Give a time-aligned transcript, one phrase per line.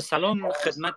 [0.00, 0.96] سلام خدمت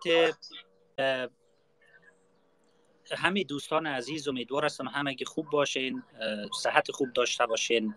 [3.18, 6.04] همه دوستان عزیز امیدوار هستم همگی خوب باشین
[6.62, 7.96] صحت خوب داشته باشین.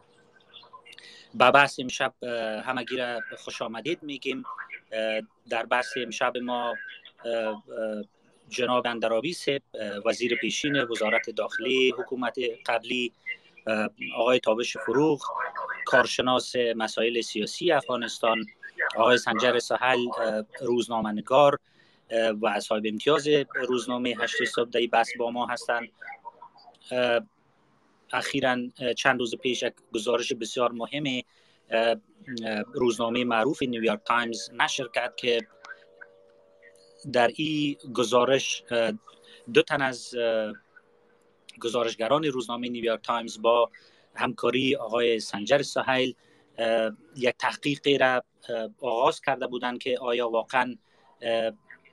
[1.34, 2.14] با بحث امشب
[2.64, 4.44] همگی را خوش آمدید میگیم.
[5.50, 6.74] در بحث امشب ما
[8.48, 9.36] جناب اندرابی
[10.04, 13.12] وزیر پیشین وزارت داخلی حکومت قبلی
[14.16, 15.22] آقای تابش فروغ
[15.86, 18.46] کارشناس مسائل سیاسی افغانستان
[18.96, 19.98] آقای سنجر سهل
[20.60, 21.58] روزنامه‌نگار
[22.42, 23.28] و صاحب امتیاز
[23.68, 25.88] روزنامه هشت صبح بحث با ما هستند.
[28.12, 28.56] اخیرا
[28.96, 31.22] چند روز پیش یک گزارش بسیار مهم
[32.72, 35.38] روزنامه معروف نیویورک تایمز نشر کرد که
[37.12, 38.64] در این گزارش
[39.54, 40.14] دو تن از
[41.60, 43.70] گزارشگران روزنامه نیویورک تایمز با
[44.14, 46.14] همکاری آقای سنجر سهیل
[47.16, 48.22] یک تحقیقی را
[48.80, 50.76] آغاز کرده بودند که آیا واقعا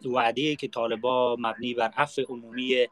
[0.05, 2.87] وعده که طالبا مبنی بر عفو عمومی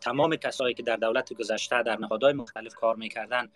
[0.00, 3.48] تمام کسایی که در دولت گذشته در نهادهای مختلف کار می‌کردن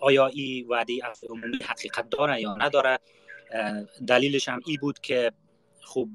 [0.00, 2.98] آیا این وعده عفو عمومی حقیقت داره یا نداره
[4.08, 5.32] دلیلش هم ای بود که
[5.82, 6.10] خوب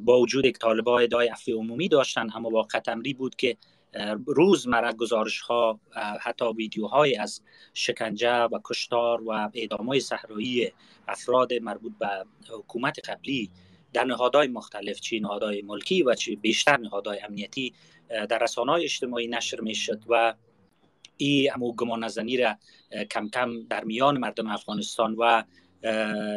[0.00, 3.56] با وجود که طالبا ادعای عفو عمومی داشتن اما واقع امری بود که
[4.26, 5.80] روزمره گزارش ها
[6.20, 7.42] حتی ویدیوهای از
[7.74, 10.72] شکنجه و کشتار و اعدام های صحرایی
[11.08, 13.50] افراد مربوط به حکومت قبلی
[13.92, 17.74] در نهادهای مختلف چی نهادهای ملکی و چی بیشتر نهادهای امنیتی
[18.28, 20.34] در رسانه اجتماعی نشر می شد و
[21.16, 22.56] این امو گمان نزنی را
[23.10, 25.42] کم کم در میان مردم افغانستان و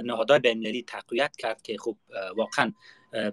[0.04, 1.98] نهادهای بین‌المللی تقویت کرد که خب
[2.36, 2.74] واقعا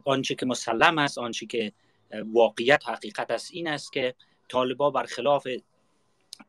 [0.04, 1.72] آنچه که مسلم است آنچه که
[2.12, 3.50] واقعیت حقیقت است.
[3.52, 4.14] این است که
[4.48, 5.48] طالبا برخلاف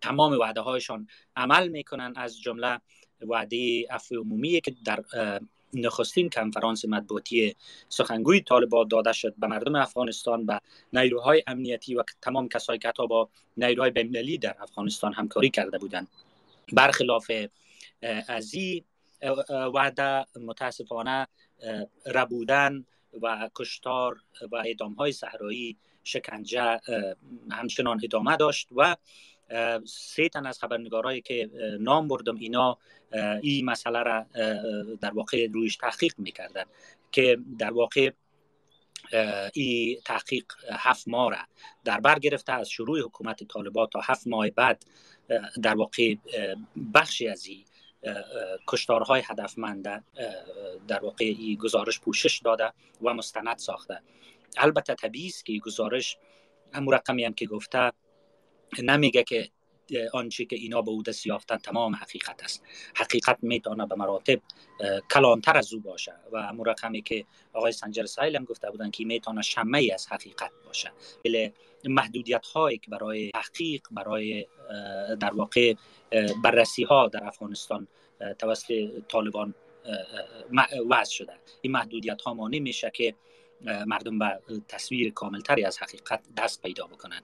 [0.01, 2.13] تمام وعده هایشان عمل می‌کنن.
[2.15, 2.79] از جمله
[3.21, 5.03] وعده عفو عمومی که در
[5.73, 7.55] نخستین کنفرانس مطبوعاتی
[7.89, 10.61] سخنگوی طالبان داده شد به مردم افغانستان به
[10.93, 16.07] نیروهای امنیتی و تمام کسایی که حتی با نیروهای بین‌المللی در افغانستان همکاری کرده بودند.
[16.73, 17.31] برخلاف
[18.27, 18.83] از این
[19.73, 21.27] وعده متاسفانه
[22.05, 22.85] ربودن
[23.21, 24.17] و کشتار
[24.51, 26.79] و اعدام های صحرایی شکنجه
[27.51, 28.95] همچنان ادامه داشت و
[29.85, 32.77] سه تن از خبرنگارایی که نام بردم اینا
[33.41, 34.25] این مسئله را
[35.01, 36.63] در واقع رویش تحقیق می‌کردن
[37.11, 38.11] که در واقع
[39.53, 41.37] این تحقیق هفت ماه را
[41.83, 44.85] در بر گرفته از شروع حکومت طالبان تا هفت ماه بعد
[45.61, 46.15] در واقع
[46.93, 47.65] بخشی از این
[48.67, 50.05] کشتارهای هدفمند
[50.87, 54.01] در واقع این گزارش پوشش داده و مستند ساخته.
[54.57, 56.17] البته طبیعی است که گزارش
[56.73, 57.91] هم رقمی هم که گفته
[58.83, 59.49] نمیگه که
[60.13, 62.63] آنچه که اینا به او دست یافتن تمام حقیقت است.
[62.95, 64.41] حقیقت می‌تونه به مراتب
[65.11, 69.41] کلانتر از او باشه و مرقمی که آقای سنجر سایل هم گفته بودن که می‌تونه
[69.41, 70.91] شمه از حقیقت باشه
[71.25, 71.53] بله
[71.85, 74.47] محدودیت هایی که برای تحقیق برای
[75.19, 75.73] در واقع
[76.43, 77.87] بررسی ها در افغانستان
[78.39, 78.73] توسط
[79.07, 79.53] طالبان
[80.89, 81.33] وضع شده.
[81.61, 83.15] این محدودیت ها مانع میشه که
[83.85, 87.21] مردم به تصویر کاملتری از حقیقت دست پیدا بکنن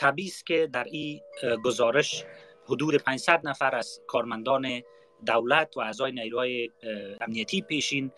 [0.00, 1.20] طبیعی که در این
[1.64, 2.24] گزارش
[2.64, 4.82] حدود 500 نفر از کارمندان
[5.26, 6.70] دولت و اعضای نیروهای
[7.20, 8.12] امنیتی پیشین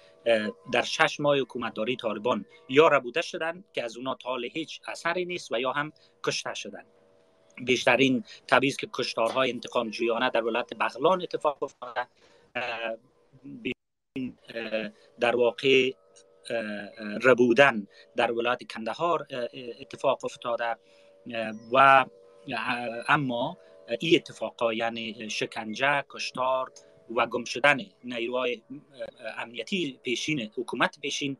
[0.72, 5.53] در شش ماه حکومتداری طالبان یا ربوده شدند که از اونا تا هیچ اثری نیست
[5.53, 5.92] و یا هم
[6.25, 6.87] کشته شدند.
[7.65, 12.06] بیشترین طبیعی که کشتارهای انتقام جویانه در ولایت بغلان اتفاق افتاده.
[15.21, 15.91] در واقع
[17.22, 19.26] ربودن در ولایت کندهار
[19.81, 20.76] اتفاق افتاده.
[21.72, 22.05] و
[23.09, 23.59] اما
[24.00, 26.72] این اتفاقا یعنی شکنجه کشتار
[27.16, 28.62] و گم شدن نیروهای
[29.38, 31.37] امنیتی پیشین حکومت پیشین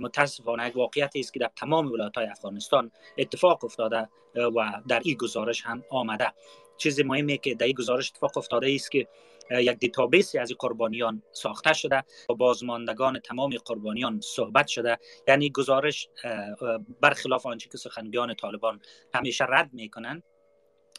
[0.00, 5.62] متاسفانه یک واقعیت است که در تمام ولایت افغانستان اتفاق افتاده و در این گزارش
[5.62, 6.32] هم آمده.
[6.76, 9.08] چیز مهمی که در این گزارش اتفاق افتاده است که
[9.50, 12.04] یک دیتابیسی از قربانیان ساخته شده.
[12.28, 14.98] با بازماندگان تمام قربانیان صحبت شده.
[15.28, 16.08] یعنی گزارش
[17.00, 18.80] برخلاف آنچه که سخنگویان طالبان
[19.14, 20.22] همیشه رد می‌کنند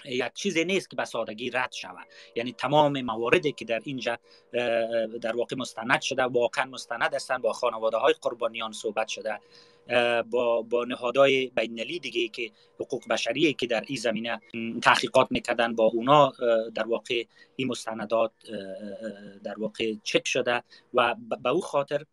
[0.05, 2.07] یک چیزی نیست که به سادگی رد شود.
[2.35, 4.17] یعنی تمام مواردی که در اینجا
[5.21, 9.39] در واقع مستند شده واقعا مستند هستند با خانواده های قربانیان صحبت شده.
[10.31, 14.41] با با نهادهای بین‌المللی دیگه که حقوق بشری که در این زمینه
[14.81, 16.33] تحقیقات می‌کردن با اونا
[16.75, 17.23] در واقع
[17.55, 18.31] این مستندات
[19.43, 20.63] در واقع چک شده
[20.93, 22.03] و به او خاطر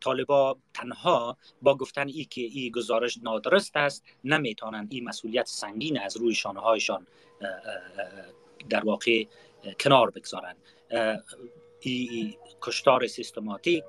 [0.00, 6.16] طالبا تنها با گفتن ای که این گزارش نادرست است نمی‌تونن این مسئولیت سنگین از
[6.16, 7.06] روی شانه هایشان
[8.70, 9.24] در واقع
[9.80, 10.56] کنار بگذارن.
[11.80, 13.84] ای کشتار سیستماتیک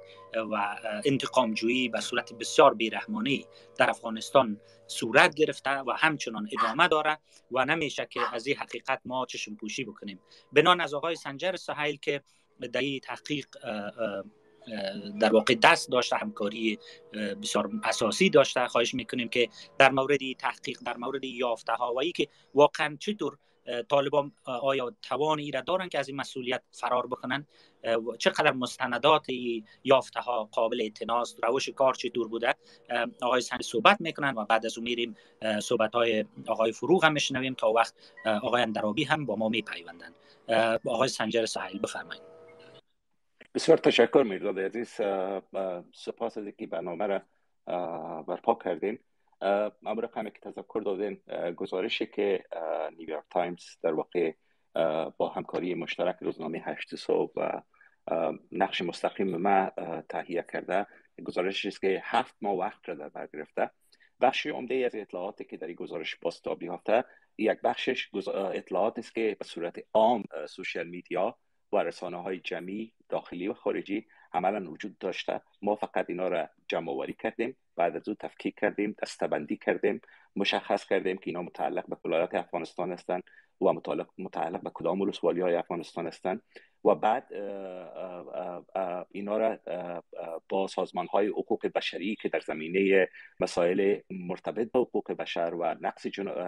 [0.52, 3.46] و انتقام جویی به صورت بسیار بیرحمانی
[3.78, 7.18] در افغانستان صورت گرفته و همچنان ادامه داره
[7.52, 10.20] و نمیشه که از این حقیقت ما چشم پوشی بکنیم.
[10.54, 12.22] بنان از آقای سنجر سهیل که
[12.74, 13.48] در این تحقیق
[15.20, 16.80] در واقع دست داشته همکاری
[17.42, 18.68] بسیار اساسی داشته.
[18.68, 23.38] خواهش می‌کنیم که در مورد تحقیق در مورد یافته ها و که واقعا چطور
[23.90, 27.48] طالبان آیا توان را دارن که از این مسئولیت فرار بکنن؟
[28.20, 29.28] چقدر مستندات
[29.84, 32.56] یافته ها قابل اعتناس روش کار چطور بوده؟
[33.22, 35.16] آقای سنگ صحبت می‌کنن و بعد از اون میریم
[35.62, 37.94] صحبت های آقای فروغ هم میشنویم تا وقت
[38.26, 40.14] آقای اندرابی هم با ما میپیوندن.
[40.86, 42.24] آقای سنجر ساحل بفرمایید.
[43.56, 44.88] بسیار تشکر میرداد عزیز.
[45.94, 47.22] سپاس از اینکه برنامه را
[48.24, 49.00] برپا کردیم
[49.42, 51.22] اما رقمی که تذکر دادین
[51.56, 52.44] گزارشی که
[52.98, 54.34] نیویورک تایمز در واقع
[55.18, 57.62] با همکاری مشترک روزنامه هشت صبح و
[58.52, 59.72] نقش مستقیم ما
[60.10, 60.88] تهیه کرده.
[61.26, 63.72] گزارشی است که هفت ماه وقت را در بر گرفته.
[64.22, 67.04] بخشی عمده از اطلاعاتی که در این گزارش بازتابی یافته
[67.38, 68.10] یک بخشش
[68.54, 71.38] اطلاعات است که به صورت عام social media
[71.72, 75.42] و رسانه های جمعی داخلی و خارجی عملا وجود داشته.
[75.62, 80.02] ما فقط اینا را جمع آوری کردیم بعد از او تفکیک کردیم دستبندی کردیم
[80.36, 83.24] مشخص کردیم که اینا متعلق به ولایت افغانستان هستند
[83.62, 86.42] و متعلق, متعلق به کدام ولسوالی های افغانستان هستند
[86.86, 87.34] و بعد
[89.12, 89.58] اینا را
[90.50, 93.10] با سازمان های حقوق بشری که در زمینه
[93.40, 96.06] مسائل مرتبط به حقوق بشر و نقص,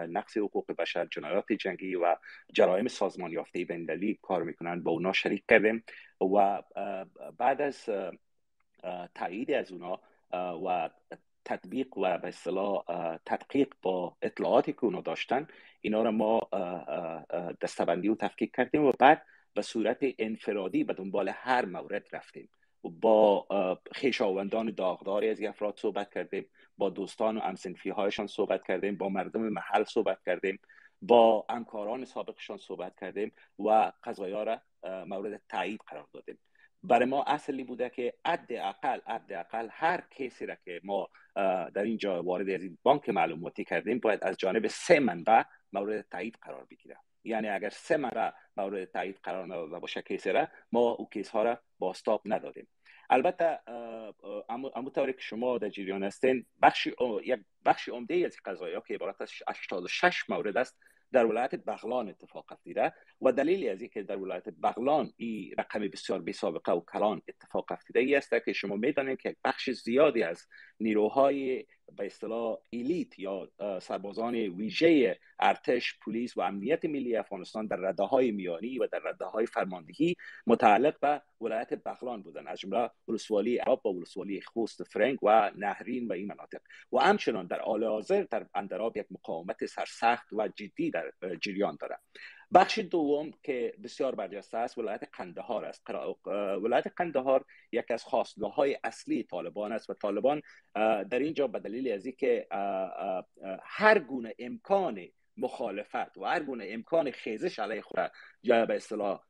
[0.08, 2.16] نقص حقوق بشر جنایات جنگی و
[2.52, 5.84] جرایم سازمان یافته بندلی کار می‌کنن با اونا شریک کردیم.
[6.20, 6.62] و
[7.38, 7.88] بعد از
[9.14, 10.00] تایید از اونا
[10.66, 10.90] و
[11.44, 12.84] تطبیق و به اصطلاح
[13.26, 15.46] تدقیق با اطلاعاتی که اونا داشتن
[15.80, 16.48] اینا را ما
[17.60, 19.22] دستبندی و تفکیک کردیم و بعد
[19.54, 22.48] به صورت انفرادی به دنبال هر مورد رفتیم
[22.82, 23.46] با
[23.92, 26.46] خیشاوندان داغداری از افراد صحبت کردیم
[26.78, 30.58] با دوستان و همسنفی هایشان صحبت کردیم با مردم محل صحبت کردیم
[31.02, 34.60] با همکاران سابقشان صحبت کردیم و قضایا را
[35.06, 36.38] مورد تایید قرار دادیم.
[36.84, 41.08] برای ما اصلی بوده که عد اقل عد اقل هر کسی را که ما
[41.74, 45.42] در اینجا وارد از این بانک معلوماتی کردیم باید از جانب سه منبع
[45.72, 46.96] مورد تایید قرار بگیره.
[47.24, 51.42] یعنی اگر سه منبع مورد تایید قرار نداده باشه کسی را ما او کیس ها
[51.42, 52.68] را باستاب ندادیم.
[53.10, 53.58] البته
[54.48, 56.92] اما طوری که شما در جریان هستین بخشی
[57.24, 60.78] یک بخشی عمده از قضایا که عبارت از 86 مورد است
[61.12, 62.92] در ولایت بغلان اتفاق افتیده
[63.22, 67.72] و دلیلی از اینکه در ولایت بغلان این رقم بسیار بی سابقه و کلان اتفاق
[67.72, 70.46] افتیده ای است که شما می‌دانید که بخش زیادی از
[70.80, 71.64] نیروهای
[71.96, 73.48] به اصطلاح ایلیت یا
[73.82, 79.24] سربازان ویژه ارتش پلیس و امنیت ملی افغانستان در رده های میانی و در رده
[79.24, 80.16] های فرماندهی
[80.46, 86.08] متعلق به ولایت بغلان بودن از جمله ولسوالی عرب و ولسوالی خوست فرنگ و نهرین
[86.08, 86.60] و این مناطق.
[86.92, 92.00] و همچنان در حال حاضر در اندراب یک مقاومت سرسخت و جدی در جریان دارد.
[92.54, 95.90] بخش دوم که بسیار برجسته است ولایت قندهار است.
[96.62, 100.42] ولایت قندهار یک از خواستگاه های اصلی طالبان است و طالبان
[101.10, 102.46] در اینجا به دلیل از اینکه
[103.62, 108.10] هر گونه امکان مخالفت و هر گونه امکان خیزش علیه خود
[108.42, 109.24] یا به اصطلاح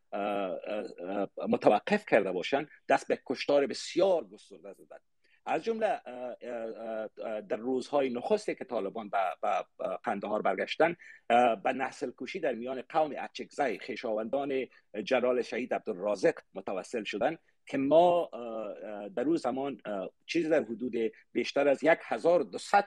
[1.48, 5.00] متوقف کرده باشند دست به کشتار بسیار گسترده زدند
[5.46, 6.01] از جمله
[7.49, 9.19] در روزهای نخستی که طالبان به
[10.05, 10.96] قندهار برگشتن
[11.65, 14.67] به نسل کشی در میان قوم اچکزای خیشاوندان
[15.05, 18.31] جلال شهید عبدالرازق متوسل شدن که ما
[19.17, 19.81] در روز زمان
[20.27, 20.94] چیزی در حدود
[21.32, 22.46] بیشتر از یک هزار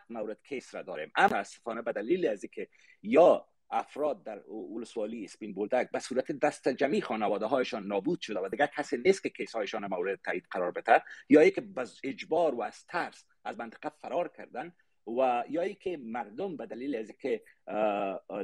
[0.09, 1.11] مورد کیس را داریم.
[1.15, 2.67] اما متاسفانه به دلیل از اینکه
[3.03, 8.49] یا افراد در ولسوالی اسپین بولدک به صورت دست جمعی خانواده هایشان نابود شده و
[8.49, 12.61] دیگر کسی نیست که کیس هایشان مورد تایید قرار بده یا که از اجبار و
[12.61, 14.73] از ترس از منطقه فرار کردن
[15.07, 17.43] و یا که مردم به دلیل از که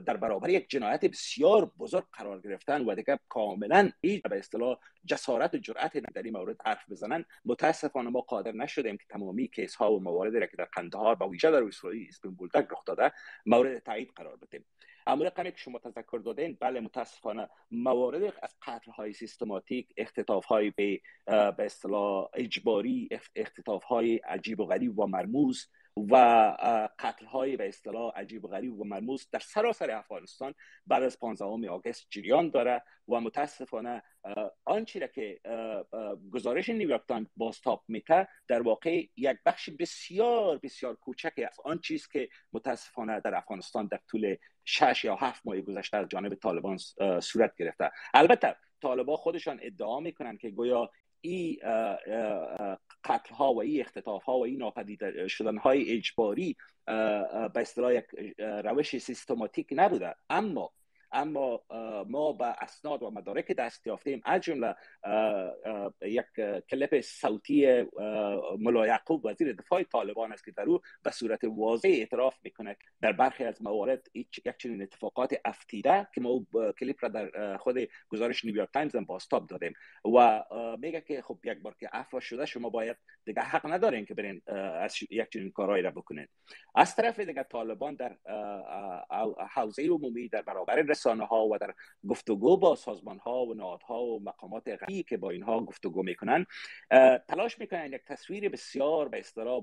[0.06, 5.54] در برابر یک جنایت بسیار بزرگ قرار گرفتن و دیگه کاملا هیچ به اصطلاح جسارت
[5.54, 9.94] و جرأت در این مورد حرف بزنن متاسفانه ما قادر نشدیم که تمامی کیس ها
[9.94, 13.12] و مواردی را که در قندهار و ویژه در ولسوالی اسپین بولدک رخ داده
[13.46, 14.66] مورد تایید قرار بدیم
[15.08, 20.70] اما رقمی که شما تذکر دادین بله متاسفانه موارد از قتل های سیستماتیک اختطاف های
[20.70, 25.68] به به اصطلاح اجباری اختطاف های عجیب و غریب و مرموز
[25.98, 26.16] و
[27.00, 30.54] قتل های به اصطلاح عجیب و غریب و مرموز در سراسر افغانستان
[30.88, 34.04] بعد از 15 آگست جریان داره و متاسفانه
[34.66, 35.40] آنچه که
[36.32, 42.08] گزارش نیویورک تایمز بازتاب میته در واقع یک بخش بسیار بسیار کوچک از آن چیز
[42.08, 46.78] که متاسفانه در افغانستان در طول شش یا هفت ماه گذشته از جانب طالبان
[47.22, 47.92] صورت گرفته.
[48.14, 50.92] البته طالبا خودشان ادعا می‌کنن که گویا
[51.22, 51.58] این
[53.04, 58.06] قتل ها و این اختطاف ها و این ناپدید شدن های اجباری به اصطلاح یک
[58.40, 60.16] روش سیستماتیک نبوده.
[60.30, 60.72] اما
[61.12, 61.64] اما
[62.08, 64.22] ما به اسناد و مدارک دست یافتیم.
[64.26, 64.76] از جمله
[66.02, 66.26] یک
[66.70, 67.86] کلیپ صوتی
[68.60, 73.12] ملا یعقوب وزیر دفاع طالبان است که در او به صورت واضح اعتراف می‌کنه در
[73.12, 76.46] برخی از موارد یک چنین اتفاقات افتیده که ما
[76.80, 77.78] کلیپ را در خود
[78.10, 79.74] گزارش نیویورک تایمز هم بازتاب دادیم.
[80.16, 80.44] و
[80.80, 84.42] میگه که خب یک بار که عفو شده شما باید دیگه حق ندارین که برین
[84.82, 86.30] از یک چنین کارهایی را بکنید
[86.76, 88.18] از طرف دیگه طالبان در
[89.50, 91.74] حوزه عمومی در برابر رسانه ها و در
[92.10, 96.46] گفتگو با سازمان ها و نهادها و مقامات غیری که با اینها گفتگو می‌کنن
[97.28, 99.62] تلاش می‌کنن یک تصویر بسیار به اصطلاح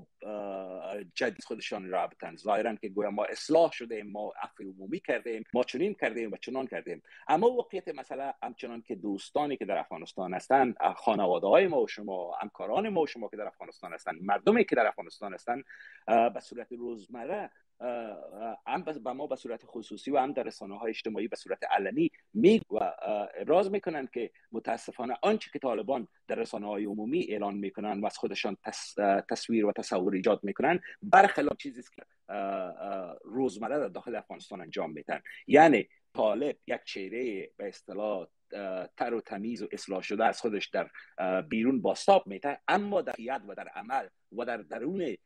[1.14, 2.36] جدید خودشان را بتن.
[2.36, 6.66] ظاهرا که گویا ما اصلاح شده ما عفو عمومی کردیم ما چنین کردیم و چنان
[6.66, 11.88] کردیم اما واقعیت مثلا همچنان که دوستانی که در افغانستان هستند خانواده های ما و
[11.88, 15.64] شما همکاران ما و شما که در افغانستان هستند مردمی که در افغانستان هستند
[16.06, 17.50] به صورت روزمره
[18.66, 22.10] هم به ما به صورت خصوصی و هم در رسانه های اجتماعی به صورت علنی
[22.34, 22.92] می و
[23.34, 28.18] ابراز می‌کنن که متاسفانه آنچه که طالبان در رسانه های عمومی اعلان می‌کنن و از
[28.18, 28.56] خودشان
[29.28, 32.02] تصویر و تصور ایجاد می‌کنن برخلاف چیزی که
[33.24, 35.20] روزمره در داخل افغانستان انجام میدن.
[35.46, 38.26] یعنی طالب یک چهره به اصطلاح
[38.96, 40.90] تر و تمیز و اصلاح شده از خودش در
[41.42, 45.16] بیرون باستاب میته اما در ید و در عمل و در درون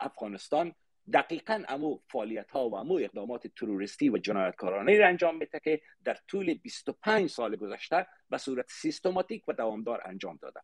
[0.00, 0.72] افغانستان
[1.12, 6.16] دقیقا امو فعالیت ها و امو اقدامات تروریستی و جنایتکارانه را انجام میده که در
[6.28, 10.60] طول 25 سال گذشته به صورت سیستماتیک و دوامدار انجام داده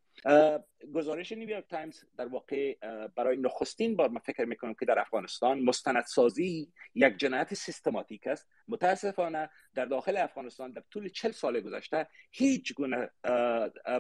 [0.95, 2.75] گزارش نیویورک تایمز در واقع
[3.17, 8.49] برای نخستین بار من فکر می‌کنم که در افغانستان مستندسازی یک جنایت سیستماتیک است.
[8.69, 13.11] متاسفانه در داخل افغانستان در طول 40 سال گذشته هیچ گونه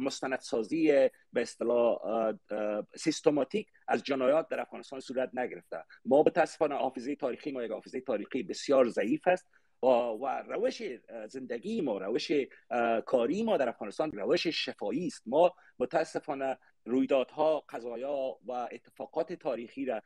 [0.00, 1.99] مستندسازی به اصطلاح
[2.97, 5.85] سیستماتیک از جنایات در افغانستان صورت نگرفته.
[6.04, 9.49] ما متاسفانه حافظه تاریخی ما یک حافظه تاریخی بسیار ضعیف است.
[9.82, 10.82] و روش
[11.28, 12.32] زندگی ما روش
[13.06, 15.22] کاری ما در افغانستان روش شفایی است.
[15.26, 20.02] ما متاسفانه رویدادها قضایا و اتفاقات تاریخی را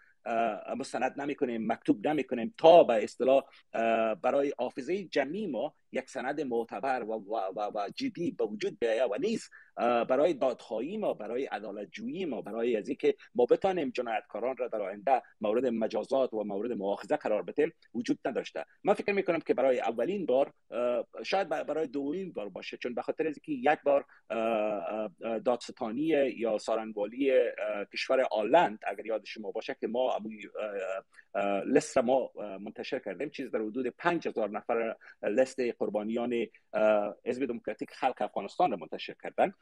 [0.76, 3.44] مستند نمی کنیم مکتوب نمی کنیم تا به اصطلاح
[4.22, 9.10] برای حافظه جمعی ما یک سند معتبر و, و, و, و جدی به وجود بیاید
[9.10, 14.56] و نیست برای دادخواهی ما برای عدالت جویی ما برای از اینکه ما بتانیم جنایتکاران
[14.56, 18.64] را در آینده مورد مجازات و مورد مؤاخذه قرار بدیم وجود نداشته.
[18.84, 20.52] من فکر می کنم که برای اولین بار
[21.24, 24.04] شاید برای دومین بار باشه چون به خاطر اینکه یک بار
[25.44, 26.02] دادستانی
[26.36, 27.32] یا سارنگوالی
[27.92, 30.18] کشور آلند اگر یاد شما باشه که ما
[31.66, 36.46] لست ما منتشر کردیم چیز در حدود 5000 نفر لست قربانیان
[37.24, 39.54] حزب دموکراتیک خلق افغانستان را منتشر کردن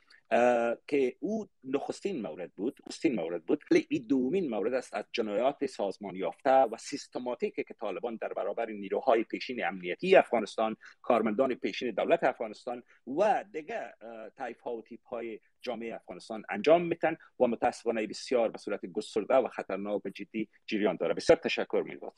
[0.87, 3.64] که او نخستین مورد بود نخستین مورد بود.
[3.71, 8.66] ولی این دومین مورد است از جنایات سازمان یافته و سیستماتیک که طالبان در برابر
[8.71, 13.93] نیروهای پیشین امنیتی افغانستان کارمندان پیشین دولت افغانستان و دیگر
[14.37, 19.35] تایف ها و تیپ های جامعه افغانستان انجام میتن و متاسفانه بسیار به صورت گسترده
[19.35, 21.14] و خطرناک و جدی جریان داره.
[21.14, 22.11] بسیار تشکر می‌کنم.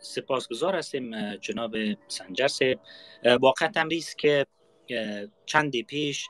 [0.00, 1.76] سپاسگزار هستیم جناب
[2.08, 2.58] سنجرس
[3.40, 4.46] واقعا امریز که
[5.46, 6.26] چندی پیش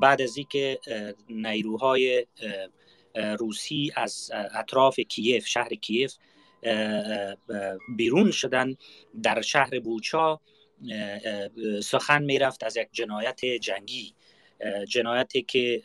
[0.00, 0.78] بعد از اینکه
[1.28, 2.26] نیروهای
[3.38, 6.14] روسی از اطراف کیف شهر کیف
[7.96, 8.76] بیرون شدن
[9.22, 10.40] در شهر بوچا
[11.82, 14.14] سخن می‌رفت از یک جنایت جنگی.
[14.88, 15.82] جنایتی که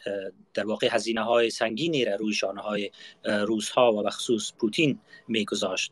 [0.54, 2.92] در واقع هزینه های سنگینی را روی شانه های
[3.26, 5.92] روس ها و بخصوص پوتین میگذاشت.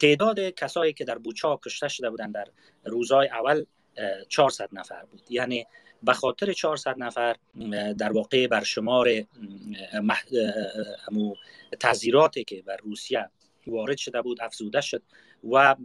[0.00, 2.46] تعداد کسایی که در بوچا کشته شده بودند در
[2.84, 3.64] روزهای اول
[4.28, 5.22] 400 نفر بود.
[5.30, 5.66] یعنی
[6.02, 7.36] به خاطر 400 نفر
[7.98, 9.08] در واقع بر شمار
[10.02, 10.22] مح...
[11.80, 13.28] تذیراتی که بر روسیه
[13.66, 15.02] وارد شده بود افزوده شد
[15.50, 15.76] و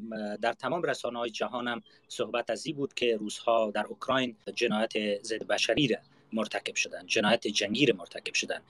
[0.41, 5.23] در تمام رسانه های جهان هم صحبت از این بود که روزها در اوکراین جنایت
[5.23, 5.97] ضد بشری را
[6.33, 8.61] مرتکب شدن جنایت جنگی مرتکب شدن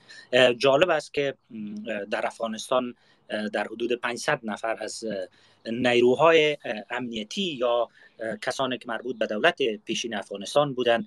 [0.58, 1.34] جالب است که
[2.12, 2.96] در افغانستان
[3.54, 5.04] در حدود 500 نفر از
[5.66, 6.58] نیروهای
[6.90, 7.90] امنیتی یا
[8.42, 11.06] کسانی که مربوط به دولت پیشین افغانستان بودن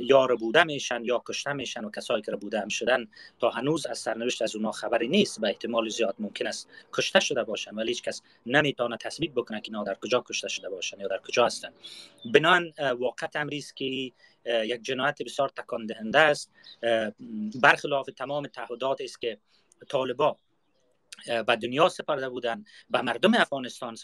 [0.00, 3.08] یا بوده میشن یا کشته میشن و کسایی که بوده شدن
[3.40, 7.44] تا هنوز از سرنوشت از اونها خبری نیست و احتمال زیاد ممکن است کشته شده
[7.44, 11.08] باشن ولی هیچ کس نمی‌تونه تثبیت بکنه که اینا در کجا کشته شده باشن یا
[11.08, 11.68] در کجا هستن.
[12.34, 13.84] بنان واقع امریز که
[14.44, 16.50] یک جنایت بسیار تکان دهنده است.
[17.62, 19.38] برخلاف تمام تعهدات است که
[19.88, 20.34] طالبان
[21.46, 23.96] به دنیا سپرده بودن به مردم افغانستان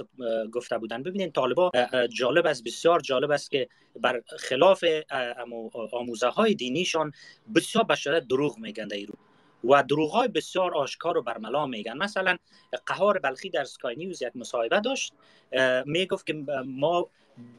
[0.52, 1.02] گفته بودن.
[1.02, 1.70] ببینید طالبا
[2.16, 3.68] جالب است بسیار جالب است که
[4.00, 4.84] بر خلاف
[5.92, 7.12] آموزه های دینیشان
[7.54, 8.96] بسیار بشره دروغ میگن در
[9.64, 11.96] و دروغ های بسیار آشکار و برملا میگن.
[11.96, 12.36] مثلا
[12.86, 15.12] قهار بلخی در سکای نیوز یک مصاحبه داشت
[15.86, 16.34] می‌گفت که
[16.66, 17.10] ما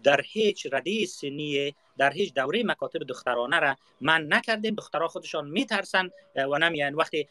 [0.04, 4.76] در هیچ رده سنی در هیچ دوره مکاتب دخترانه را من نکردیم.
[4.76, 6.96] دخترها خودشان میترسن و نمیان.
[6.96, 7.28] وقتی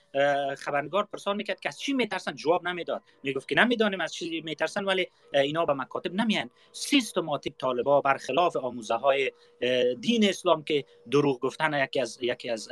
[0.59, 3.03] خبرنگار پرسان می‌کرد که از چی میترسن؟ جواب نمی‌داد.
[3.23, 6.51] می‌گفت که نمی‌دانیم از چی میترسن ولی اینا به مکاتب نمیان.
[6.73, 9.33] سیستماتیک طالبا برخلاف آموزه های
[10.01, 12.69] دین اسلام که دروغ گفتن یکی از یکی از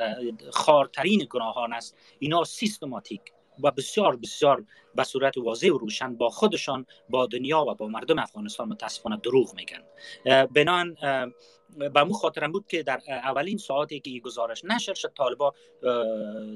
[0.51, 1.97] خارترین گناهان است.
[2.19, 3.21] اینا سیستماتیک.
[3.63, 4.65] و بسیار بسیار
[4.95, 9.55] به صورت واضح و روشن با خودشان با دنیا و با مردم افغانستان متاسفانه دروغ
[9.55, 9.83] میگن.
[10.47, 10.97] بنان
[11.79, 15.55] به مو خاطرم بود که در اولین ساعتی که این گزارش نشر شد طالبا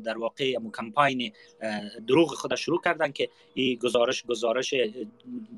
[0.04, 1.32] در واقع مو کمپاین
[2.06, 4.74] دروغ خود شروع کردن که این گزارش گزارش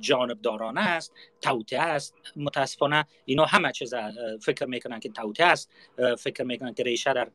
[0.00, 2.14] جانبدارانه است توته است.
[2.36, 3.94] متاسفانه اینا همه چیز
[4.42, 5.70] فکر می‌کنن که توته است.
[6.18, 7.28] فکر می‌کنن که ریشه در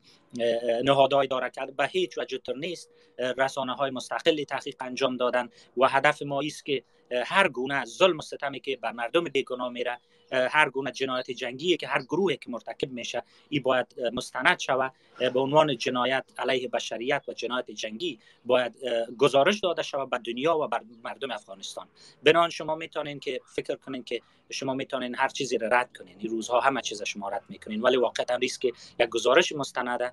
[0.84, 2.90] نهادهای داره کرد به هیچ وجه نیست.
[3.38, 6.84] رسانه های مستقلی تحقیق انجام دادن و هدف ما است که
[7.26, 9.98] هر گونه ظلم و ستمی که بر مردم بیگناه میره
[10.32, 15.40] هر گونه جنایت جنگی که هر گروهی که مرتکب میشه این باید مستند شود به
[15.40, 18.74] عنوان جنایت علیه بشریت و جنایت جنگی باید
[19.18, 21.88] گزارش داده شود به دنیا و بر مردم افغانستان.
[22.22, 24.20] بنان شما می‌تونین که فکر کنین که
[24.50, 26.16] شما می‌تونین هر چیزی را رد کنین.
[26.18, 27.80] این روزها همه چیز شما رد می‌کنین.
[27.80, 30.12] ولی واقعا ریسک که یک گزارش مستنده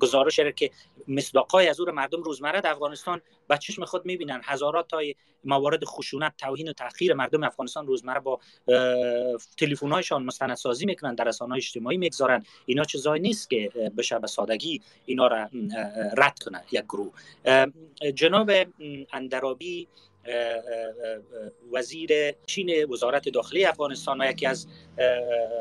[0.00, 0.70] گزارش که
[1.08, 4.40] مصداقای از او مردم روزمره در افغانستان به چشم خود می‌بینن.
[4.44, 8.40] هزارات تای موارد خشونت توهین و تحقیر مردم افغانستان روزمره با
[9.56, 12.44] تلفن هایشان مستندسازی می‌کنن در رسانه اجتماعی می‌گذارن.
[12.66, 15.48] اینا چیزایی نیست که بشه به سادگی اینا را
[16.16, 17.12] رد کنه یک گروه.
[18.14, 18.50] جناب
[19.12, 19.88] اندرابی
[21.72, 24.66] وزیر چین وزارت داخلی افغانستان و یکی از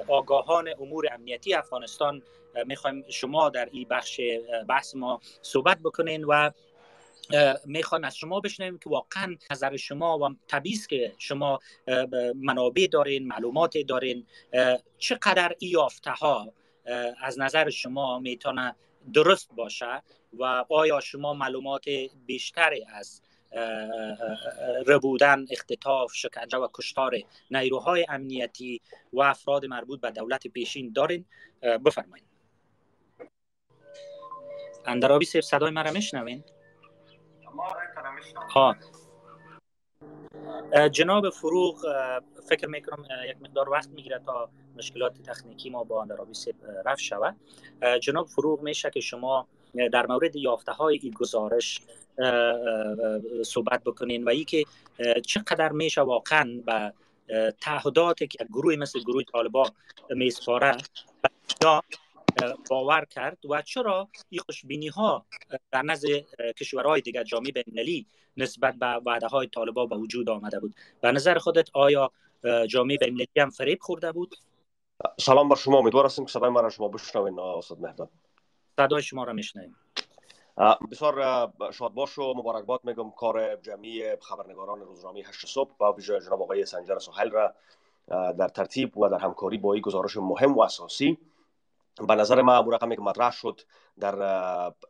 [0.07, 2.21] آگاهان امور امنیتی افغانستان
[2.65, 4.21] می‌خوایم شما در این بخش
[4.69, 6.49] بحث ما صحبت بکنین و
[7.65, 11.59] می‌خوان از شما بشنویم که واقعا نظر شما و طبیعی که شما
[12.35, 14.25] منابع دارین معلومات دارین
[14.97, 16.53] چقدر یافته ها
[17.21, 18.75] از نظر شما می‌تونه
[19.13, 20.03] درست باشه
[20.39, 21.85] و آیا شما معلومات
[22.25, 23.21] بیشتری از
[24.87, 27.17] ربودن اختطاف شکنجه و کشتار
[27.51, 28.81] نیروهای امنیتی
[29.13, 31.25] و افراد مربوط به دولت پیشین دارین؟
[31.61, 32.25] بفرمایید.
[34.85, 36.43] اندرابی سیف صدای مرا میشنوین؟
[38.49, 38.75] ها
[40.91, 41.85] جناب فروغ
[42.49, 47.35] فکر می‌کنم یک مقدار وقت می‌گیره تا مشکلات تکنیکی ما با اندرابی سیف رفت شود.
[48.01, 49.47] جناب فروغ میشه که شما
[49.91, 51.81] در مورد یافته های این گزارش
[53.45, 54.65] صحبت بکنین و ای که
[55.25, 56.93] چقدر میشه واقعا به
[57.61, 59.63] تعهدات که گروه مثل گروه طالبا
[60.09, 60.77] میسپاره
[62.69, 65.25] باور کرد و چرا این خوشبینی ها
[65.71, 66.07] در نزد
[66.59, 70.75] کشورهای دیگر جامعه بین‌المللی نسبت به وعده های طالبا به وجود آمده بود.
[71.01, 72.11] به نظر خودت آیا
[72.69, 74.35] جامعه بین‌المللی هم فریب خورده بود؟
[75.19, 78.09] سلام بر شما امیدوار هستیم که صدای من شما بشنوین استاد مهداد
[78.77, 79.75] صدای شما را میشنویم.
[80.91, 86.41] بسیار شاد باش و مبارکباد میگم کار جمعی خبرنگاران روزنامه هشت صبح با ویژه جناب
[86.41, 87.53] آقای سنجر سهیل را
[88.07, 91.17] در ترتیب و در همکاری با این گزارش مهم و اساسی
[92.07, 93.61] به نظر من ابو رقمی که مطرح شد
[93.99, 94.15] در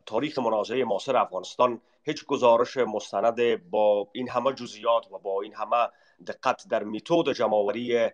[0.05, 5.87] تاریخ مناظره معاصر افغانستان هیچ گزارش مستند با این همه جزئیات و با این همه
[6.27, 8.09] دقت در میتود جمعآوری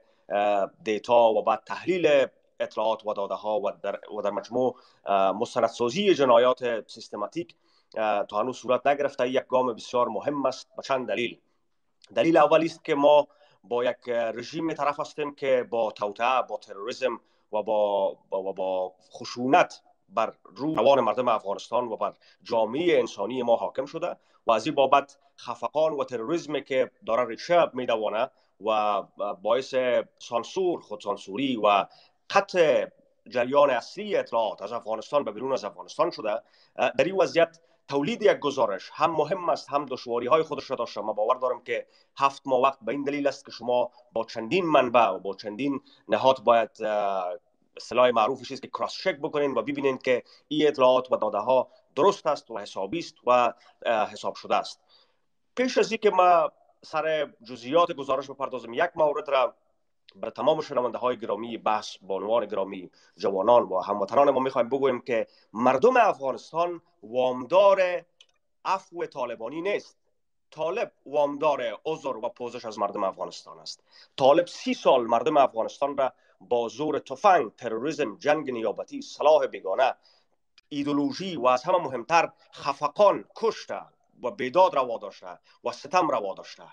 [0.83, 2.27] دیتا و بعد تحلیل
[2.59, 4.75] اطلاعات و داده ها و در, و در مجموع
[5.39, 7.55] مستندسازی جنایات سیستماتیک
[8.27, 9.29] تا هنوز صورت نگرفته.
[9.29, 10.75] یک گام بسیار مهم است.
[10.77, 11.39] به چند دلیل.
[12.15, 13.27] دلیل اولی است که ما
[13.63, 17.19] با یک رژیم طرف هستیم که با توطعه با تروریسم
[17.53, 23.85] و با, با, با خشونت بر روان مردم افغانستان و بر جامعه انسانی ما حاکم
[23.85, 24.15] شده
[24.47, 28.29] و از این بابت خفقان و تروریسم که داره ریشه میدوانه
[28.65, 29.01] و
[29.41, 29.75] باعث
[30.19, 31.85] سانسور خودسانسوری و
[32.29, 32.87] قطع
[33.29, 36.41] جریان اصلی اطلاعات از افغانستان به بیرون از افغانستان شده
[36.75, 41.01] در این وضعیت تولید یک گزارش هم مهم است هم دشواری های خودش را داشته.
[41.01, 44.65] ما باور دارم که هفت ماه وقت به این دلیل است که شما با چندین
[44.65, 46.69] منبع و با چندین نهاد باید
[47.77, 51.67] اصطلاح معروفش است که کراس چک بکنین و ببینین که این اطلاعات و داده ها
[51.95, 53.53] درست است و حسابی است و
[53.85, 54.81] حساب شده است.
[55.55, 59.55] پیش از اینکه ما سر جزئیات گزارش بپردازم یک مورد را
[60.21, 65.27] بر تمام شنونده های گرامی بحث بانوان گرامی جوانان و هموطنان ما می‌خوایم بگویم که
[65.53, 68.05] مردم افغانستان وامدار
[68.65, 69.97] عفو طالبانی نیست.
[70.51, 73.83] طالب وامدار عذر و پوزش از مردم افغانستان است.
[74.17, 79.95] طالب سی سال مردم افغانستان را با زور تفنگ تروریسم جنگ نیابتی صلاح بیگانه
[80.69, 83.81] ایدولوژی و از همه مهمتر خفقان کشته
[84.23, 86.63] و بیداد روا داشته و ستم روا داشته.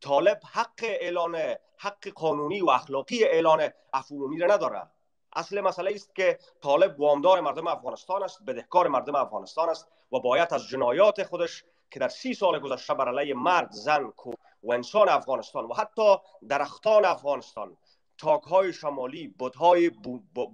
[0.00, 4.90] طالب حق اعلان حق قانونی و اخلاقی اعلان عفو را نداره
[5.36, 10.54] اصل مسئله است که طالب وامدار مردم افغانستان است بدهکار مردم افغانستان است و باید
[10.54, 14.12] از جنایات خودش که در سی سال گذشته بر علیه مرد زن
[14.62, 16.16] و انسان افغانستان و حتی
[16.48, 17.76] درختان افغانستان
[18.18, 19.90] تاکهای شمالی بودهای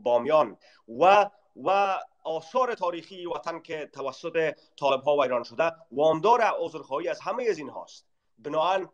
[0.03, 0.57] بامیان
[1.01, 1.31] و
[1.65, 7.59] و آثار تاریخی وطن که توسط طالب ها ویران شده وامدار عذرخواهی از همه از
[7.59, 8.07] این هاست
[8.39, 8.89] بنابراین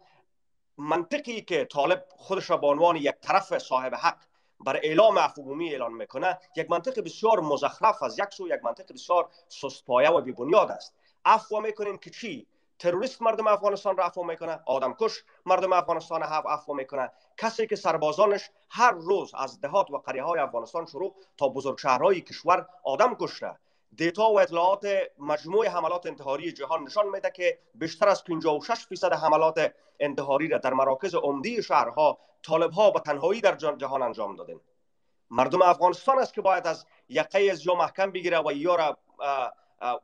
[0.79, 4.17] منطقی که طالب خودش را به عنوان یک طرف صاحب حق
[4.61, 9.29] بر اعلام عفومی اعلان می‌کنه یک منطق بسیار مزخرف از یک سو یک منطق بسیار
[9.49, 10.95] سستپایه و بیبنیاد است.
[11.25, 12.47] عفو می‌کنیم که چی؟
[12.79, 17.13] تروریست مردم افغانستان را عفو می‌کنه آدم کش مردم افغانستان هم عفو می‌کنه.
[17.37, 22.21] کسی که سربازانش هر روز از دهات و قریه های افغانستان شروع تا بزرگ شهرهای
[22.21, 23.59] کشور آدم کشته
[23.97, 24.87] دیتا و اطلاعات
[25.19, 30.73] مجموع حملات انتحاری جهان نشان میده که بیشتر از 56 فیصد حملات انتحاری را در
[30.73, 34.61] مراکز عمده شهرها طالب ها به تنهایی در جهان انجام دادن
[35.31, 38.99] مردم افغانستان است که باید از یقه از یا محکم بگیره و یا را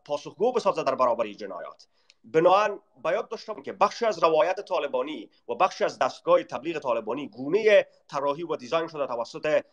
[0.04, 1.86] پاسخگو بسازه در برابر جنایات.
[2.24, 7.86] بنابراین باید داشتم که بخشی از روایت طالبانی و بخشی از دستگاه تبلیغ طالبانی گونه
[8.08, 9.64] طراحی و دیزاین شده توسط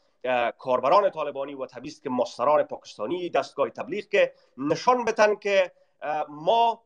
[0.58, 5.72] کاربران طالبانی و طبیست که مستران پاکستانی دستگاه تبلیغ که نشان بتن که
[6.30, 6.82] ما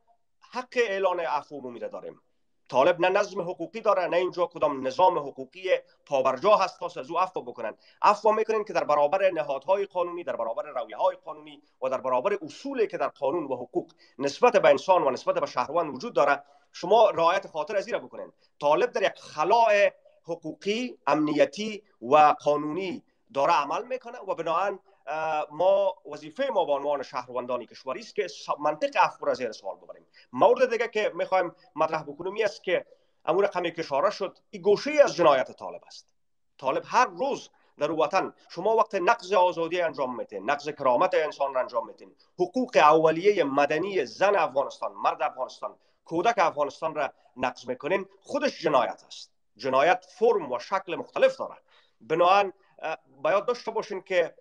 [0.52, 2.22] حق اعلان عفو عمومی داریم.
[2.70, 5.70] طالب نه نظم حقوقی داره نه اینجا کدام نظام حقوقی
[6.06, 7.78] پابرجا هست تا از او عفو بکنن.
[8.02, 12.38] عفو می‌کنن که در برابر نهادهای قانونی در برابر رویه های قانونی و در برابر
[12.42, 16.44] اصولی که در قانون و حقوق نسبت به انسان و نسبت به شهروند وجود داره
[16.72, 18.32] شما رعایت خاطر از را بکنین.
[18.62, 19.90] طالب در یک خلاء
[20.24, 24.80] حقوقی امنیتی و قانونی داره عمل می‌کنه و بنابراین
[25.52, 28.28] ما وظیفه ما به عنوان شهروندان کشوری است که
[28.60, 30.06] منطق عفو را زیر سوال ببریم.
[30.34, 32.86] مورد دیگه که می‌خوایم مطرح بکنیم است که
[33.26, 34.38] امور رقمی که اشاره شد.
[34.50, 36.14] این گوشه از جنایت طالب است.
[36.58, 41.62] طالب هر روز در وطن شما وقت نقض آزادی انجام میتین نقض کرامت انسان را
[41.62, 48.06] انجام میتین حقوق اولیه مدنی زن افغانستان مرد افغانستان کودک افغانستان را نقض می‌کنین.
[48.22, 49.32] خودش جنایت است.
[49.58, 51.56] جنایت فرم و شکل مختلف داره.
[52.02, 52.54] بنابراین
[53.22, 54.34] باید داشته باشین که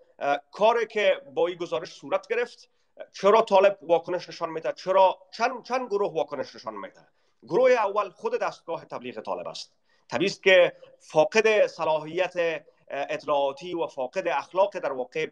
[0.53, 2.71] کاری که با این گزارش صورت گرفت
[3.13, 7.09] چرا طالب واکنش نشان میده؟ چرا چند چند گروه واکنش نشان میده؟
[7.43, 9.73] گروه اول خود دستگاه تبلیغ طالب است.
[10.09, 15.27] طبیعی که فاقد صلاحیت اطلاعاتی و فاقد اخلاق در واقع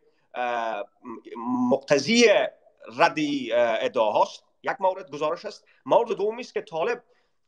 [1.70, 2.24] مقتضی
[2.98, 4.44] ردی ادعاهاست.
[4.62, 5.64] یک مورد گزارش است.
[5.86, 7.02] مورد دومی است که طالب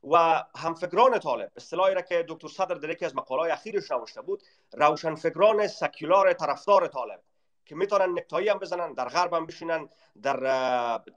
[0.05, 4.43] و همفکران طالب اصطلاحی را که دکتر صدر در یکی از مقالای اخیرش نوشته بود
[4.73, 7.21] روشنفکران سکولار طرفدار طالب
[7.67, 9.89] که می‌تونن نکتایی هم بزنن در غرب هم بشینن
[10.23, 10.39] در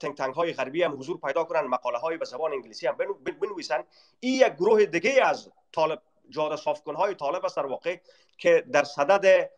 [0.00, 2.96] تنگ تنگ های غربی هم حضور پیدا کنن مقاله های به زبان انگلیسی هم
[3.40, 3.84] بنویسن.
[4.20, 7.96] این یک گروه دیگه از طالب جاده صاف های طالب است در واقع
[8.38, 9.50] که در صدد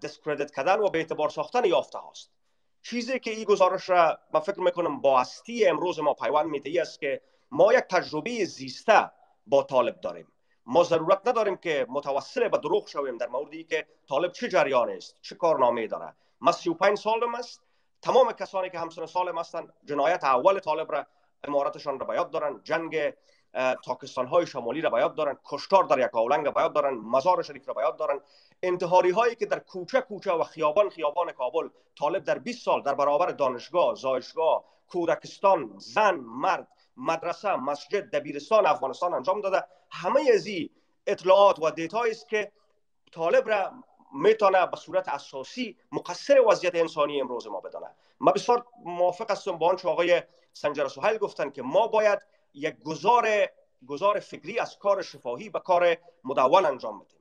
[0.00, 2.30] discredit کردن و بی اعتبار ساختن یافته هاست.
[2.82, 7.00] چیزی که این گزارش را من فکر می‌کنم با هستی امروز ما پیوند میده است
[7.00, 9.10] که ما یک تجربه زیسته
[9.46, 10.32] با طالب داریم.
[10.66, 15.16] ما ضرورت نداریم که متوسل به دروغ شویم در موردی که طالب چه جریان است
[15.22, 16.14] چه کارنامه داره.
[16.40, 17.62] من 35 سالم است.
[18.02, 21.06] تمام کسانی که همسن سالم هستند جنایت اول طالب را
[21.44, 22.60] امارتشان را بیاد دارن.
[22.64, 23.12] جنگ
[23.84, 25.38] تاکستان های شمالی را بیاد دارن.
[25.44, 26.94] کشتار در یک اولنگ بیاد دارن.
[26.94, 28.20] مزار شریف را بیاد دارن.
[28.62, 32.94] انتحاری هایی که در کوچه کوچه و خیابان خیابان کابل طالب در 20 سال در
[32.94, 39.64] برابر دانشگاه زایشگاه کودکستان زن مرد مدرسه مسجد دبیرستان افغانستان انجام داده.
[39.90, 40.46] همه از
[41.06, 42.52] اطلاعات و دیتایی است که
[43.12, 43.72] طالب را
[44.12, 47.94] می‌تونه به صورت اساسی مقصر وضعیت انسانی امروز ما بدانه.
[48.20, 52.18] من بسیار موافق هستم با آنچه آقای سنجر سهیل گفتن که ما باید
[52.54, 53.28] یک گزار
[53.86, 57.17] گزار فکری از کار شفاهی به کار مدون انجام بدیم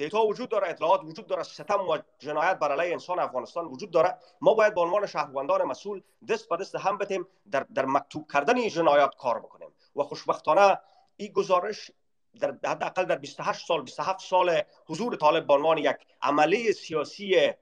[0.00, 4.18] دیتا وجود داره اطلاعات وجود داره ستم و جنایت بر علیه انسان افغانستان وجود داره.
[4.40, 8.56] ما باید به عنوان شهروندان مسئول دست به دست هم بتیم در, در مکتوب کردن
[8.56, 9.68] این جنایات کار بکنیم.
[9.96, 10.78] و خوشبختانه
[11.16, 11.90] این گزارش
[12.40, 17.52] در حداقل در 28 سال 27 سال حضور طالب به عنوان یک عمله سیاسی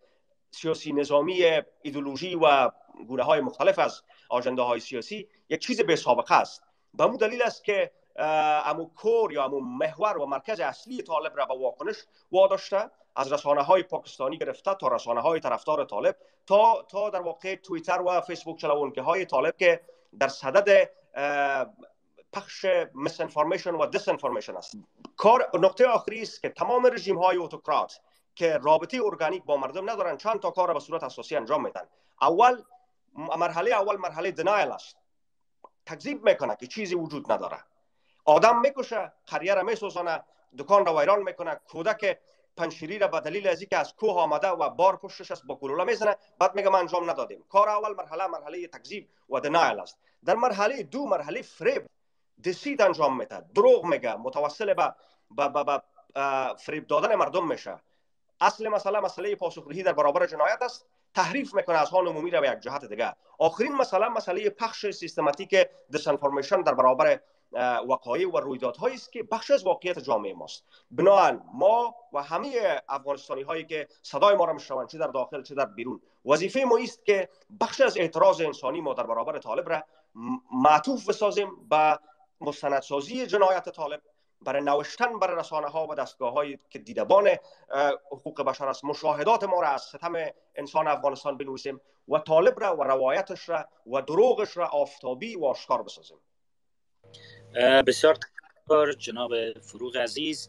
[0.51, 1.45] سیاسی نظامی
[1.83, 2.71] ایدولوژی و
[3.07, 6.63] گونه های مختلف از آجنده های سیاسی یک چیز به سابقه است.
[6.95, 11.47] به مو دلیل است که امو کور یا امو محور و مرکز اصلی طالب را
[11.47, 11.97] به واکنش
[12.33, 12.91] واداشته.
[13.17, 18.01] از رسانه های پاکستانی گرفته تا رسانه های طرفدار طالب تا تا در واقع توییتر
[18.01, 19.81] و فیسبوک چلوونکه های طالب که
[20.19, 20.91] در صدد
[22.33, 23.21] پخش مس
[23.67, 24.77] و دیس انفورمیشن است.
[25.17, 28.01] کار نقطه آخری است که تمام رژیم های اوتوکرات
[28.35, 31.89] که رابطه ارگانیک با مردم ندارن چند تا کار به صورت اساسی انجام میدن.
[32.21, 32.63] اول
[33.15, 34.97] مرحله اول مرحله دنایل است.
[35.87, 37.59] تکذیب می‌کنه که چیزی وجود نداره.
[38.29, 40.25] آدم می‌کشه قریه را میسوزانه
[40.59, 42.19] دکان را ویران می‌کنه کودک
[42.57, 45.85] پنشیری را به دلیل از که از کوه آمده و بار پشتش است با کلوله
[45.85, 47.45] می‌زنه بعد میگه ما انجام ندادیم.
[47.49, 49.99] کار اول مرحله مرحله تکذیب و دنایل است.
[50.25, 51.87] در مرحله دو مرحله فریب
[52.45, 54.95] دسیت انجام میده دروغ میگه متوسل به
[55.31, 55.83] با با
[56.55, 57.77] فریب دادن مردم میشه.
[58.41, 60.87] اصل مسئله مسئله پاسخگویی در برابر جنایت است.
[61.15, 63.15] تحریف می‌کنه از آن عمومی را به یک جهت دیگه.
[63.39, 67.21] آخرین مسئله مسئله پخش سیستماتیک دیسانفورمیشن در برابر
[67.89, 70.65] وقایع و رویدادهایی است که بخش از واقعیت جامعه ماست.
[70.91, 75.55] بنابراین ما و همه افغانستانی هایی که صدای ما را میشنوند چه در داخل چه
[75.55, 77.29] در بیرون وظیفه ما است که
[77.61, 79.83] بخش از اعتراض انسانی ما در برابر طالب را
[80.53, 81.99] معطوف بسازیم به
[82.41, 84.03] مستندسازی جنایت طالب
[84.43, 87.29] برای نوشتن برای رسانه ها و دستگاه هایی که دیدبان
[88.13, 88.85] حقوق بشر است.
[88.85, 90.13] مشاهدات ما را از ستم
[90.55, 95.83] انسان افغانستان بنویسیم و طالب را و روایتش را و دروغش را آفتابی و آشکار
[95.83, 96.19] بسازیم.
[97.59, 100.49] بسیار تشکر جناب فروغ عزیز.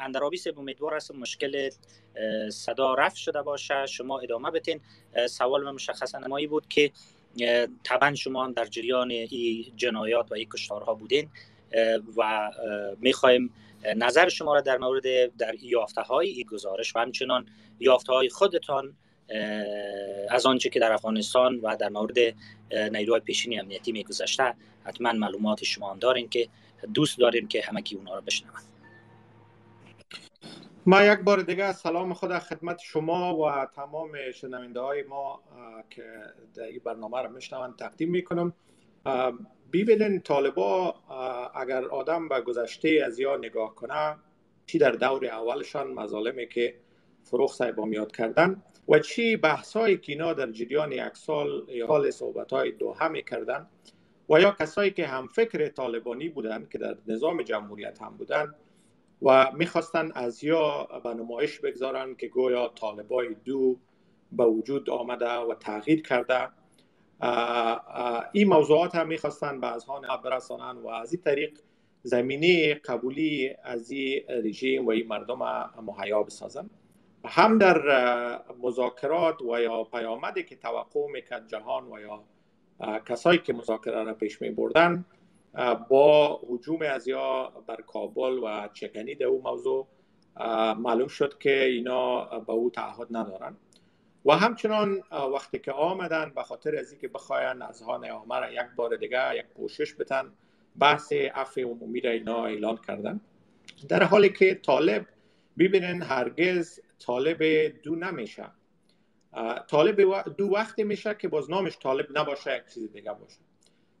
[0.00, 1.70] اندرابی سب امیدوار است مشکل
[2.50, 3.86] صدا رفت شده باشه.
[3.86, 4.80] شما ادامه بتین
[5.28, 6.92] سوال مشخصا نمایی بود که
[7.84, 11.30] طبعا شما هم در جریان این جنایات و این کشتارها بودین
[12.16, 12.50] و
[13.00, 13.54] می‌خوایم
[13.96, 17.46] نظر شما را در مورد در یافته های این گزارش و همچنان
[17.80, 18.96] یافته های خودتان
[20.30, 22.18] از آنچه که در افغانستان و در مورد
[22.92, 26.48] نیروهای پیشینی امنیتی میگذشته حتما معلومات شما هم دارین که
[26.94, 28.64] دوست داریم که همکی اونا را بشنوند.
[30.86, 35.40] ما یک بار دیگه سلام خود خدمت شما و تمام شنونده های ما
[35.90, 36.02] که
[36.54, 38.52] در این برنامه را میشنوند تقدیم می‌کنم.
[39.72, 40.94] ببینین طالبا
[41.54, 44.16] اگر آدم به گذشته از یا نگاه کنه
[44.66, 46.74] چی در دور اولشان مظالمی که
[47.22, 52.52] فروخ صاحب میاد کردن؟ و چی بحثایی که اینا در جریان یک سال حال صحبت
[52.52, 53.66] های دو همی کردن
[54.30, 58.54] و یا کسایی که هم فکر طالبانی بودن که در نظام جمهوریت هم بودن
[59.22, 63.76] و می‌خواستن از یا به نمایش بگذارن که گویا طالبای دو
[64.32, 66.48] به وجود آمده و تغییر کرده.
[68.32, 71.58] این موضوعات هم می‌خواستن به اذهان برسانن و از این طریق
[72.02, 76.70] زمینه قبولی از این رژیم و این مردم مهیا بسازن.
[77.24, 77.78] هم در
[78.62, 82.24] مذاکرات و یا پیامدی که توقع می‌کرد جهان و یا
[83.06, 85.04] کسایی که مذاکره را پیش می بردن
[85.88, 89.86] با حجوم از یا بر کابل و چکنی در او موضوع
[90.76, 93.56] معلوم شد که اینا به او تعهد ندارن.
[94.26, 95.02] و همچنان
[95.34, 99.46] وقتی که آمدن به خاطر از اینکه بخواین از هان را یک بار دیگه یک
[99.46, 100.32] پوشش بتن
[100.78, 103.20] بحث عفو عمومی را اینا اعلان کردن.
[103.88, 105.06] در حالی که طالب
[105.58, 107.42] ببینن هرگز طالب
[107.82, 108.46] دو نمیشه.
[109.68, 113.40] طالب دو وقتی میشه که باز نامش طالب نباشه یک چیز دیگه باشه.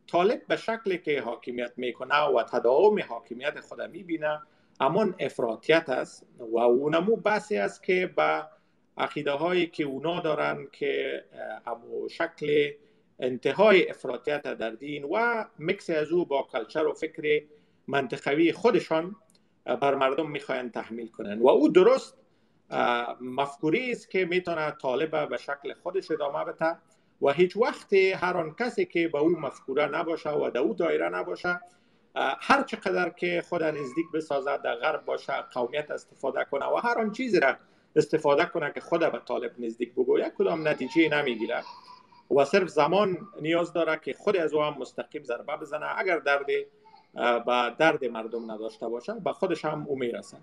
[0.06, 4.40] طالب به شکلی که حاکمیت می‌کنه و تداوم حاکمیت خود می‌بینه
[4.80, 8.46] امان افراطیت است و اونمو بحثی است که به
[8.98, 11.24] عقیده هایی که اونا دارن که
[11.66, 12.70] امو شکل
[13.18, 17.42] انتهای افراطیت در دین و مکس از او با کلچر و فکر
[17.86, 19.16] منطقوی خودشان
[19.64, 21.38] بر مردم می‌خواین تحمیل کنن.
[21.38, 22.16] و او درست
[23.20, 26.76] مفکوری است که می‌تونه طالب به شکل خودش ادامه بده
[27.22, 31.08] و هیچ وقت هر آن کسی که به او مفکوره نباشه و در او دایره
[31.08, 31.60] نباشه
[32.16, 37.12] هر چقدر که خود نزدیک بسازد در غرب باشه قومیت استفاده کنه و هر آن
[37.12, 37.56] چیزی را
[37.96, 41.62] استفاده کنه که خود به طالب نزدیک بگوید کدام نتیجه نمی‌گیره
[42.36, 45.86] و صرف زمان نیاز داره که خود از او هم مستقیم ضربه بزنه.
[45.98, 46.46] اگر درد
[47.46, 50.36] به درد مردم نداشته باشه به خودش هم او می‌رسه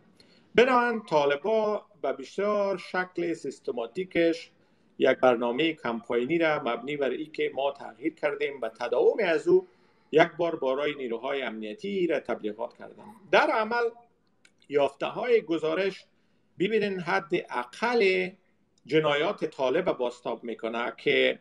[0.55, 4.51] بنابراین طالبا به بسیار شکل سیستماتیکش
[4.99, 9.67] یک برنامه کمپاینی را مبنی بر ای که ما تغییر کردیم و تداوم از او
[10.11, 13.89] یک بار برای نیروهای امنیتی را تبلیغات کردن در عمل
[14.69, 16.05] یافته های گزارش
[16.59, 18.29] ببینین حد اقل
[18.85, 21.39] جنایات طالب باستاب می‌کنه که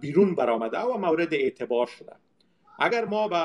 [0.00, 2.12] بیرون برآمده و مورد اعتبار شده.
[2.78, 3.44] اگر ما به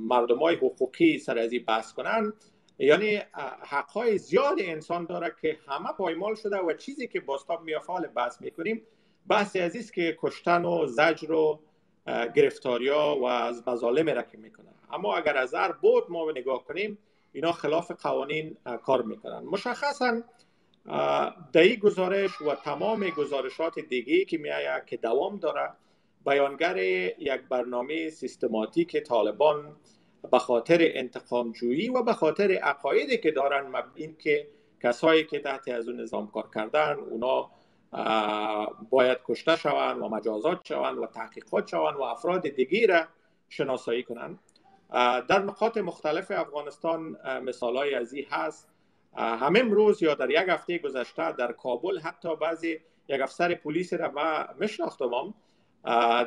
[0.00, 2.32] مردم های حقوقی سر از بحث کنن
[2.78, 3.22] یعنی
[3.60, 8.82] حقهای زیاد انسان داره که همه پایمال شده و چیزی که باستاب میافال بحث می‌کنیم
[9.28, 11.60] بحث عزیز که کشتن و زجر و
[12.34, 16.98] گرفتاریا و از مظالم را که می‌کنن اما اگر از هر بود ما نگاه کنیم
[17.32, 19.38] اینا خلاف قوانین کار می‌کنن.
[19.38, 20.22] مشخصا
[21.54, 24.50] این گزارش و تمام گزارشات دیگه که می
[24.86, 25.70] که دوام داره
[26.26, 29.76] بیانگر یک برنامه سیستماتیک طالبان
[30.32, 34.46] به خاطر انتقام جویی و به خاطر عقایدی که دارن این که
[34.82, 37.50] کسایی که تحت از اون نظام کار کردن اونا
[38.90, 43.04] باید کشته شوند و مجازات شوند و تحقیقات شوند و افراد دیگی را
[43.48, 44.38] شناسایی کنند.
[45.28, 48.68] در نقاط مختلف افغانستان مثال از این هست.
[49.16, 54.10] همه امروز یا در یک هفته گذشته در کابل حتی بعضی یک افسر پلیس را
[54.10, 55.34] ما میشناختم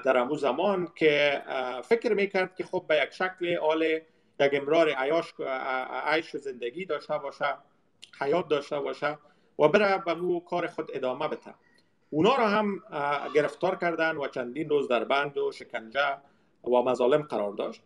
[0.04, 1.44] در امو زمان که
[1.84, 3.84] فکر می‌کرد که خب به یک شکل آل
[4.40, 4.90] یک امرار
[6.06, 7.58] عیش زندگی داشته باشه
[8.20, 9.18] حیات داشته باشه
[9.60, 11.54] و بره به مو کار خود ادامه بده.
[12.10, 12.84] اونا را هم
[13.36, 16.18] گرفتار کردن و چندین روز در بند و شکنجه
[16.64, 17.82] و مظالم قرار داشت.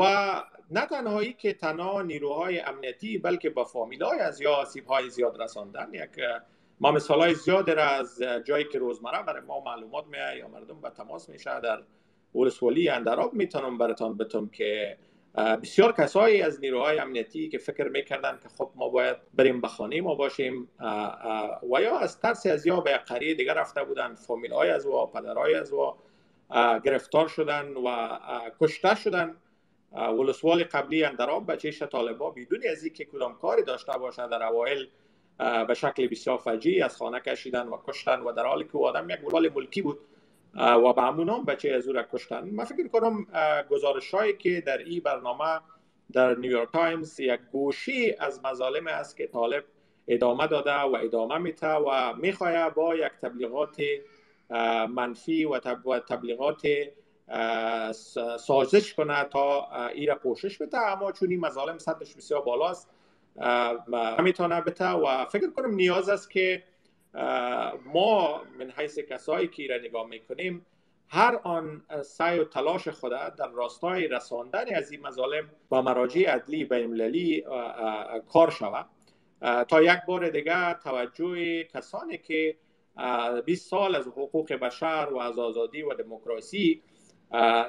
[0.00, 5.10] و نه تنهایی که تنها نیروهای امنیتی بلکه با فامیل های از یا آسیب های
[5.10, 6.20] زیاد رساندن یک
[6.80, 10.80] ما مثال های زیاد را از جایی که روزمره برای ما معلومات میاد یا مردم
[10.80, 11.82] به تماس میشه در
[12.34, 14.98] ولسوالی اندراب می‌تونم براتان بتم که
[15.36, 20.00] بسیار کسایی از نیروهای امنیتی که فکر می‌کردن که خب ما باید بریم به خانه
[20.00, 20.68] ما باشیم
[21.72, 25.06] و یا از ترس از یا به قریه دیگر رفته بودن فامیل های از و
[25.06, 25.96] پدرهای از و
[26.84, 28.18] گرفتار شدن و
[28.60, 29.36] کشته شدن
[29.92, 34.88] ولسوال قبلی اندراب چشم طالبا بدون از اینکه کدام کاری داشته باشه در اوایل
[35.38, 39.24] به شکل بسیار فجیع از خانه کشیدن و کشتن و در حالی که آدم یک
[39.24, 39.98] ولسوال ملکی بود
[40.54, 42.50] و به همونام بچه از او را کشتن.
[42.50, 43.26] من فکر کنم
[43.70, 45.60] گزارش هایی که در این برنامه
[46.12, 49.64] در نیویورک تایمز یک گوشه‌ای از مظالم است که طالب
[50.08, 53.82] ادامه داده و ادامه میته و می‌خواه با یک تبلیغات
[54.88, 55.58] منفی و
[55.98, 56.62] تبلیغات
[58.38, 60.78] سازش کنه تا ای را پوشش بده.
[60.78, 62.90] اما چون این مظالم سطحش بسیار بالاست
[64.22, 66.62] می‌تونه بته و فکر کنم نیاز است که
[67.84, 70.66] ما من حیث کسایی که را نگاه می‌کنیم
[71.08, 76.64] هر آن سعی و تلاش خود در راستای رساندن از این مظالم با مراجع عدلی
[76.64, 77.42] بین
[78.28, 78.86] کار شود.
[79.68, 82.56] تا یک بار دیگه توجه کسانی که
[83.44, 86.82] 20 سال از حقوق بشر و از آزادی و دموکراسی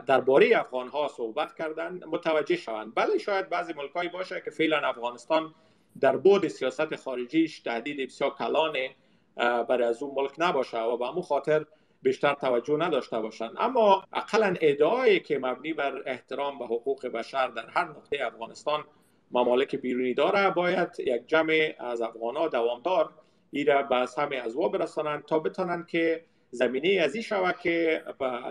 [0.08, 2.94] درباره افغان ها صحبت کردن متوجه شوند.
[2.96, 5.54] بله شاید بعضی ملکایی باشه که فعلا افغانستان
[6.00, 8.96] در بود سیاست خارجیش تهدید بسیار کلانه
[9.36, 11.66] برای از اون ملک نباشه و به همون خاطر
[12.02, 13.52] بیشتر توجه نداشته باشند.
[13.58, 18.84] اما اقلا ادعایی که مبنی بر احترام به حقوق بشر در هر نقطه افغانستان
[19.32, 23.10] ممالک بیرونی داره باید یک جمع از افغان دوامدار
[23.52, 28.04] ایره به از برسانند تا بتانند که زمینه از این شود که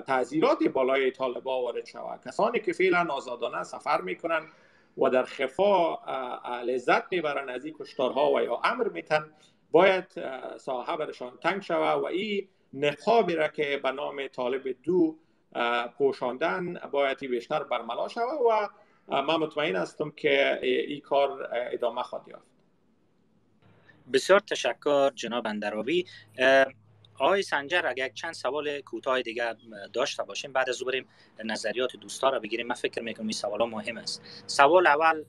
[0.06, 2.20] تعذیرات بالای طالبا وارد شود.
[2.26, 4.46] کسانی که فعلا آزادانه سفر می‌کنن
[4.98, 5.96] و در خفا
[6.62, 9.30] لذت می‌برن از این کشتارها و یا امر میتن
[9.70, 10.04] باید
[10.56, 15.16] ساحه برشان تنگ شود و این نقابی را که به نام طالب دو
[15.98, 18.68] پوشاندن باید بیشتر برملا شود و
[19.10, 22.46] من مطمئن هستم که این کار ادامه خواهد یافت.
[24.12, 26.06] بسیار تشکر جناب اندرابی
[27.18, 29.56] آقای سنجر اگر چند سوال کوتاه دیگه
[29.92, 31.08] داشته باشیم بعد از بریم
[31.44, 32.66] نظریات دوستا را بگیریم.
[32.66, 34.22] من فکر می‌کنم این سوال مهم است.
[34.46, 35.24] سوال اول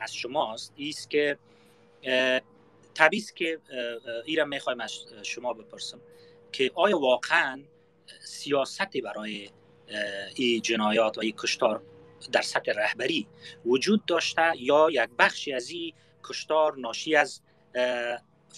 [0.00, 0.72] از شماست.
[0.76, 1.38] ایست که
[2.94, 3.60] طبیعی که
[4.24, 6.00] ای را می‌خوایم از شما بپرسم
[6.52, 7.62] که آیا واقعا
[8.20, 9.50] سیاستی برای
[10.34, 11.82] این جنایات و این کشتار
[12.32, 13.26] در سطح رهبری
[13.66, 15.92] وجود داشته یا یک بخشی از این
[16.24, 17.40] کشتار ناشی از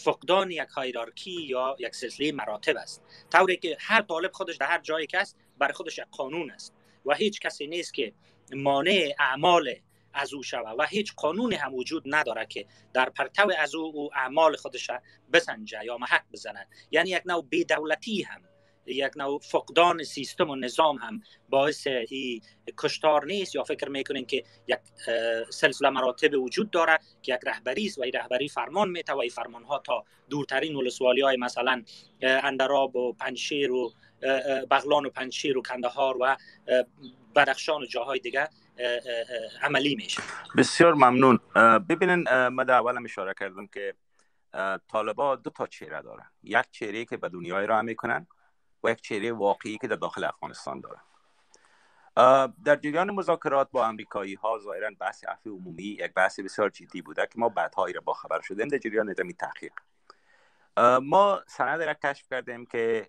[0.04, 3.02] فقدان یک هایرارکی یا یک سلسله مراتب است.
[3.32, 6.74] طوری که هر طالب خودش در هر جایی که است برای خودش یک قانون است
[7.06, 8.12] و هیچ کسی نیست که
[8.54, 9.74] مانع اعمال
[10.14, 14.10] از او شود و هیچ قانونی هم وجود نداره که در پرتو از او, او
[14.14, 14.90] اعمال خودش
[15.32, 16.68] بسنجه یا محک بزند.
[16.90, 18.40] یعنی یک نوع بیدولتی هم
[18.88, 22.40] یک نوع فقدان سیستم و نظام هم باعث ای
[22.78, 24.78] کشتار نیست یا فکر می‌کنین که یک
[25.50, 29.30] سلسله مراتب وجود داره که یک رهبری است و این رهبری فرمان میته و این
[29.30, 31.82] فرمان ها تا دورترین ولسوالی های مثلا
[32.22, 33.92] اندراب و پنشیر و
[34.70, 36.36] بغلان و پنشیر و کندهار و
[37.36, 38.48] بدخشان و جاهای دیگه
[39.62, 40.22] عملی میشه.
[40.56, 41.38] بسیار ممنون.
[41.88, 43.94] ببینین من در اولم اشاره کردم که
[44.88, 46.30] طالبا دو تا چهره دارن.
[46.42, 48.26] یک چهره که به دنیای را می‌کنن
[48.84, 51.00] و یک چهره واقعی که در داخل افغانستان دارن
[52.64, 57.26] در جریان مذاکرات با امریکایی ها ظاهرا بحث عفو عمومی یک بحث بسیار جدی بوده
[57.26, 59.72] که ما بعدها را با خبر شدیم در جریان ادمی تحقیق.
[61.02, 63.08] ما سند را کشف کردیم که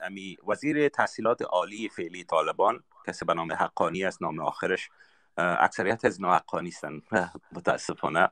[0.00, 4.90] امی وزیر تحصیلات عالی فعلی طالبان کسی به نام حقانی است نام آخرش
[5.36, 7.02] اکثریت از ناحقانی هستند.
[7.56, 8.28] متاسفانه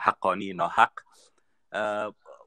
[0.00, 0.92] حقانی ناحق.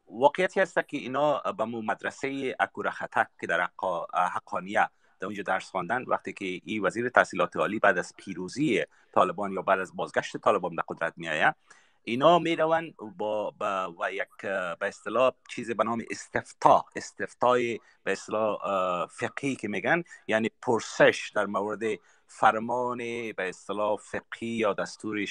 [0.07, 3.69] واقعیتی هست که اینا به مو مدرسه اکور خطک که در
[4.13, 4.89] حقانیه
[5.19, 9.61] در اونجا درس خواندن وقتی که این وزیر تحصیلات عالی بعد از پیروزی طالبان یا
[9.61, 11.55] بعد از بازگشت طالبان به قدرت میآید
[12.03, 14.41] اینا می‌روند با, با و یک
[14.79, 18.57] به اصطلاح چیزی به نام استفتا استفتای به اصطلاح
[19.05, 22.97] فقهی که میگن یعنی پرسش در مورد فرمان
[23.31, 25.25] به اصطلاح فقهی یا دستور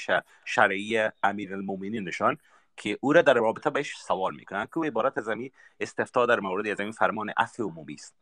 [0.45, 2.39] شرعی امیر نشان.
[2.77, 5.29] که او را در رابطه بهش سوال می‌کنن که عبارت از
[5.81, 8.15] استفتا در مورد از این فرمان عفو عمومی است.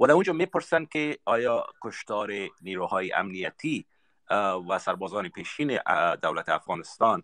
[0.00, 2.30] و در اونجا می‌پرسن که آیا کشتار
[2.62, 3.86] نیروهای امنیتی
[4.68, 5.78] و سربازان پیشین
[6.22, 7.22] دولت افغانستان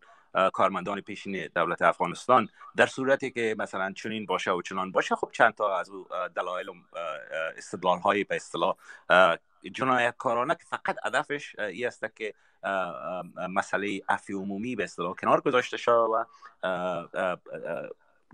[0.52, 5.54] کارمندان پیشین دولت افغانستان در صورتی که مثلا چنین باشه و چنان باشه خب چند
[5.54, 6.06] تا از او
[6.36, 6.66] دلایل
[7.56, 8.76] استدلال های به اصطلاح
[9.72, 12.34] جنایتکارانه که فقط هدفش ای است که
[13.48, 17.36] مسئله عفی عمومی به اصطلاح کنار گذاشته شود و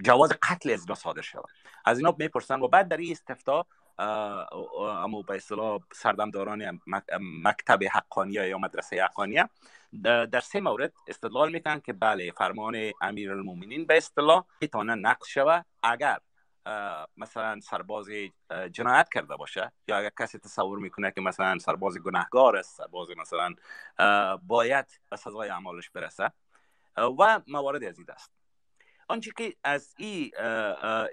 [0.02, 1.44] جواز قتل از صادر شود.
[1.84, 3.66] از اینا می‌پرسن و بعد در این استفتا
[3.98, 6.80] اما به اصطلاح سردمداران
[7.20, 9.48] مکتب حقانیه یا مدرسه حقانیه
[10.02, 15.66] در سه مورد استدلال می‌کنن که بله فرمان امیر المومنین به اصطلاح می‌تونه نقص شود.
[15.82, 16.18] اگر
[17.16, 18.06] مثلا سرباز
[18.72, 23.54] جنایت کرده باشه یا اگر کسی تصور می‌کنه که مثلا سرباز گناهگار است سرباز مثلا
[24.42, 26.32] باید به سزای اعمالش برسه
[26.96, 28.32] و موارد از است
[29.08, 30.30] آنچه که از این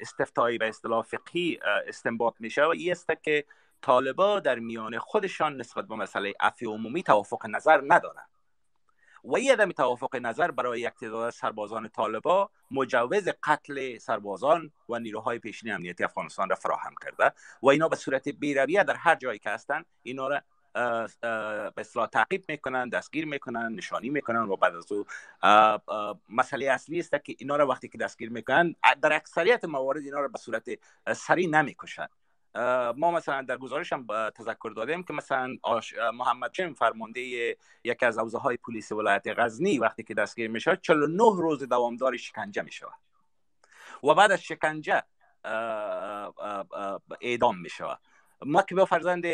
[0.02, 3.46] استفتایی به اصطلاح فقهی استنباط میشه و این است که
[3.82, 8.30] طالبا در میان خودشان نسبت به مسئله عفی عمومی توافق نظر ندارند
[9.24, 15.40] و این عدم توافق نظر برای یک تعداد سربازان طالبا مجوز قتل سربازان و نیروهای
[15.40, 17.34] پیشین امنیتی افغانستان را فراهم کرده.
[17.64, 20.42] و اینا به صورت بیرویه در هر جایی که هستند اینا را
[20.74, 25.06] به اصطلاح تعقیب می‌کنن دستگیر می‌کنن نشانی می‌کنن و بعد از او
[26.30, 30.28] مسئله اصلی است که اینا را وقتی که دستگیر می‌کنن در اکثریت موارد اینا را
[30.28, 30.70] به صورت
[31.14, 32.08] سریع نمی‌کشن.
[32.96, 35.58] ما مثلا در گزارش هم تذکر دادیم که مثلا
[36.14, 37.22] محمد چم فرمانده
[37.84, 42.62] یکی از حوزه های پلیس ولایت غزنی وقتی که دستگیر میشه 49 روز دوامدار شکنجه
[42.62, 42.86] میشه
[44.04, 45.04] و بعد از شکنجه
[47.22, 47.86] اعدام میشه
[48.46, 49.26] ما که با فرزند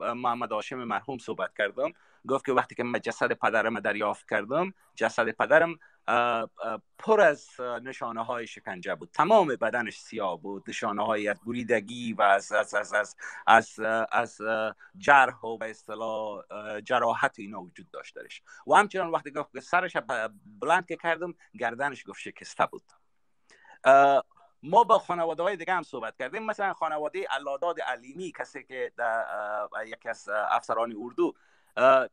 [0.00, 1.92] محمد هاشم مرحوم صحبت کردم
[2.28, 5.78] گفت که وقتی که من جسد پدرم دریافت کردم جسد پدرم
[6.98, 9.10] پر از نشانه های شکنجه بود.
[9.12, 13.80] تمام بدنش سیاه بود نشانه های از بریدگی و از از از از از,
[14.12, 14.40] از
[14.98, 16.42] جرح و به اصطلاح
[16.84, 19.96] جراحت اینا وجود داشت درش و همچنان وقتی گفت سرش
[20.60, 22.84] بلند که کردم گردنش گفت شکسته بود.
[24.62, 26.42] ما با خانواده های دیگه هم صحبت کردیم.
[26.42, 28.92] مثلا خانواده علاداد علیمی کسی که
[29.86, 31.34] یکی از افسران اردو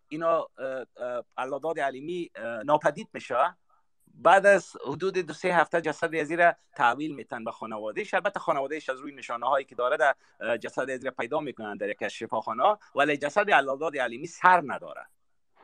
[0.09, 0.47] اینا
[1.37, 2.31] علاداد علیمی
[2.65, 3.55] ناپدید میشه.
[4.21, 8.99] بعد از حدود دو سه هفته جسد ازیر تحویل میتن به خانواده البته خانوادهش از
[8.99, 10.15] روی نشانه هایی که داره در
[10.57, 15.05] جسد ازیر پیدا می‌کنن در از شفاخانه ولی جسد علاداد علیمی سر نداره.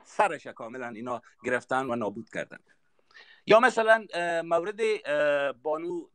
[0.03, 2.59] سرش کاملا اینا گرفتن و نابود کردن.
[3.45, 4.05] یا مثلا
[4.43, 4.81] مورد
[5.61, 6.07] بانو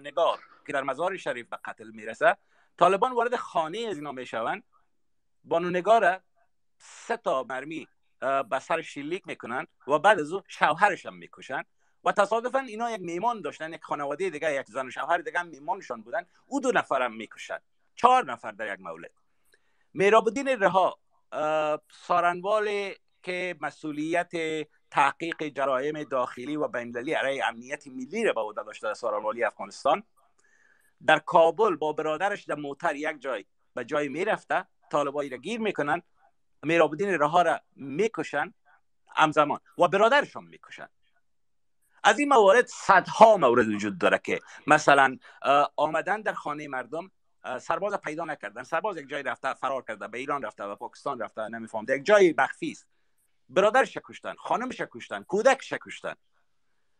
[0.00, 2.36] نگار که در مزار شریف به قتل می‌رسه
[2.78, 4.62] طالبان وارد خانه از اینا می‌شوند.
[5.44, 6.20] بانو نگار
[6.78, 7.88] سه تا مرمی
[8.50, 11.62] به سر شلیک می‌کنن و بعد از او شوهرش هم می‌کشن.
[12.04, 15.46] و تصادفا اینا یک میمان داشتن یک خانواده دیگه یک زن و شوهر دیگه هم
[15.46, 16.26] میمانشان بودن.
[16.46, 17.58] او دو نفر هم می‌کشن.
[17.96, 19.10] چهار نفر در یک مولد
[19.94, 20.98] میرابدین رها
[21.90, 24.32] سارنوال که مسئولیت
[24.90, 30.02] تحقیق جرایم داخلی و بینالمللی علیه امنیت ملی را به عهده داشته در سارنوالی افغانستان.
[31.06, 33.44] در کابل با برادرش در موتر یک جای
[33.74, 34.66] به جای می‌رفته.
[34.90, 36.02] طالبایی را گیر می‌کنن.
[36.64, 38.54] میرابدین رها را می‌کشن
[39.08, 40.88] همزمان و برادرشون می‌کشن.
[42.04, 45.18] از این موارد صدها مورد وجود داره که مثلا
[45.76, 47.10] آمدن در خانه مردم
[47.60, 48.62] سرباز پیدا نکردن.
[48.62, 52.34] سرباز یک جای رفته فرار کرده به ایران رفته و پاکستان رفته نمیفهم یک جای
[52.38, 52.86] مخفی است.
[53.48, 56.14] برادرش کشتن خانمش کشتن کودکش کشتن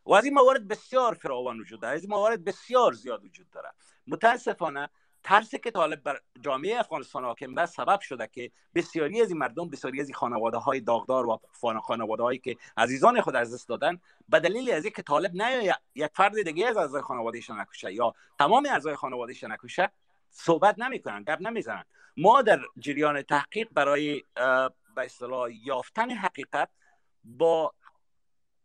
[0.06, 1.94] و از این موارد بسیار فراوان وجود داره.
[1.94, 3.72] از این موارد بسیار زیاد وجود داره.
[4.06, 4.90] متاسفانه
[5.24, 9.68] ترسی که طالب بر جامعه افغانستان حاکم به سبب شده که بسیاری از این مردم
[9.70, 11.40] بسیاری از این خانواده های داغدار و
[11.82, 16.10] خانواده هایی که عزیزان خود از دست دادن به دلیل از اینکه طالب نه یک
[16.14, 19.90] فرد دیگه از اعضای خانوادهش نکشه یا تمام اعضای خانوادهش نکشه
[20.30, 21.84] صحبت نمی‌کنن گپ نمی‌زنن.
[22.16, 24.22] ما در جریان تحقیق برای
[24.96, 26.68] به اصطلاح یافتن حقیقت
[27.24, 27.74] با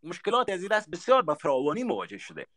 [0.03, 2.47] مشکلات از این دست بسیار به فراوانی مواجه شده.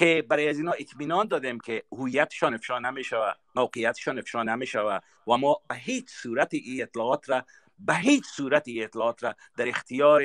[0.00, 5.00] که برای از اینا اطمینان دادیم که هویتشان افشا نمیشه و موقعیتشان افشا نمیشه و
[5.26, 7.44] ما به هیچ صورت این اطلاعات را
[7.78, 10.22] به هیچ صورت این اطلاعات را در اختیار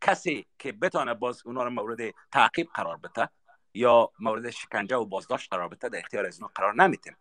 [0.00, 3.28] کسی که بتانه باز اونا رو مورد تعقیب قرار بده
[3.74, 7.16] یا مورد شکنجه و بازداشت قرار بده در اختیار از قرار نمیتیم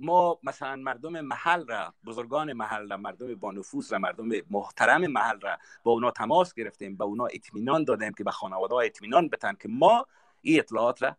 [0.00, 5.40] ما مثلا مردم محل را بزرگان محل را مردم با نفوس را مردم محترم محل
[5.40, 9.68] را با اونا تماس گرفتیم به اونا اطمینان دادیم که به خانواده اطمینان بتن که
[9.68, 10.06] ما
[10.42, 11.16] این اطلاعات را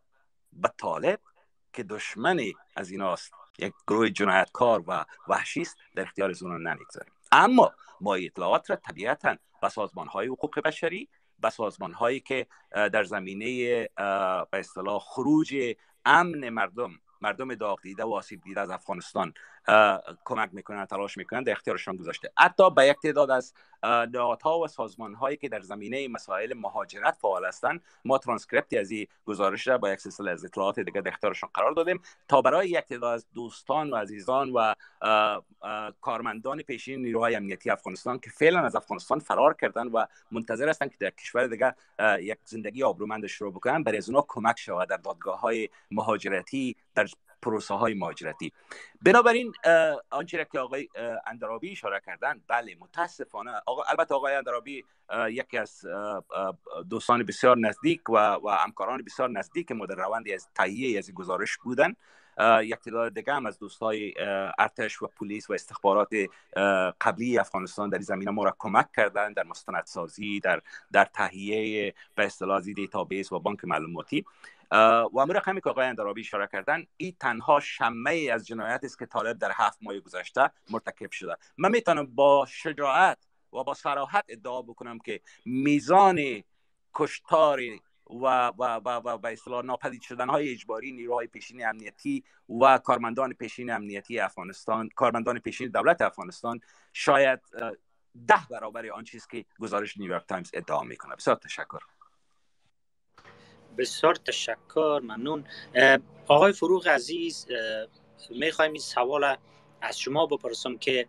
[0.54, 1.20] به طالب
[1.74, 7.14] که دشمنی از ایناست یک گروه جنایتکار و وحشی است در اختیار از اونا نمی‌گذاریم
[7.32, 11.10] اما ما اطلاعات را طبیعتا به سازمان های حقوق بشری
[11.40, 13.84] به سازمان هایی که در زمینه
[14.52, 16.92] به اصطلاح خروج امن مردم
[17.22, 19.34] مردم داغ دیده و آسیب دیده از افغانستان
[20.26, 22.32] کمک می‌کنن تلاش می‌کنن در اختیارشان گذاشته.
[22.38, 23.54] حتی به یک تعداد از
[24.14, 29.08] نهادها و سازمان هایی که در زمینه مسائل مهاجرت فعال هستند ما ترانسکریپتی از این
[29.26, 32.80] گزارش را با یک سلسله از اطلاعات دیگه در اختیارشان قرار دادیم تا برای یک
[32.80, 34.74] تعداد از دوستان و عزیزان و
[36.02, 40.98] کارمندان پیشین نیروهای امنیتی افغانستان که فعلا از افغانستان فرار کردن و منتظر هستند که
[41.00, 41.76] در کشور دیگه
[42.20, 44.90] یک زندگی آبرومند شروع بکنن برای از اونها کمک شود.
[44.90, 47.08] در دادگاه های مهاجرتی در
[47.42, 48.54] پروسه های مهاجرتی.
[49.02, 49.54] بنابراین
[50.10, 50.90] آنچه که آقای
[51.28, 53.52] اندرابی اشاره کردن بله متاسفانه.
[53.66, 54.84] آقا البته آقای اندرابی
[55.30, 55.86] یکی از
[56.90, 60.02] دوستان بسیار نزدیک و, و همکاران بسیار نزدیک ما در
[60.34, 61.96] از تهیه از گزارش بودن.
[62.64, 64.14] یک تعداد دیگه هم از دوستای
[64.60, 66.10] ارتش و پلیس و استخبارات
[67.02, 70.62] قبلی افغانستان در زمینه ما را کمک کردن در مستندسازی در
[70.92, 74.26] در تهیه به اصطلاح database و بانک معلوماتی.
[74.72, 79.06] و امور رقمی که آقای اندرابی اشاره کردن این تنها شمه از جنایت است که
[79.06, 81.38] طالب در هفت ماه گذشته مرتکب شده.
[81.58, 86.44] من می‌تونم با شجاعت و با صراحت ادعا بکنم که میزان
[86.94, 87.60] کشتار
[88.10, 92.24] و و و و به اصطلاح ناپدید شدن های اجباری نیروهای پیشین امنیتی
[92.62, 96.60] و کارمندان پیشین امنیتی افغانستان کارمندان پیشین دولت افغانستان
[96.94, 97.40] شاید
[98.28, 101.16] ده برابر آن چیز که گزارش نیویورک تایمز ادعا می‌کنه.
[101.16, 101.80] بسیار تشکر.
[103.82, 105.46] بسیار تشکر ممنون.
[106.28, 107.48] آقای فروغ عزیز
[108.30, 109.38] می‌خوایم این سوال
[109.82, 111.08] از شما بپرسم که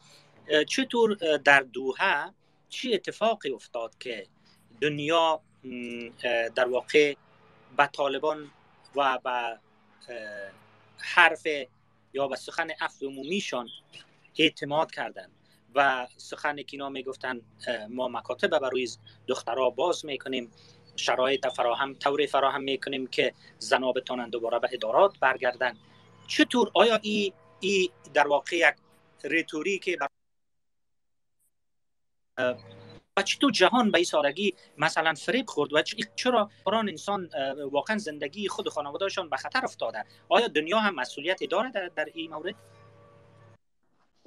[0.68, 1.14] چطور
[1.45, 2.31] در دوحه
[2.68, 4.27] چی اتفاقی افتاد که
[4.81, 5.41] دنیا
[6.55, 7.14] در واقع
[7.77, 8.51] به طالبان
[8.97, 9.59] و به
[10.99, 11.47] حرف
[12.12, 13.68] یا به سخن عفو عمومیشان
[14.39, 15.33] اعتماد کردند
[15.75, 17.41] و سخن که اینا می‌گفتن
[17.89, 18.89] ما مکاتب بر روی
[19.27, 20.51] دخترها باز می‌کنیم.
[20.97, 25.76] شرایط فراهم طوری فراهم می‌کنیم که زنا بتانند دوباره به ادارات برگردن.
[26.26, 28.74] چطور؟ آیا این ای در واقع یک
[29.24, 29.99] ریتوریک
[33.16, 35.82] و چطور جهان به این سادگی مثلا فریب خورد و
[36.16, 37.30] چرا قرآن انسان
[37.72, 42.34] واقعا زندگی خود خانوادهشان به خطر افتاده؟ آیا دنیا هم مسئولیت داره در, در این
[42.34, 42.55] مورد؟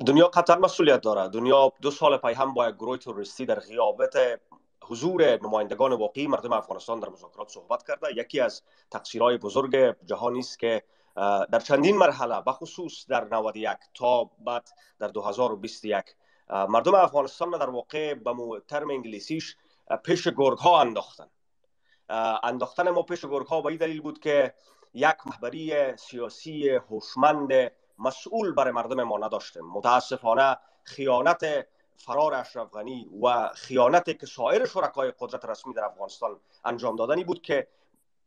[0.05, 1.27] دنیا قطعا مسئولیت داره.
[1.27, 4.39] دنیا دو سال پای هم با یک گروه توریستی در غیابت
[4.87, 8.07] حضور نمایندگان واقعی مردم افغانستان در مذاکرات صحبت کرده.
[8.15, 8.61] یکی از
[8.91, 10.83] تقصیرهای بزرگ جهانی است که
[11.51, 14.69] در چندین مرحله بخصوص در 91 تا بعد
[14.99, 16.03] در 2021
[16.49, 18.33] مردم افغانستان در واقع به
[18.67, 19.55] ترم انگلیسیش
[20.03, 21.27] پیش گرگ ها انداختن
[22.43, 24.53] انداختن ما پیش گرگ ها به این دلیل بود که
[24.93, 29.65] یک محبری سیاسی هوشمند مسئول برای مردم ما نداشتیم.
[29.65, 31.67] متاسفانه خیانت
[31.97, 37.41] فرار اشرف غنی و خیانتی که سایر شرکای قدرت رسمی در افغانستان انجام دادنی بود
[37.41, 37.67] که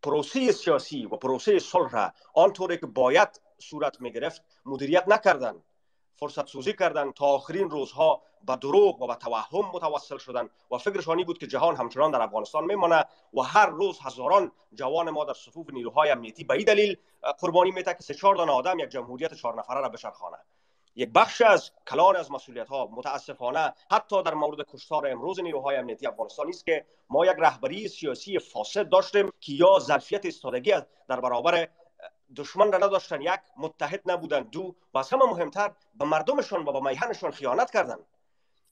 [0.03, 5.63] پروسه سیاسی و پروسه صلح را آنطوری که باید صورت می گرفت مدیریت نکردن.
[6.17, 7.13] فرصت سوزی کردن.
[7.13, 11.77] تا آخرین روزها به دروغ و به توهم متوسل شدن و فکرشانی بود که جهان
[11.77, 13.05] همچنان در افغانستان میمانه
[13.35, 16.97] و هر روز هزاران جوان ما در صفوف نیروهای امنیتی به این دلیل
[17.39, 20.39] قربانی میته که سه چهار آدم یک جمهوریت چهار نفره را بشرخانه
[20.99, 26.07] یک بخش از کلان از مسئولیت ها متاسفانه حتی در مورد کشتار امروز نیروهای امنیتی
[26.07, 30.75] افغانستان است که ما یک رهبری سیاسی فاسد داشتیم که یا ظرفیت استادگی
[31.09, 31.69] در برابر
[32.37, 36.81] دشمن را نداشتن یک متحد نبودن دو و از همه مهمتر به مردمشان و به
[36.81, 37.99] میهنشان خیانت کردن.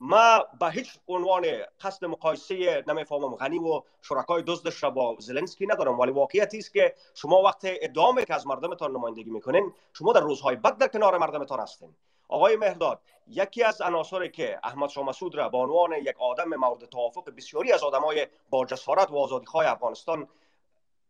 [0.00, 1.44] ما به هیچ عنوان
[1.80, 6.94] قصد مقایسه نمی‌فهمم غنی و شرکای دزدش را با زلنسکی ندارم ولی واقعیتی است که
[7.14, 11.60] شما وقت ادامه که از مردمتان نمایندگی می‌کنین شما در روزهای بد در کنار مردمتان
[11.60, 11.94] هستین.
[12.28, 16.84] آقای مهداد یکی از عناصری که احمد شاه مسعود را به عنوان یک آدم مورد
[16.84, 20.28] توافق بسیاری از آدمای با جسارت و آزادیخواه افغانستان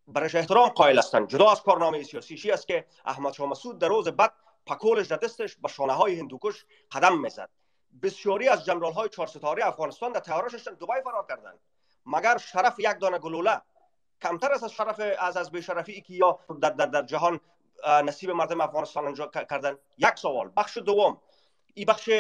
[0.09, 1.29] برش احترام قائل هستند.
[1.29, 4.33] جدا از کارنامه سیاسیشی است که احمد شاه مسعود در روز بعد
[4.67, 7.51] پکولش در دستش به شانه های هندوکش قدم می‌زد.
[8.03, 11.59] بسیاری از جنرال های چهار ستاره افغانستان در تیارششان دبی فرار کردند.
[12.07, 13.63] مگر شرف یک دانه گلوله
[14.23, 17.41] کمتر از شرف از از بشرفی که یا در, در, در جهان
[18.05, 19.79] نصیب مردم افغانستان انجام کردن.
[19.99, 21.21] یک سوال بخش دوم.
[21.75, 22.11] این بخش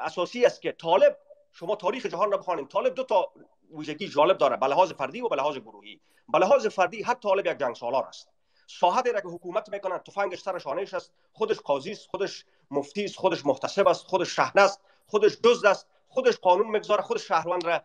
[0.00, 1.18] اساسی است که طالب
[1.52, 2.68] شما تاریخ جهان را بخوانید.
[2.68, 3.32] طالب دو تا
[3.70, 6.00] ویژگی جالب داره به لحاظ فردی و به لحاظ گروهی.
[6.28, 8.28] به لحاظ فردی هر طالب یک جنگ سالار است.
[8.66, 11.12] ساحتی را که حکومت می‌کنه تفنگش سر شانهش است.
[11.32, 15.88] خودش قاضی است خودش مفتی است خودش محتسب است خودش شهنه است خودش دزد است
[16.08, 17.80] خودش قانون می‌گذاره خودش شهروند را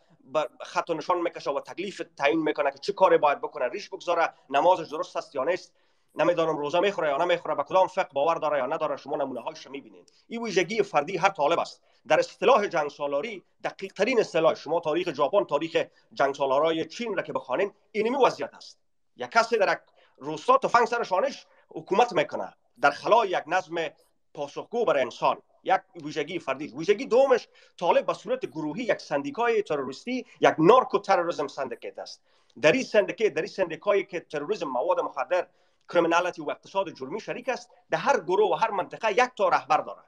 [0.62, 3.68] خط و نشان می‌کشه و تکلیف تعیین می‌کنه که چه کاری باید بکنه.
[3.68, 5.74] ریش بگذاره نمازش درست است یا نیست.
[6.18, 9.68] نمی‌دانم روزه می‌خوره یا نمی‌خوره به کدام فقه باور داره یا نداره شما نمونه هایش
[9.68, 11.82] می‌بینید این ویژگی فردی هر طالب است.
[12.08, 14.56] در اصطلاح جنگ سالاری دقیق ترین اصطلاح.
[14.56, 18.80] شما تاریخ ژاپن تاریخ جنگ سالارای چین را که بخوانین اینمی وضعیت است.
[19.18, 19.80] یک کسی در
[20.18, 22.54] روستا تفنگ سر شانش حکومت می‌کنه.
[22.82, 23.76] در خلای یک نظم
[24.34, 25.38] پاسخگو بر انسان.
[25.64, 26.68] یک ویژگی فردی.
[26.68, 27.48] ویژگی دومش
[27.80, 32.22] طالب به صورت گروهی یک سندیکای تروریستی یک narco-terrorism syndicate است.
[32.62, 35.48] در این syndicate در این سندیکایی که تروریسم مواد مخدر
[35.90, 37.70] criminality و اقتصاد جرمی شریک است.
[37.90, 40.02] در هر گروه و هر منطقه یک تا رهبر داره.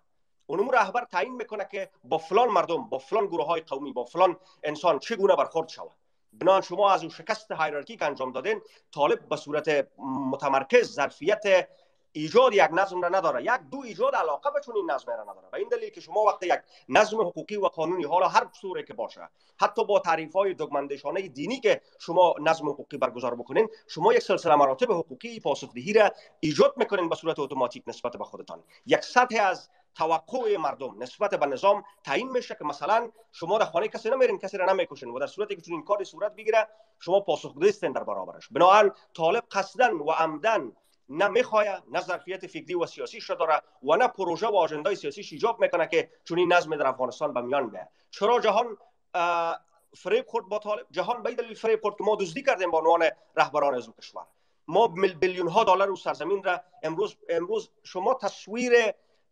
[0.45, 4.37] اونم رهبر تعیین می‌کنه که با فلان مردم با فلان گروه های قومی با فلان
[4.63, 5.91] انسان چگونه برخورد شود.
[6.33, 8.61] بنان شما از اون شکست هایرارکی که انجام دادین
[8.93, 9.87] طالب به صورت
[10.31, 11.67] متمرکز ظرفیت
[12.11, 15.47] ایجاد یک نظم را نداره یک دو ایجاد علاقه به این نظم را نداره.
[15.53, 18.93] و این دلیل که شما وقتی یک نظم حقوقی و قانونی حالا هر صوره که
[18.93, 19.29] باشه
[19.61, 24.55] حتی با تعریف های دگمندشانه دینی که شما نظم حقوقی برگزار بکنین شما یک سلسله
[24.55, 28.63] مراتب حقوقی پاسخدهی را ایجاد می‌کنین به صورت اتوماتیک نسبت به خودتان.
[28.85, 33.87] یک سطح از توقع مردم نسبت به نظام تعیین میشه که مثلا شما در خانه
[33.87, 36.67] کسی نمیرین کسی را نمی‌کشین و در صورتی که چون این کاری صورت بگیره
[36.99, 38.49] شما پاسخگوی در برابرش.
[38.51, 40.71] بنابراین طالب قصدن و عمدن
[41.09, 45.27] نه می‌خواه نه ظرفیت فکری و سیاسی شده داره و نه پروژه و آجندای سیاسی
[45.31, 48.77] ایجاب می‌کنه که چون این نظم در افغانستان به میان چرا جهان
[49.95, 53.09] فریب خورد با طالب؟ جهان به دلیل فریب خورد که ما دزدی کردیم به عنوان
[53.35, 54.23] رهبران از کشور.
[54.67, 58.73] ما بیلیون ها دلار و سرزمین را امروز امروز شما تصویر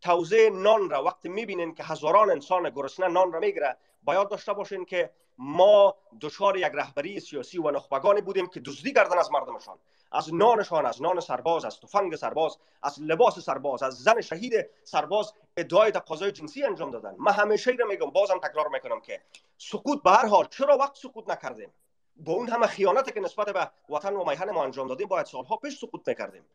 [0.01, 4.85] توزیع نان را وقتی می‌بینین که هزاران انسان گرسنه نان را می‌گیره باید داشته باشین
[4.85, 9.77] که ما دچار یک رهبری سیاسی و نخبگانی بودیم که دزدی کردن از مردمشان.
[10.11, 15.33] از نانشان از نان سرباز از تفنگ سرباز از لباس سرباز از زن شهید سرباز
[15.57, 17.15] ادعای تقاضای جنسی انجام دادن.
[17.19, 19.21] من همیشه را میگم بازم تکرار می‌کنم که
[19.57, 21.73] سقوط به هر حال چرا وقت سقوط نکردیم؟
[22.15, 25.55] با اون همه خیانتی که نسبت به وطن و میهن ما انجام دادیم باید سالها
[25.57, 26.45] پیش سقوط می‌کردیم.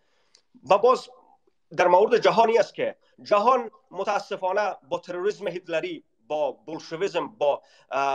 [0.71, 1.09] و باز
[1.77, 7.63] در مورد جهانی است که جهان متاسفانه با تروریسم هیتلری با بولشویزم با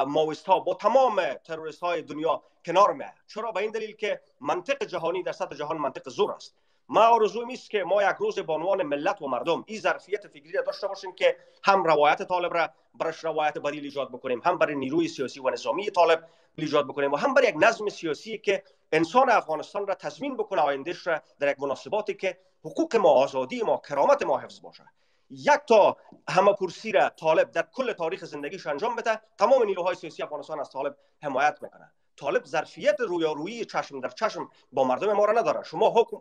[0.07, 4.83] ماویست ها با تمام تروریست های دنیا کنار میه چرا؟ به این دلیل که منطق
[4.83, 6.55] جهانی در سطح جهان منطق زور است.
[6.89, 10.51] ما آرزویم است که ما یک روز به عنوان ملت و مردم این ظرفیت فکری
[10.51, 14.75] را داشته باشیم که هم روایت طالب را برش روایت بدیل ایجاد بکنیم هم برای
[14.75, 16.23] نیروی سیاسی و نظامی طالب
[16.55, 21.07] ایجاد بکنیم و هم برای یک نظم سیاسی که انسان افغانستان را تضمین بکنه آیندهش
[21.07, 24.83] را در یک مناسباتی که حقوق ما آزادی ما کرامت ما حفظ باشه
[25.29, 25.97] یک تا
[26.29, 30.69] همه پرسی را طالب در کل تاریخ زندگیش انجام بده تمام نیروهای سیاسی افغانستان از
[30.69, 31.91] طالب حمایت می‌کنه.
[32.17, 35.63] طالب ظرفیت رویارویی چشم در چشم با مردم ما را نداره.
[35.63, 36.17] شما حکم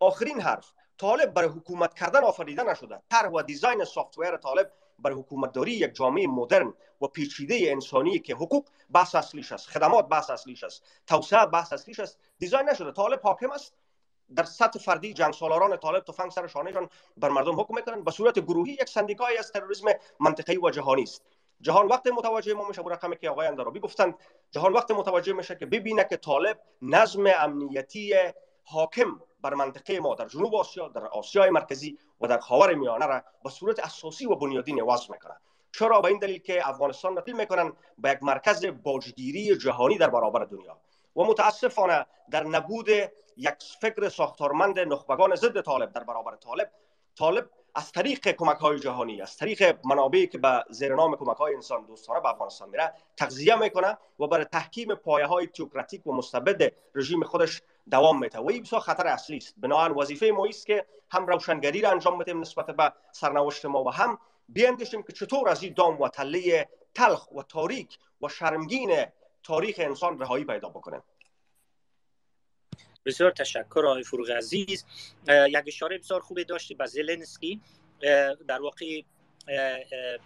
[0.00, 3.02] آخرین حرف طالب برای حکومت کردن آفریده نشده.
[3.10, 8.68] طرح و دیزاین سافتور طالب برای حکومتداری یک جامعه مدرن و پیچیده انسانی که حقوق
[8.92, 12.18] بحث اصلیش است خدمات بحث اصلیش است توسعه بحث اصلیش است.
[12.38, 12.92] دیزاین نشده.
[12.92, 13.74] طالب حاکم است.
[14.34, 18.38] در سطح فردی جنگ سالاران طالب تفنگ سر شانهشان بر مردم حکم می‌کنند به صورت
[18.38, 19.88] گروهی یک سندیکای از تروریسم
[20.20, 21.22] منطقه‌ای و جهانی است.
[21.60, 24.14] جهان وقت متوجه ما میشه رقمی که آقای اندرابی گفتند
[24.50, 28.14] جهان وقت متوجه میشه که ببینه که طالب نظم امنیتی
[28.64, 33.22] حاکم بر منطقه ما در جنوب آسیا در آسیای مرکزی و در خاور میانه را
[33.44, 35.36] به صورت اساسی و بنیادین وضع می‌کنه
[35.72, 40.44] چرا؟ به این دلیل که افغانستان را می‌کنن به یک مرکز باجگیری جهانی در برابر
[40.44, 40.80] دنیا.
[41.16, 42.88] و متاسفانه در نبود
[43.36, 46.70] یک فکر ساختارمند نخبگان ضد طالب در برابر طالب
[47.18, 51.54] طالب از طریق کمک های جهانی از طریق منابعی که به زیر نام کمک های
[51.54, 56.72] انسان دوستانه به افغانستان میره تغذیه می‌کنه و برای تحکیم پایه های تئوکراتیک و مستبد
[56.94, 58.38] رژیم خودش دوام میده.
[58.38, 59.54] و این خطر اصلی است.
[59.56, 63.90] بنابراین وظیفه ما است که هم روشنگری را انجام بدیم نسبت به سرنوشت ما و
[63.90, 69.06] هم بیاندیشیم که چطور از این دام و تله تلخ و تاریک و شرمگین
[69.46, 71.02] تاریخ انسان رهایی پیدا بکنه.
[73.04, 74.84] بسیار تشکر آقای فروغ عزیز.
[75.28, 77.60] یک اشاره بسیار خوبی داشتی به زلنسکی.
[78.48, 79.02] در واقع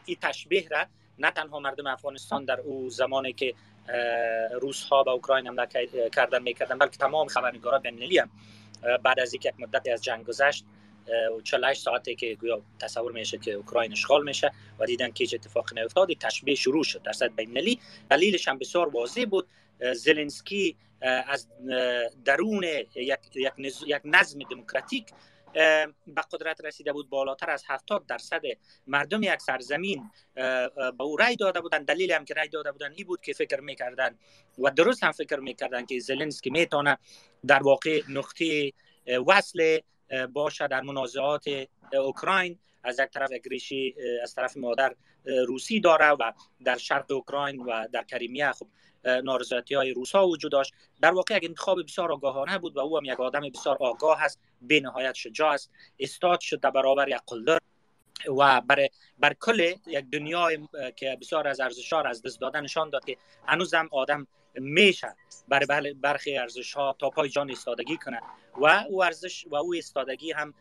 [0.04, 0.86] این تشبیه را
[1.18, 3.54] نه تنها مردم افغانستان در او زمانی که
[4.60, 5.66] روس ها به اوکراین حمله
[6.12, 8.30] کردن می‌کردن بلکه تمام خبرنگاران بین هم
[9.02, 10.64] بعد از یک مدت از جنگ گذشت
[11.44, 15.80] 48 ساعته که گویا تصور میشه که اوکراین اشغال میشه و دیدن که هیچ اتفاقی
[15.80, 17.78] نیفتاد تشبیه شروع شد در سطح بین
[18.10, 19.48] دلیلش هم بسیار واضح بود.
[19.94, 21.48] زلنسکی از
[22.24, 23.18] درون یک,
[23.86, 25.06] یک, نظم دموکراتیک
[26.06, 28.42] به قدرت رسیده بود بالاتر از 70 درصد
[28.86, 33.06] مردم یک سرزمین به او رای داده بودن دلیل هم که رای داده بودن این
[33.06, 34.18] بود که فکر می‌کردن
[34.58, 36.98] و درست هم فکر می‌کردن که زلنسکی می‌تونه
[37.46, 38.72] در واقع نقطه
[39.26, 39.78] وصل
[40.32, 41.44] باشه در منازعات
[41.92, 42.58] اوکراین.
[42.82, 44.94] از یک طرف اگریشی از طرف مادر
[45.46, 46.32] روسی داره و
[46.64, 48.66] در شرق اوکراین و در کریمیا خب
[49.24, 50.74] نارضایتی های روس ها وجود داشت.
[51.02, 54.40] در واقع یک انتخاب بسیار آگاهانه بود و او هم یک آدم بسیار آگاه است
[54.62, 55.70] به نهایت شجاع است.
[55.98, 57.58] استاد شد در برابر یک قلدر
[58.38, 58.88] و بر,
[59.18, 60.58] بر کل یک دنیای
[60.96, 65.16] که بسیار از ارزش ها از دست دادن نشان داد که هنوزم آدم میشه
[65.48, 68.20] برای برخی ارزش ها تا پای جان استادگی کنه
[68.56, 70.54] و او ارزش و او استادگی هم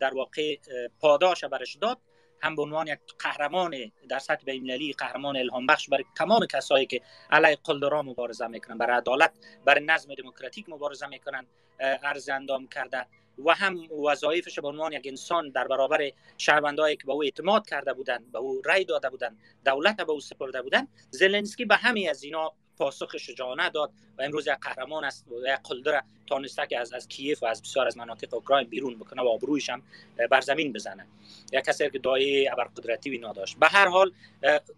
[0.00, 0.56] در واقع
[1.00, 1.98] پاداش برش داد.
[2.44, 7.00] هم به عنوان یک قهرمان در سطح بین‌المللی قهرمان الهام بخش برای تمام کسایی که
[7.30, 9.32] علیه قلدرا مبارزه می‌کنن برای عدالت
[9.64, 11.46] برای نظم دموکراتیک مبارزه می‌کنن
[11.80, 13.06] ارز اندام کرده.
[13.46, 17.92] و هم وظایفش به عنوان یک انسان در برابر شهروندایی که به او اعتماد کرده
[17.92, 22.24] بودند به او رای داده بودند دولت به او سپرده بودند زلنسکی به همه از
[22.24, 26.92] اینا پاسخ شجاعانه داد و امروز یک قهرمان است و یک قلدر تانسته که از
[26.92, 29.82] از کیف و از بسیار از مناطق اوکراین بیرون بکنه و آبرویش هم
[30.30, 31.06] بر زمین بزنه.
[31.52, 33.58] یک کسی که دایه ابرقدرتی و نداشت.
[33.58, 34.12] به هر حال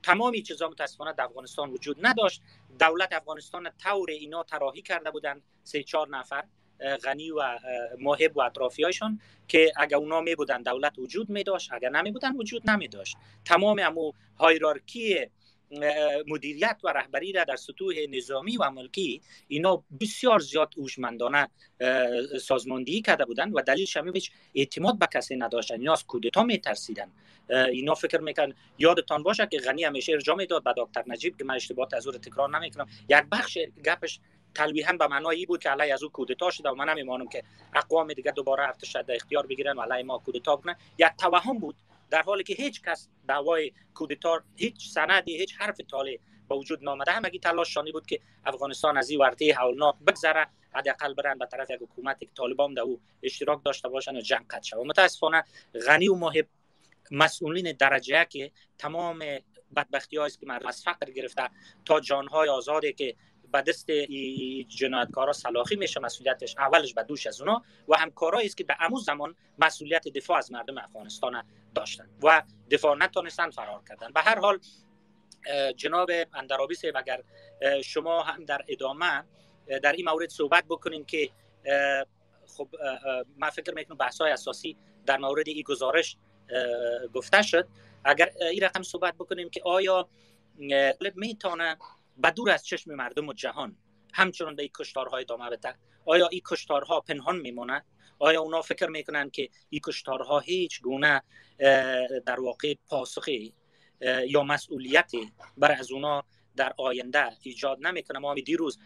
[0.03, 2.43] تمامی چیزا متاسفانه در افغانستان وجود نداشت.
[2.79, 5.43] دولت افغانستان طور اینا تراحی کرده بودند.
[5.65, 6.45] سه چهار نفر
[7.05, 7.59] غنی و
[8.01, 12.37] محب و اطرافیایشان که اگر اونا می بودن دولت وجود می داشت اگر نمی بودن
[12.37, 15.27] وجود نمی داشت تمام امو هایرارکی
[16.27, 21.49] مدیریت و رهبری را در سطوح نظامی و ملکی اینا بسیار زیاد اوشمندانه
[22.43, 25.75] سازماندهی کرده بودن و دلیل هیچ اعتماد به کسی نداشتن.
[25.75, 27.11] اینا از کودتا میترسیدن.
[27.51, 31.55] اینا فکر میکن یادتان باشه که غنی همیشه ارجاع می‌داد به دکتر نجیب که من
[31.55, 32.89] اشتباه از تکرار نمی‌کنم.
[33.09, 34.21] یک بخش گپش
[34.55, 37.43] تلویحا به معنای بود که علی از او کودتا شده و من نمیمانم که
[37.75, 41.75] اقوام دیگه دوباره ارتش اختیار بگیرن و علی ما کودتا کنن یک توهم بود.
[42.15, 47.13] در حالی که هیچ کس دعوای کودتا هیچ سندی هیچ حرف تالی با وجود نامده.
[47.13, 51.71] همگی تلاش شانی بود که افغانستان از این ورطه هولناک بگذره حداقل برن به طرف
[51.71, 54.87] یک حکومت که طالبان در او اشتراک داشته باشن و جنگ قد شود.
[54.87, 55.45] متاسفانه
[55.87, 56.47] غنی و محب
[57.11, 59.25] مسئولین درجه که تمام
[59.77, 61.51] بدبختی است که مردم از فقر گرفته
[61.85, 63.17] تا جانهای آزاده که
[63.55, 63.91] به دست
[64.69, 68.99] جنایتکارا سلاخی میشه مسئولیتش اولش به دوش از اونا و همکارایی است که در امو
[68.99, 71.43] زمان مسئولیت دفاع از مردم افغانستان
[71.75, 74.13] داشتن و دفاع نتونستن فرار کردن.
[74.13, 74.59] به هر حال
[75.77, 77.23] جناب اندرابی صاحب اگر
[77.83, 79.25] شما هم در ادامه
[79.83, 81.31] در این مورد صحبت بکنین که
[82.57, 82.69] خب
[83.37, 84.77] من فکر می‌کنم بحث های اساسی
[85.07, 86.17] در مورد این گزارش
[87.15, 87.69] گفته شد.
[88.05, 90.09] اگر این رقم صحبت بکنیم که آیا
[91.15, 91.77] می‌تونه
[92.23, 93.77] بدور از چشم مردم و جهان.
[94.15, 95.75] همچنان این کشتارهای ادامه بده
[96.07, 97.85] آیا این کشتارها پنهان میمونه
[98.19, 101.23] آیا اونا فکر می‌کنن که این کشتارها هیچ گونه
[102.27, 103.55] در واقع پاسخی
[104.29, 106.25] یا مسئولیتی بر از اونا
[106.57, 108.79] در آینده ایجاد نمی‌کنه؟ ما دیروز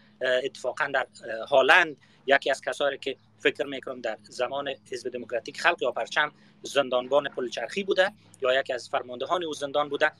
[0.43, 1.07] اتفاقا در
[1.49, 1.97] هالند
[2.27, 6.31] یکی از کسایی که فکر می‌کنم در زمان حزب دموکراتیک خلق یا پرچم
[6.63, 8.11] زندانبان پلچرخی بوده
[8.41, 10.11] یا یکی از فرماندهان او زندان بوده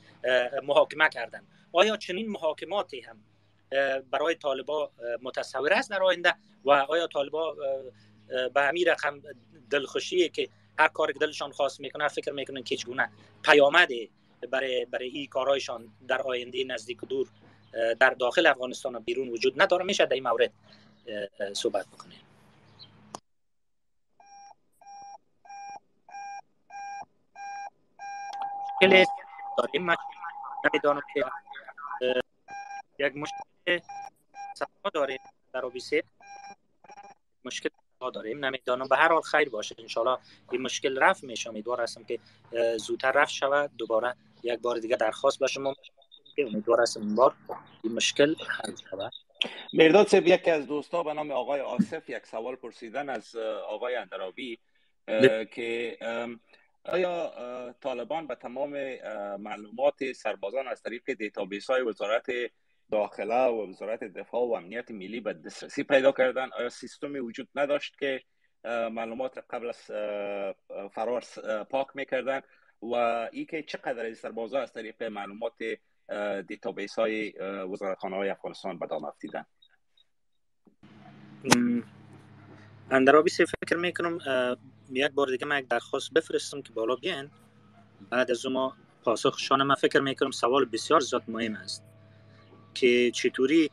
[0.62, 1.42] محاکمه کردن
[1.72, 3.16] آیا چنین محاکماتی هم
[4.10, 4.90] برای طالبا
[5.22, 6.34] متصور است در آینده
[6.64, 7.56] و آیا طالبا
[8.54, 9.22] به همین رقم
[9.70, 10.48] دلخوشیه که
[10.78, 13.10] هر کاری که دلشان خواست می‌کنه فکر می‌کنن که چگونه
[13.42, 14.08] پیامده
[14.50, 17.28] برای برای این کارهایشان در آینده نزدیک و دور
[18.00, 20.52] در داخل افغانستان و بیرون وجود نداره؟ میشه در این مورد
[21.52, 22.18] صحبت بکنیم.
[29.58, 29.90] داریم
[30.64, 31.24] نمی‌دانم که
[32.98, 33.86] یک مشکل
[34.54, 35.18] سفا داریم
[35.52, 36.02] در آبیسه
[37.44, 37.68] مشکل
[38.14, 38.44] داریم.
[38.44, 38.88] نمی‌دانم.
[38.88, 39.74] به هر حال خیر باشه.
[39.78, 40.18] انشالله
[40.52, 41.50] این مشکل رفت میشه.
[41.50, 42.18] امیدوار هستم که
[42.76, 43.70] زودتر رفت شود.
[43.76, 45.74] دوباره یک بار دیگه درخواست به شما
[46.38, 47.34] امیدوار هستم بار
[47.82, 49.12] این مشکل حل شود.
[49.72, 53.36] مرداد صاحب یکی از دوستا به نام آقای آصف یک سوال پرسیدن از
[53.68, 54.58] آقای اندرابی
[55.52, 55.96] که
[56.84, 57.32] آیا
[57.80, 58.70] طالبان به تمام
[59.36, 62.26] معلومات سربازان از طریق database های وزارت
[62.90, 67.98] داخله و وزارت دفاع و امنیت ملی به دسترسی پیدا کردن؟ آیا سیستمی وجود نداشت
[67.98, 68.22] که
[68.90, 69.90] معلومات قبل از
[70.92, 71.24] فرار
[71.70, 72.40] پاک می‌کردن؟
[72.82, 72.94] و
[73.32, 75.54] ای که چقدر از سربازا از طریق معلومات
[76.48, 77.32] database های
[77.72, 79.44] وزارتخانه های افغانستان به دام افتیدن
[82.90, 84.18] اندرابی فکر می‌کنم
[84.90, 87.30] یک بار دیگه من یک درخواست بفرستم که بالا بیان.
[88.10, 91.84] بعد از ما پاسخشان من فکر می‌کنم سوال بسیار زیاد مهم است
[92.74, 93.70] که چطوری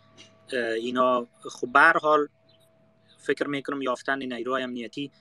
[0.51, 2.27] اینا خب به حال
[3.17, 5.11] فکر می‌کنم یافتن نیروهای امنیتی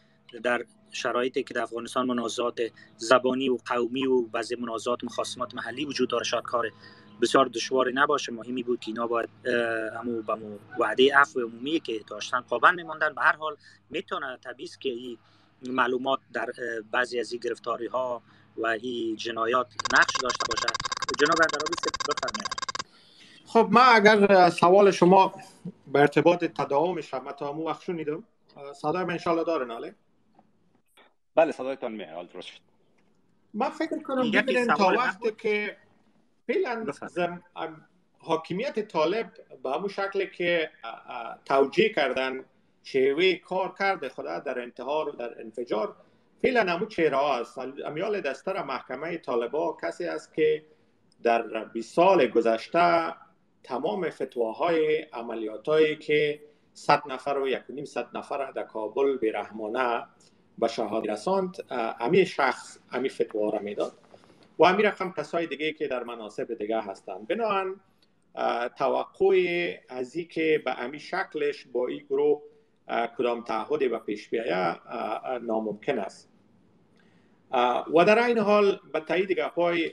[0.42, 2.60] در شرایطی که در افغانستان منازعات
[2.96, 6.70] زبانی و قومی و بعضی منازعات مخاصمات محلی وجود داره شاید کار
[7.22, 8.32] بسیار دشواری نباشه.
[8.32, 9.28] مهمی بود که اینا باید
[9.96, 10.36] همو به
[10.78, 13.14] وعده عفو عمومی که داشتن پابند میماندن.
[13.14, 13.56] به هر حال
[13.90, 15.18] می‌تونه طبیعی که این
[15.62, 16.46] معلومات در
[16.90, 18.22] بعضی از این گرفتاری ها
[18.56, 20.68] و این جنایات نقش داشته باشه.
[21.18, 21.74] جناب اندرابی
[22.08, 22.56] بفرمایید.
[23.46, 25.34] خب ما اگر سوال شما
[25.86, 28.24] به ارتباط تداومش هم تا همون وقت شنیدم.
[28.74, 29.94] صدای من انشالله داره ناله
[31.34, 32.32] بله صدایتان میاد.
[32.32, 32.48] درست
[33.54, 35.76] من فکر کنم ببینین تا وقتی که
[36.46, 36.86] فعلا
[38.18, 39.32] حاکمیت طالب
[39.62, 40.70] به همون شکل که
[41.44, 42.44] توجیه کردن
[42.82, 45.96] شیوه کار کرده خدا در انتحار و در انفجار
[46.42, 47.58] فعلا همون چهره است.
[47.58, 50.64] امیال دستر محکمه طالبا کسی است که
[51.22, 53.14] در 20 سال گذشته
[53.64, 56.40] تمام فتواهای عملیات هایی که
[56.74, 60.06] 100 نفر و یک نیم صد نفر در کابل به رحمانه
[60.58, 61.56] به شهادت رساند
[62.00, 63.92] امی شخص امی فتوا را می‌داد.
[64.58, 67.80] و امی رقم کسای دیگه که در مناسب دیگه هستند بنابراین
[68.78, 72.42] توقع از که به امی شکلش با این گروه
[73.18, 74.76] کدام تعهد و پیش بیایه
[75.38, 76.28] ناممکن است.
[77.94, 79.92] و در این حال به تایید گپای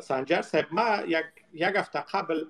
[0.00, 2.44] سنجر صاحب ما یک, یک هفته قبل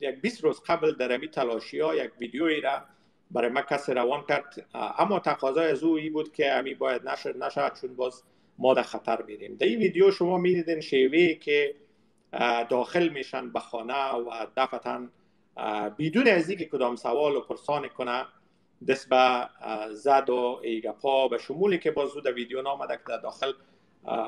[0.00, 2.82] یک 20 روز قبل در امی تلاشی ها یک ویدیویی را
[3.30, 4.66] برای ما کسی روان کرد.
[4.74, 8.22] اما تقاضای از او بود که امی باید نشر نشد چون باز
[8.58, 9.56] ما در خطر میریم.
[9.56, 11.74] در این ویدیو شما می‌دیدین شیوه که
[12.68, 15.08] داخل میشن به خانه و دفتا
[15.98, 18.26] بدون از که کدام سوال و پرسان کنه
[18.88, 19.48] دست به
[19.94, 23.52] زد و ایگپا به شمولی که باز در ویدیو نامده که در داخل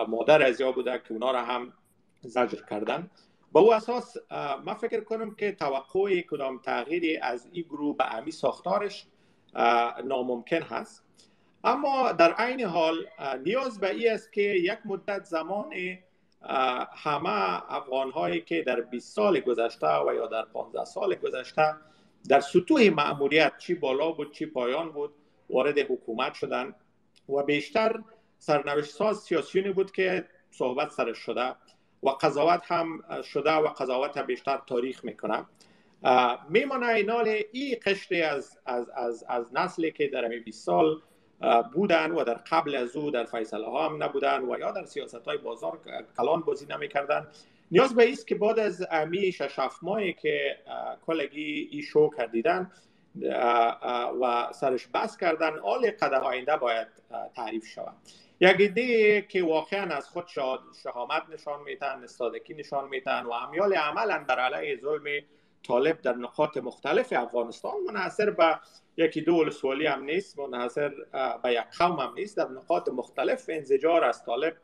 [0.09, 1.73] مادر از بوده که اونا را هم
[2.21, 3.11] زجر کردن.
[3.53, 4.17] با او اساس
[4.65, 9.07] ما فکر کنم که توقع کدام تغییری از این گروه به امی ساختارش
[10.05, 11.05] ناممکن هست.
[11.65, 13.07] اما در عین حال
[13.45, 15.73] نیاز به ای است که یک مدت زمان
[16.93, 21.75] همه افغان هایی که در 20 سال گذشته و یا در 15 سال گذشته
[22.29, 25.15] در سطوح معمولیت چی بالا بود چی پایان بود
[25.51, 26.75] وارد حکومت شدن
[27.29, 28.01] و بیشتر
[28.39, 31.55] سرنوشت ساز سیاسیونی بود که صحبت سرش شده
[32.03, 35.47] و قضاوت هم شده و قضاوت هم بیشتر تاریخ می‌کنه.
[36.49, 41.01] میمانه اینال ای قشری از, از, از, از نسلی که در 20 سال
[41.73, 45.25] بودن و در قبل از او در فیصله ها هم نبودن و یا در سیاست
[45.25, 45.79] های بازار
[46.17, 47.27] کلان بازی نمی‌کردن.
[47.71, 50.59] نیاز به است که بعد از امی شش ماهی که
[51.07, 52.71] کلگی ای شو کردیدن
[54.21, 56.89] و سرش بس کردن آل قدم آینده باید
[57.37, 57.95] تعریف شود.
[58.41, 60.29] یک ایده که واقعا از خود
[60.83, 65.23] شهامت نشان میتن استادکی نشان میتن و امیال عملا در علیه ظلم
[65.63, 68.59] طالب در نقاط مختلف افغانستان منحصر به
[68.97, 70.93] یکی دو سوالی هم نیست منحصر
[71.43, 72.37] به یک قوم هم نیست.
[72.37, 74.57] در نقاط مختلف انزجار از طالب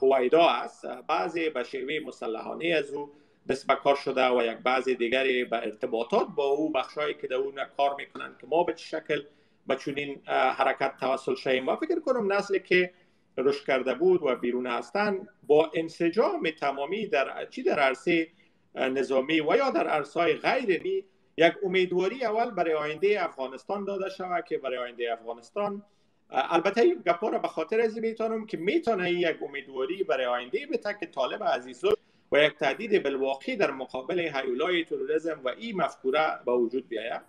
[0.00, 0.86] هویدا است.
[0.86, 3.10] بعضی به شیوه مسلحانه از او
[3.48, 7.54] دست کار شده و یک بعضی دیگری به ارتباطات با او بخشایی که در اون
[7.76, 9.22] کار می‌کنن که ما به شکل
[9.66, 11.68] به چنین حرکت توسل شویم.
[11.68, 12.92] و فکر کنم نسلی که
[13.38, 18.28] رشد کرده بود و بیرون هستن با انسجام تمامی در چی در عرصه
[18.74, 21.04] نظامی و یا در عرصه غیر نی
[21.36, 25.82] یک امیدواری اول برای آینده افغانستان داده شود که برای آینده افغانستان
[26.30, 30.76] البته این گپا را به خاطر از می‌تونم که می‌تونه یک امیدواری برای آینده به
[30.76, 31.84] تک طالب عزیز
[32.32, 37.20] و یک تهدید بالواقع در مقابل هیولای تروریسم و این مفکوره به وجود بیاید.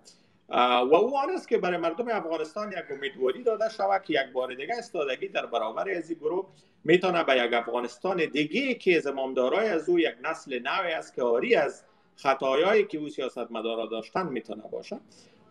[0.51, 4.53] و او آن است که برای مردم افغانستان یک امیدواری داده شود که یک بار
[4.53, 6.47] دیگه استادگی در برابر از این گروه
[6.83, 11.55] می‌تونه به یک افغانستان دیگه که زمامدارای از او یک نسل نوی است که آری
[11.55, 11.83] از
[12.15, 14.99] خطایایی که او سیاست مدارا داشتن می‌تونه باشه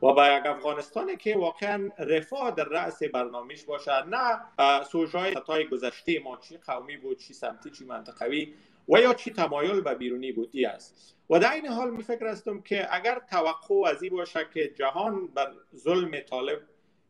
[0.03, 4.41] و به یک افغانستانی که واقعا رفاه در رأس برنامهش باشه نه
[4.85, 8.55] سوژای خطای گذشته ما چی قومی بود چی سمتی چی منطقوی
[8.89, 11.18] و یا چی تمایل به بیرونی بودی است.
[11.31, 15.27] و در این حال می فکر هستم که اگر توقع از این باشه که جهان
[15.27, 16.61] بر ظلم طالب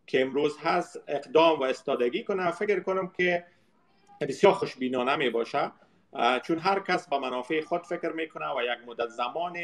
[0.06, 3.44] که امروز هست اقدام و استادگی کنه فکر کنم که
[4.20, 5.72] بسیار خوشبینانه می باشه
[6.44, 9.56] چون هر کس با منافع خود فکر می‌کنه و یک مدت زمان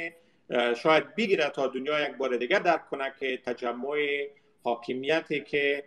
[0.77, 4.27] شاید بگیره تا دنیا یک بار دیگه درک کنه که تجمع
[4.65, 5.85] حاکمیتی که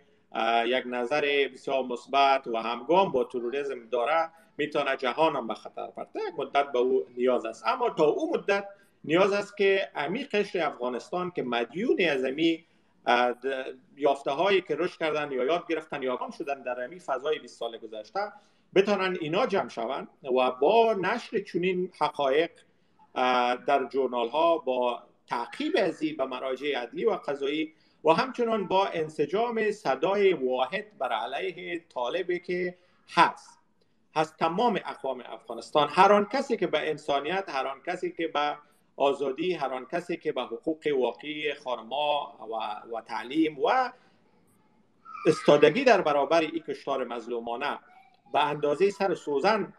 [0.66, 6.20] یک نظر بسیار مثبت و همگام با تروریسم داره می‌تونه جهان هم به خطر برده
[6.28, 7.66] یک مدت به او نیاز است.
[7.66, 8.64] اما تا او مدت
[9.04, 12.64] نیاز است که امی قشر افغانستان که مدیونی از امی
[13.96, 17.58] یافته هایی که رشد کردن یا یاد گرفتن یا کام شدن در امی فضای 20
[17.58, 18.32] سال گذشته
[18.74, 22.50] بتانن اینا جمع شوند و با نشر چنین حقایق
[23.66, 27.72] در جورنال ها با تعقیب ازی به مراجع عدلی و قضایی
[28.04, 32.78] و همچنان با انسجام صدای واحد بر علیه طالبی که
[33.14, 33.57] هست.
[34.18, 38.56] هست تمام اقوام افغانستان هر آن کسی که به انسانیت هر آن کسی که به
[38.96, 42.54] آزادی هر آن کسی که به حقوق واقعی خانما و,
[42.96, 43.92] و تعلیم و
[45.26, 47.78] استادگی در برابر این کشتار مظلومانه
[48.32, 49.72] به اندازه سر سوزن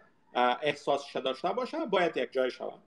[0.62, 2.80] احساس داشته باشه باید یک جای شود.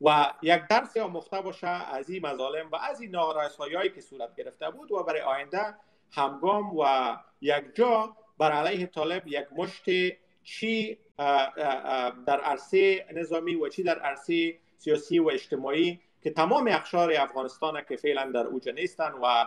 [0.00, 4.70] و یک درس آموخته باشه از این مظالم و از این نارسایی که صورت گرفته
[4.70, 5.74] بود و برای آینده
[6.12, 9.84] همگام و یک جا بر علیه طالب یک مشت
[10.46, 10.98] چی
[12.26, 17.96] در عرصه نظامی و چی در عرصه سیاسی و اجتماعی که تمام اخشار افغانستان که
[17.96, 19.46] فعلا در اوج نیستن و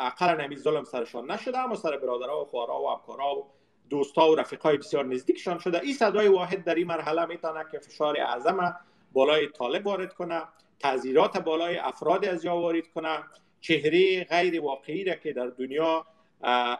[0.00, 3.46] اقلا نمی ظلم سرشان نشده اما سر برادرها و خوارا و ابکارا و
[3.90, 5.80] دوستا و رفیقای بسیار نزدیکشان شده.
[5.80, 8.76] این صدای واحد در این مرحله می‌تونه که فشار اعظم
[9.12, 10.42] بالای طالب وارد کنه
[10.78, 13.18] تعذیرات بالای افراد از جا وارد کنه
[13.60, 16.06] چهره غیر واقعی را که در دنیا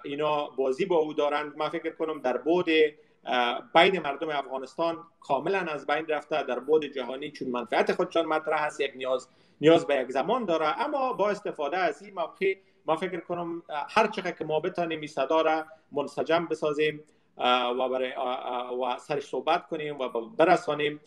[0.04, 1.56] اینا بازی با او دارند.
[1.56, 2.66] من فکر کنم در بود
[3.74, 8.80] بین مردم افغانستان کاملا از بین رفته در بود جهانی چون منفعت خودشان مطرح هست
[8.80, 9.28] یک نیاز
[9.60, 10.80] نیاز به یک زمان داره.
[10.80, 12.56] اما با استفاده از این موقع
[12.86, 17.04] ما فکر کنم هر چقدر که ما بتانیم این صدا را منسجم بسازیم
[17.78, 18.12] و برای
[18.82, 21.00] و سرش صحبت کنیم و برسانیم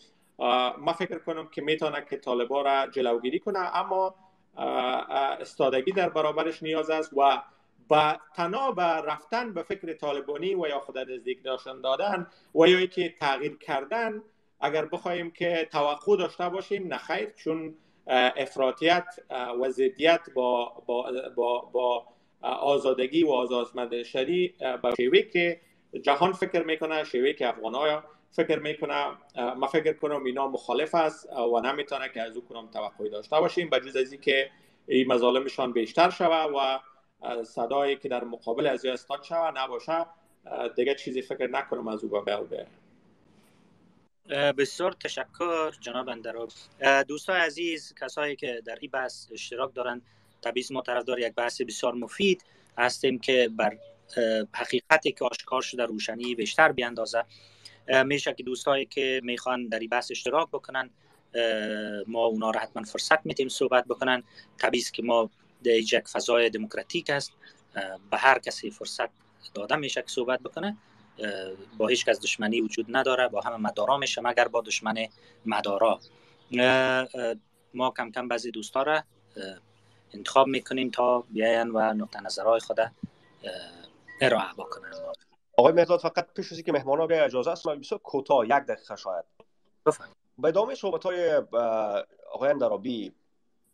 [0.78, 3.58] ما فکر کنم که می‌تونه که طالبا را جلوگیری کنه.
[3.58, 4.14] اما
[5.40, 7.42] استادگی در برابرش نیاز است و
[7.88, 12.86] با تنها به رفتن به فکر طالبانی و یا خود نزدیک داشتن دادن و یا
[12.86, 14.22] که تغییر کردن
[14.60, 17.74] اگر بخوایم که توقع داشته باشیم نخیر چون
[18.06, 19.04] افراطیت
[19.60, 22.04] و ضدیت با, با, با, با
[22.42, 25.60] آزادگی و آزادمند شری به شیوه که
[26.02, 29.06] جهان فکر می‌کنه شیوه که افغان فکر می‌کنه
[29.56, 33.70] ما فکر کنم اینا مخالف است و نمی‌تونه که از او کنم توقعی داشته باشیم
[33.70, 34.50] به جز از که
[34.86, 36.78] این مظالمشان بیشتر شوه و
[37.44, 40.06] صدایی که در مقابل از استاد شوه نباشه
[40.76, 42.66] دیگه چیزی فکر نکنم از او به
[44.52, 46.50] بسیار تشکر جناب اندراب.
[47.08, 50.02] دوستان عزیز کسایی که در این بحث اشتراک دارند
[50.42, 52.44] طبیعی ما طرفدار یک بحث بسیار مفید
[52.78, 53.78] هستیم که بر
[54.52, 57.24] حقیقتی که آشکار شده روشنی بیشتر بیاندازه.
[58.04, 60.90] میشه که دوستایی که می‌خوان در این بحث اشتراک بکنن
[62.06, 64.22] ما اونا را حتما فرصت میتیم صحبت بکنن.
[64.58, 65.30] طبیعی که ما
[65.66, 67.32] یک فضای دموکراتیک است
[68.10, 69.08] به هر کسی فرصت
[69.54, 70.76] داده میشه که صحبت بکنه
[71.78, 75.08] با هیچ کس دشمنی وجود نداره با همه مدارا میشه مگر با دشمن
[75.46, 76.00] مدارا.
[77.74, 79.02] ما کم کم بعضی دوستا را
[80.14, 82.78] انتخاب می‌کنیم تا بیاین و نقطه نظرهای خود
[84.20, 84.90] ارائه بکنن.
[85.56, 88.96] آقای مهداد فقط پیش از که مهمان ها اجازه است من بسیار کوتاه یک دقیقه
[88.96, 89.24] شاید.
[89.86, 90.16] بفرمایید.
[90.38, 91.42] به ادامه صحبت های
[92.32, 93.12] آقای اندرابی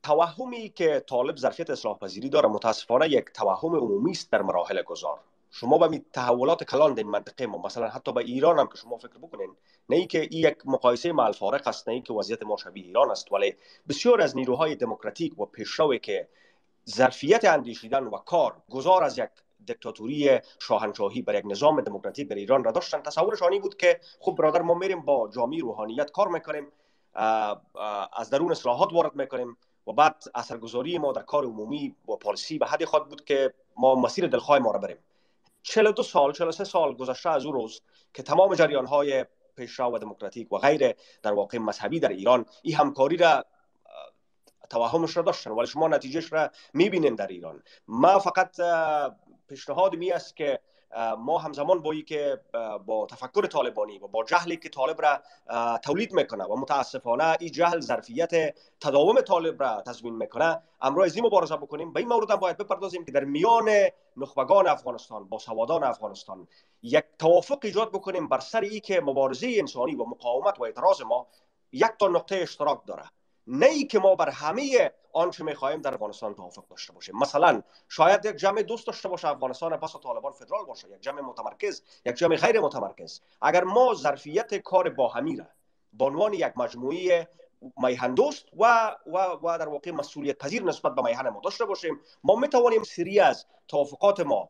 [0.03, 5.20] توهمی که طالب ظرفیت اصلاح پذیری داره متاسفانه یک توهم عمومی است در مراحل گذار.
[5.51, 9.18] شما به تحولات کلان در منطقه ما مثلا حتی به ایران هم که شما فکر
[9.18, 9.57] بکنین
[9.88, 13.32] نه اینکه این یک مقایسه مع الفارق است نه اینکه وضعیت ما شبیه ایران است
[13.32, 13.55] ولی
[13.88, 16.28] بسیار از نیروهای دموکراتیک و پیشروی که
[16.88, 19.28] ظرفیت اندیشیدن و کار گذار از یک
[19.66, 24.62] دیکتاتوری شاهنشاهی بر یک نظام دموکراتیک در ایران را داشتن تصورشانی بود که خب برادر
[24.62, 26.66] ما میریم با جامعه روحانیت کار می‌کنیم
[28.12, 29.57] از درون اصلاحات وارد می‌کنیم.
[29.89, 33.95] و بعد اثرگذاری ما در کار عمومی و پالیسی به حد خود بود که ما
[33.95, 34.99] مسیر دلخواه ما را بریم.
[35.62, 37.82] 42 سال 43 سال گذشته از او روز
[38.14, 39.24] که تمام جریان های
[39.57, 43.45] پیشرو و دموکراتیک و غیر در واقع مذهبی در ایران این همکاری را
[44.70, 45.51] توهمش را داشتن.
[45.51, 47.62] ولی شما نتیجهش را می‌بینین در ایران.
[47.89, 48.57] ما فقط
[49.49, 50.61] پیشنهاد می است که
[51.18, 52.41] ما همزمان با که
[52.86, 55.20] با تفکر طالبانی و با جهلی که طالب را
[55.78, 61.26] تولید می‌کنه و متاسفانه این جهل ظرفیت تداوم طالب را تضمین می‌کنه امروز از این
[61.26, 61.93] مبارزه بکنیم.
[61.93, 63.70] به این مورد هم باید بپردازیم که در میان
[64.16, 66.49] نخبگان افغانستان با سوادان افغانستان
[66.82, 71.26] یک توافق ایجاد بکنیم بر سر ای که مبارزه انسانی و مقاومت و اعتراض ما
[71.72, 73.03] یک تا نقطه اشتراک داره.
[73.49, 77.16] نه ای که ما بر همه آنچه می‌خواهیم در افغانستان توافق داشته باشیم.
[77.16, 81.82] مثلا شاید یک جمع دوست داشته باشه افغانستان پس طالبان فدرال باشه یک جمع متمرکز
[82.07, 83.20] یک جمع غیر متمرکز.
[83.42, 85.46] اگر ما ظرفیت کار با همی را
[85.92, 87.28] به عنوان یک مجموعه
[87.76, 92.36] میهندوست و, و, و در واقع مسئولیت پذیر نسبت به میهن ما داشته باشیم ما
[92.36, 94.49] می‌توانیم سری از توافقات ما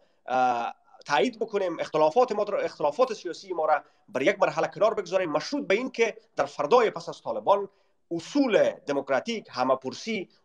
[1.06, 5.74] تایید بکنیم اختلافات ما اختلافات سیاسی ما را بر یک مرحله کنار بگذاریم مشروط به
[5.74, 7.68] این که در فردای پس از طالبان
[8.10, 9.76] اصول دموکراتیک همه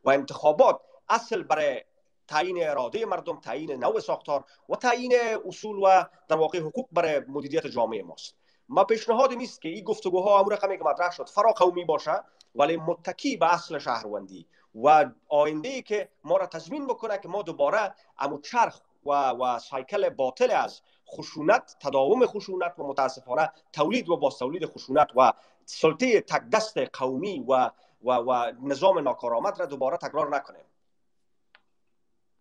[0.03, 1.81] و انتخابات اصل برای
[2.27, 5.13] تعیین اراده مردم تعیین نوع ساختار و تعیین
[5.45, 8.35] اصول و در واقع حقوق برای مدیریت جامعه ماست.
[8.69, 11.29] ما پیشنهاد نیست که این گفتگوها امور رقمی که مطرح شد.
[11.29, 12.23] فرا قومی باشه
[12.55, 17.41] ولی متکی به اصل شهروندی و آینده ای که ما را تضمین بکنه که ما
[17.41, 24.17] دوباره امو چرخ و, و سایکل باطل از خشونت تداوم خشونت و متاسفانه تولید و
[24.17, 25.33] باز تولید خشونت و
[25.65, 27.71] سلطه تک دست قومی و,
[28.03, 30.65] و, و نظام ناکارآمد را دوباره تکرار نکنیم.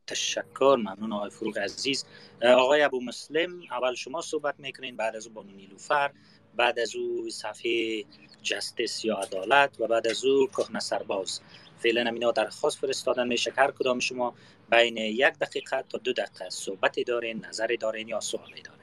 [0.06, 2.04] تشکر ممنون آقای فروغ عزیز.
[2.42, 6.10] آقای ابو مسلم اول شما صحبت می‌کنین بعد از او بانو نیلوفر
[6.56, 8.04] بعد از او صفحه
[8.42, 11.40] جستس یا عدالت و بعد از او کهنه سرباز.
[11.78, 14.34] فعلا در درخواست فرستادن میشه هر کدام شما
[14.70, 18.81] بین یک دقیقه تا دو دقیقه صحبتی دارین نظری دارین یا سوالی دارین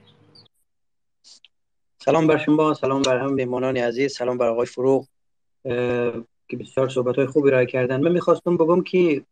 [2.06, 5.08] سلام بر شما سلام بر هم میمانان عزیز سلام بر آقای فروغ
[6.50, 8.02] که بسیار صحبت های خوبی را کردن.
[8.02, 9.24] من می‌خواستم بگم که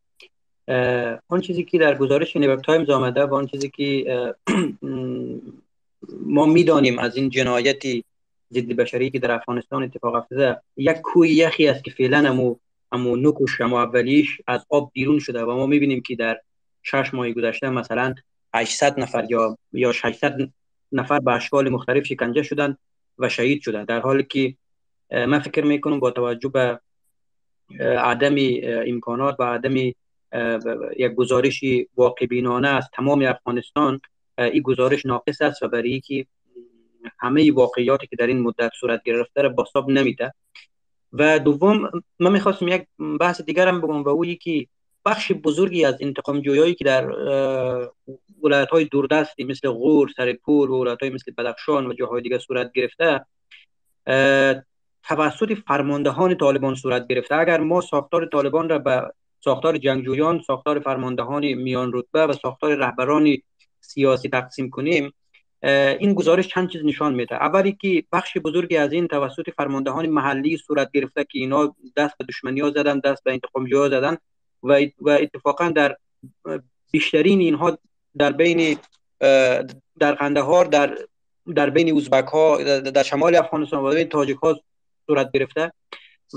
[1.28, 4.06] آن چیزی که در گزارش نیویورک تایمز آمده و آن چیزی که
[6.36, 8.04] ما می‌دانیم از این جنایتی
[8.54, 12.56] ضد بشری که در افغانستان اتفاق افتاده یک کوی یخی است که فعلا امو
[12.92, 16.42] امو نوک و شما اولیش از آب بیرون شده و ما می‌بینیم که در
[16.84, 18.16] شش ماه گذشته مثلا
[18.54, 20.50] 800 نفر یا یا 600
[20.92, 22.78] نفر به اشکال مختلف شکنجه شدن
[23.18, 23.86] و شهید شدن.
[23.86, 24.56] در حالی که
[25.12, 26.80] من فکر می‌کنم با توجه به
[27.82, 29.76] عدم امکانات و عدم
[30.98, 31.64] یک گزارش
[31.96, 34.02] واقع بینانه از تمام افغانستان
[34.38, 36.26] این گزارش ناقص است و برای که
[37.20, 40.34] همه واقعیاتی که در این مدت صورت گرفته را باساب نمیده.
[41.14, 42.84] و دوم من می‌خواستم یک
[43.20, 44.68] بحث دیگر هم بگم و او که
[45.08, 47.10] بخش بزرگی از انتقام جویایی که در
[48.44, 52.72] ولایت های دوردستی مثل غور، سرپور و ولایت های مثل بدخشان و جاهای دیگر صورت
[52.76, 53.26] گرفته
[55.04, 57.36] توسط فرماندهان طالبان صورت گرفته.
[57.36, 59.02] اگر ما ساختار طالبان را به
[59.44, 63.38] ساختار جنگجویان ساختار فرماندهان میان رتبه و ساختار رهبران
[63.82, 65.14] سیاسی تقسیم کنیم
[66.00, 67.36] این گزارش چند چیز نشان میده.
[67.36, 72.26] اولی که بخش بزرگی از این توسط فرماندهان محلی صورت گرفته که اینا دست به
[72.30, 74.18] دشمنی ها زدن دست به انتقام ها زدن.
[75.02, 75.98] و اتفاقا در
[76.92, 77.78] بیشترین اینها
[78.18, 78.78] در بین
[80.00, 80.98] در قندهار در
[81.56, 84.60] در بین ازبک ها در شمال افغانستان و بین تاجیک ها
[85.08, 85.72] صورت گرفته.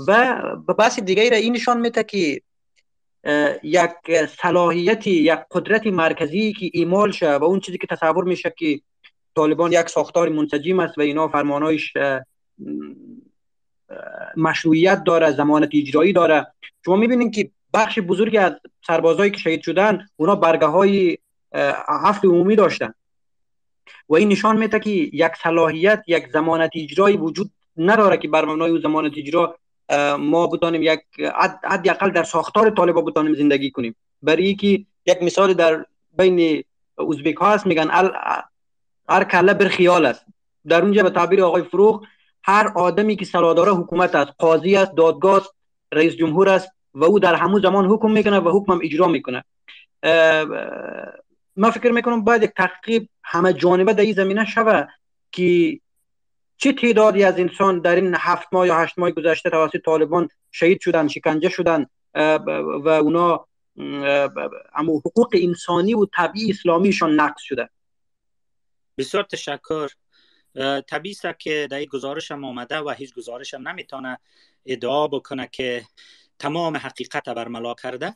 [0.07, 0.37] و
[0.77, 2.41] بحث دیگری را این نشان میده که
[3.63, 3.91] یک
[4.41, 8.81] صلاحیتی یک قدرت مرکزی که ایمال شه و اون چیزی که تصور میشه که
[9.35, 11.93] طالبان یک ساختار منسجم است و اینا فرمانایش
[14.37, 16.47] مشروعیت داره زمانت اجرایی داره.
[16.85, 18.53] شما می‌بینید که بخش بزرگی از
[18.87, 21.17] سربازایی که شهید شدن اونا برگه های
[21.87, 22.93] هفت عمومی داشتن.
[24.09, 28.71] و این نشان میده که یک صلاحیت یک زمانت اجرایی وجود نداره که بر مبنای
[28.71, 29.55] او زمانت اجرا
[30.19, 30.99] ما بتانیم یک
[31.63, 33.95] حداقل در ساختار طالبا بتانیم زندگی کنیم.
[34.21, 35.85] برای که یک مثال در
[36.17, 36.63] بین
[36.97, 37.89] ازبک میگن
[39.09, 40.25] هر کله بر خیال است.
[40.67, 42.05] در اونجا به تعبیر آقای فروغ
[42.43, 45.55] هر آدمی که سراداره حکومت است قاضی است دادگاه است
[45.91, 49.43] رئیس جمهور است و او در همون زمان حکم می‌کنه و حکم اجرا می‌کنه.
[51.55, 54.85] من فکر می‌کنم باید یک تحقیق همه جانبه در این زمینه شوه
[55.31, 55.79] که
[56.57, 60.81] چه تعدادی از انسان در این هفت ماه یا هشت ماه گذشته توسط طالبان شهید
[60.81, 61.85] شدن شکنجه شدن
[62.83, 63.45] و اونا
[64.75, 67.69] اما حقوق انسانی و طبیعی اسلامیشان نقص شده.
[68.97, 69.89] بسیار تشکر.
[70.87, 74.19] طبیعی که در این گزارش هم آمده و هیچ گزارش هم نمی‌تونه
[74.65, 75.83] ادعا بکنه که
[76.41, 78.15] تمام حقیقت برملا کرده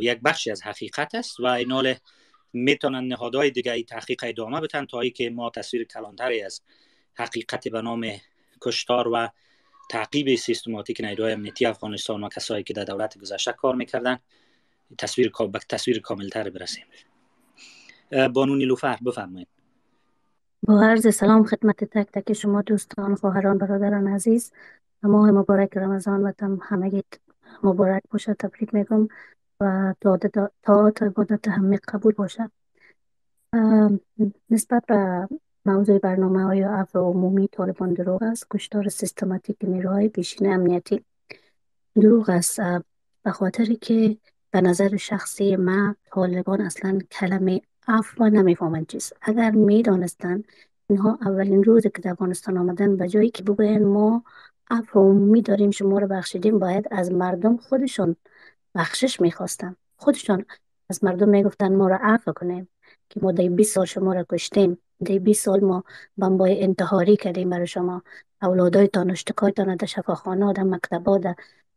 [0.00, 1.94] یک بخشی از حقیقت است و اینال
[2.52, 6.60] می‌تونن نهادهای دیگه ای تحقیق ادامه بتن تا ای که ما تصویر کلانتری از
[7.14, 8.06] حقیقت به نام
[8.60, 9.28] کشتار و
[9.90, 14.18] تعقیب سیستماتیک نیروهای امنیتی افغانستان و کسایی که در دولت گذشته کار می‌کردن
[14.98, 16.84] تصویر به تصویر کاملتر برسیم.
[18.32, 19.48] بانو نیلوفر بفرمایید.
[20.62, 24.52] با عرض سلام خدمت تک تک شما دوستان خواهران برادران عزیز.
[25.06, 27.02] ماه مبارک رمضان و تم همه
[27.62, 28.34] مبارک باشه.
[28.34, 29.08] تبریک میگم
[29.60, 29.94] و
[30.62, 32.50] تا عبادت همه قبول باشه.
[34.50, 35.28] نسبت به
[35.66, 38.46] موضوع برنامه های عفو عمومی طالبان دروغ است.
[38.50, 41.04] کشتار سیستماتیک نیروهای پیشین امنیتی
[41.96, 42.60] دروغ است.
[43.22, 44.16] به خاطر که
[44.50, 49.16] به نظر شخصی ما طالبان اصلا کلمه عفو نمی‌فهمند چیست.
[49.22, 50.42] اگر می‌دانستن
[50.88, 54.24] اینها اولین روز که در افغانستان آمدن به جایی که بگوین ما
[54.70, 58.16] عفو عمومی داریم شما رو بخشیدیم باید از مردم خودشون
[58.74, 59.76] بخشش می‌خواستن.
[59.96, 60.44] خودشون
[60.90, 62.68] از مردم می‌گفتن ما را عفو کنیم
[63.08, 64.78] که ما در 20 سال شما را کشتیم.
[65.04, 65.84] در 20 سال ما
[66.18, 68.02] بمبای انتحاری کردیم برای شما.
[68.42, 71.34] اولادای اشتکایتان در شفاخانه در مکتبا در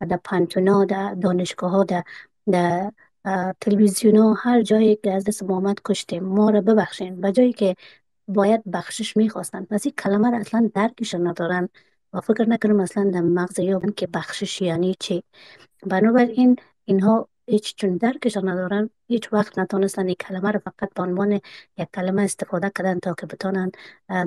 [0.10, 2.04] در پنتونا در دانشگاه ها در,
[2.52, 2.92] در
[3.62, 6.24] تلویزیون ها هر جایی که از دست ما کشتیم.
[6.24, 7.22] ما را ببخشین.
[7.22, 7.76] به جایی که
[8.28, 9.66] باید بخشش می‌خواستن.
[9.66, 11.70] پس این کلمه را اصلا درکش ندارن.
[12.14, 15.24] و فکر نکنم اصلا در مغز یا که بخشش یعنی چی.
[15.86, 16.56] بنابراین
[16.86, 21.32] اینها هیچ چون درکش ندارن هیچ وقت نتونستن این کلمه رو فقط به عنوان
[21.78, 23.72] یک کلمه استفاده کردن تا که بتانن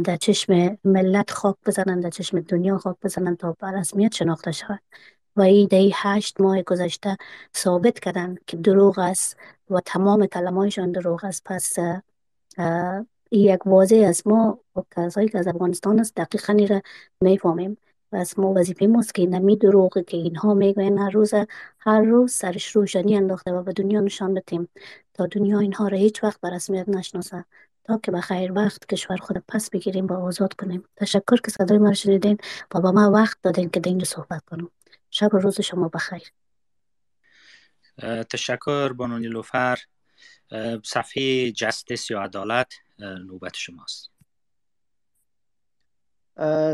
[0.05, 4.81] در چشم ملت خاک بزنن در چشم دنیا خاک بزنن تا به رسمیت شناخته شود.
[5.37, 7.17] و این دی هشت ماه گذشته
[7.57, 9.37] ثابت کردن که دروغ است
[9.71, 11.45] و تمام کلمایشان دروغ است.
[11.45, 11.79] پس
[13.31, 14.27] یک واضح است.
[14.27, 14.59] ما
[14.97, 16.83] کسایی که از افغانستان است دقیقا را
[17.21, 17.77] می‌فهمیم
[18.13, 21.35] پس ما وظیفه ماست که نمی دروغ که اینها می‌گوین هر روز
[21.79, 24.69] هر روز سرش روشنی انداخته و به دنیا نشان بتیم
[25.15, 27.45] تا دنیا اینها را هیچ وقت به رسمیت نشناسه.
[27.85, 30.85] تا که به خیر وقت کشور خود پس بگیریم و آزاد کنیم.
[30.97, 32.39] تشکر که صدای ما شنیدین
[32.75, 34.71] و با ما وقت دادین که اینجا صحبت کنم.
[35.11, 36.33] شب و روز شما بخیر
[38.31, 39.79] تشکر بانونی لوفر.
[40.85, 42.73] صفحه جستس یا عدالت.
[43.05, 44.11] نوبت شماست.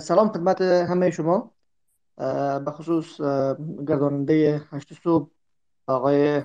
[0.03, 1.53] سلام خدمت همه شما.
[2.65, 3.21] به خصوص
[3.89, 5.31] گرداننده هشت صبح
[5.87, 6.43] آقای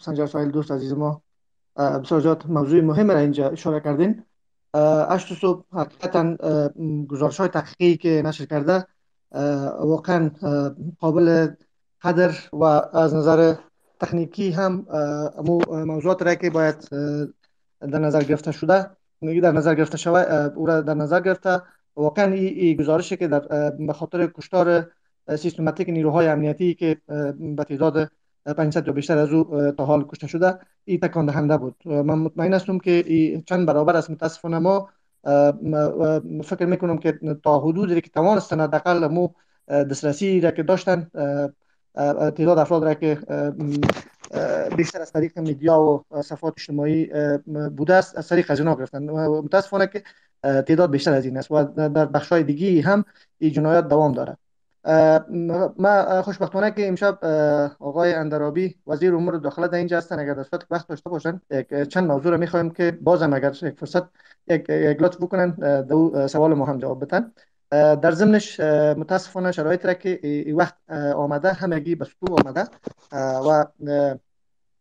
[0.00, 1.22] سنجر سایل دوست عزیز ما.
[1.76, 4.24] بسیار زیاد موضوع مهم را اینجا اشاره کردین.
[5.10, 6.36] هشت صبح حقیقتا
[7.08, 8.86] گزارش های تحقیقی که نشر کرده
[9.80, 10.30] واقعا
[10.98, 11.48] قابل
[12.02, 13.54] قدر و از نظر
[14.00, 14.86] تکنیکی هم
[15.68, 16.88] موضوعات را که باید
[17.80, 18.90] در نظر گرفته شده.
[19.22, 21.62] در نظر گرفته شود او را در نظر گرفته
[21.96, 24.90] واقعا این گزارشی که در به خاطر کشتار
[25.36, 26.96] سیستماتیک نیروهای امنیتی که
[27.56, 28.10] به تعداد
[28.56, 32.54] 500 یا بیشتر از او تا حال کشته شده این تکان دهنده بود من مطمئن
[32.54, 34.10] هستم که چند برابر است.
[34.10, 34.88] متاسفانه ما
[36.44, 39.28] فکر می‌کنم که تا حدودی که توانستن حداقل مو
[39.68, 41.10] دسترسی را که داشتن
[42.36, 43.18] تعداد افراد را که
[44.76, 47.10] بیشتر از طریق میدیا و صفحات اجتماعی
[47.76, 48.18] بوده است.
[48.18, 49.10] از طریق خزینه گرفتن.
[49.28, 50.02] متاسفانه که
[50.42, 53.04] تعداد بیشتر از این است و در بخش های دیگی هم
[53.38, 54.36] این جنایات دوام داره
[55.78, 57.24] ما خوشبختانه که امشب
[57.78, 60.18] آقای اندرابی وزیر امور داخله در اینجا هستن.
[60.18, 61.40] اگر دست وقت داشته باشن
[61.88, 64.02] چند موضوع را می‌خوایم که بازم اگر یک فرصت
[64.46, 64.70] یک
[65.02, 65.50] لطف بکنن
[65.82, 67.32] دو سوال هم جواب بدن.
[67.72, 68.60] در ضمنش
[68.96, 72.64] متاسفانه شرایط را که این وقت آمده همگی به سطوح آمده
[73.12, 73.66] و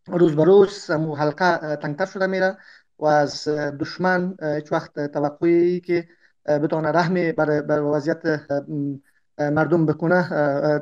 [0.07, 2.57] روز به روز حلقه تنگتر شده میره
[2.99, 3.47] و از
[3.79, 6.07] دشمن هیچ وقت توقعی که
[6.45, 8.41] بتونه رحمی بر وضعیت
[9.39, 10.29] مردم بکنه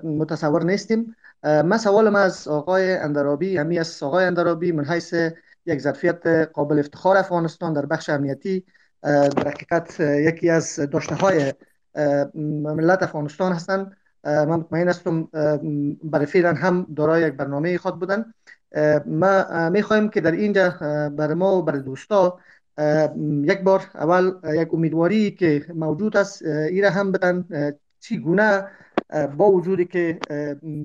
[0.04, 1.16] متصور نیستیم.
[1.44, 5.14] ما سوالم از آقای اندرابی همی از آقای اندرابی من حیث
[5.66, 8.66] یک ظرفیت قابل افتخار افغانستان در بخش امنیتی
[9.04, 11.54] در حقیقت یکی از داشته های
[12.36, 15.24] ملت افغانستان هستند من مطمئن هستم
[16.04, 18.34] برای فعلا هم دارای یک برنامه خود بودن.
[19.06, 20.70] ما می‌خوایم که در اینجا
[21.18, 22.40] برای ما و برای دوستا
[23.44, 27.46] یک بار اول یک امیدواری که موجود است ایره هم بدن.
[28.00, 28.68] چگونه؟
[29.38, 30.20] با وجودی که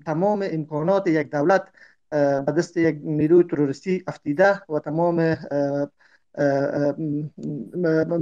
[0.06, 1.62] تمام امکانات یک دولت
[2.10, 5.36] به دست یک نیروی تروریستی افتیده و تمام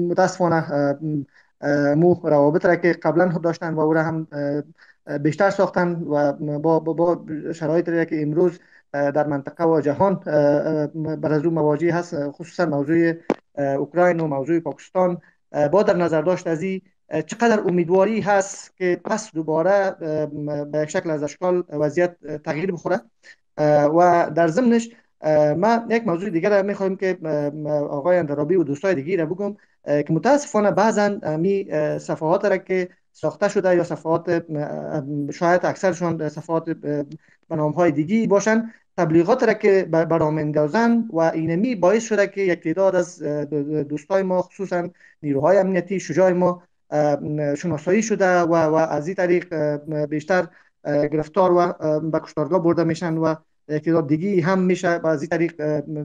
[0.09, 0.64] متاسفانه
[1.97, 4.26] مو روابط را که قبلا داشتن و او را هم
[5.22, 8.59] بیشتر ساختن و با, با شرایط را که امروز
[8.93, 10.14] در منطقه و جهان
[10.94, 13.12] بر از مواجه هست خصوصا موضوع
[13.59, 15.20] اوکراین و موضوع پاکستان
[15.72, 16.64] با در نظر داشت از
[17.26, 19.90] چقدر امیدواری هست که پس دوباره
[20.72, 23.01] به یک شکل از اشکال وضعیت تغییر بخوره.
[23.97, 24.90] و در ضمنش
[25.56, 27.18] ما یک موضوع دیگر را می‌خوایم که
[27.90, 29.56] آقای اندرابی و دوستای دیگه را بگم.
[29.84, 31.64] که متاسفانه بعضا می
[31.98, 34.44] صفحات را که ساخته شده یا صفحات
[35.32, 37.06] شاید اکثرشان صفحات به
[37.76, 42.96] های دیگی باشن تبلیغات را که برام اندازن و اینمی باعث شده که یک تعداد
[42.96, 43.22] از
[43.88, 44.88] دوستای ما خصوصا
[45.22, 46.62] نیروهای امنیتی شجاع ما
[47.59, 49.54] شناسایی شده و, و از این طریق
[50.04, 50.46] بیشتر
[50.84, 53.34] گرفتار و به کشتارگاه برده میشن و
[53.68, 55.62] تعداد دیگی هم میشه و از این طریق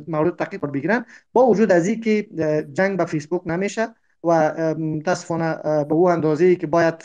[0.07, 1.05] مورد تعقیب بگیرن.
[1.33, 2.27] با وجود از این که
[2.73, 3.87] جنگ به فیسبوک نمیشه
[4.23, 6.95] و متاسفانه به او اندازه که باید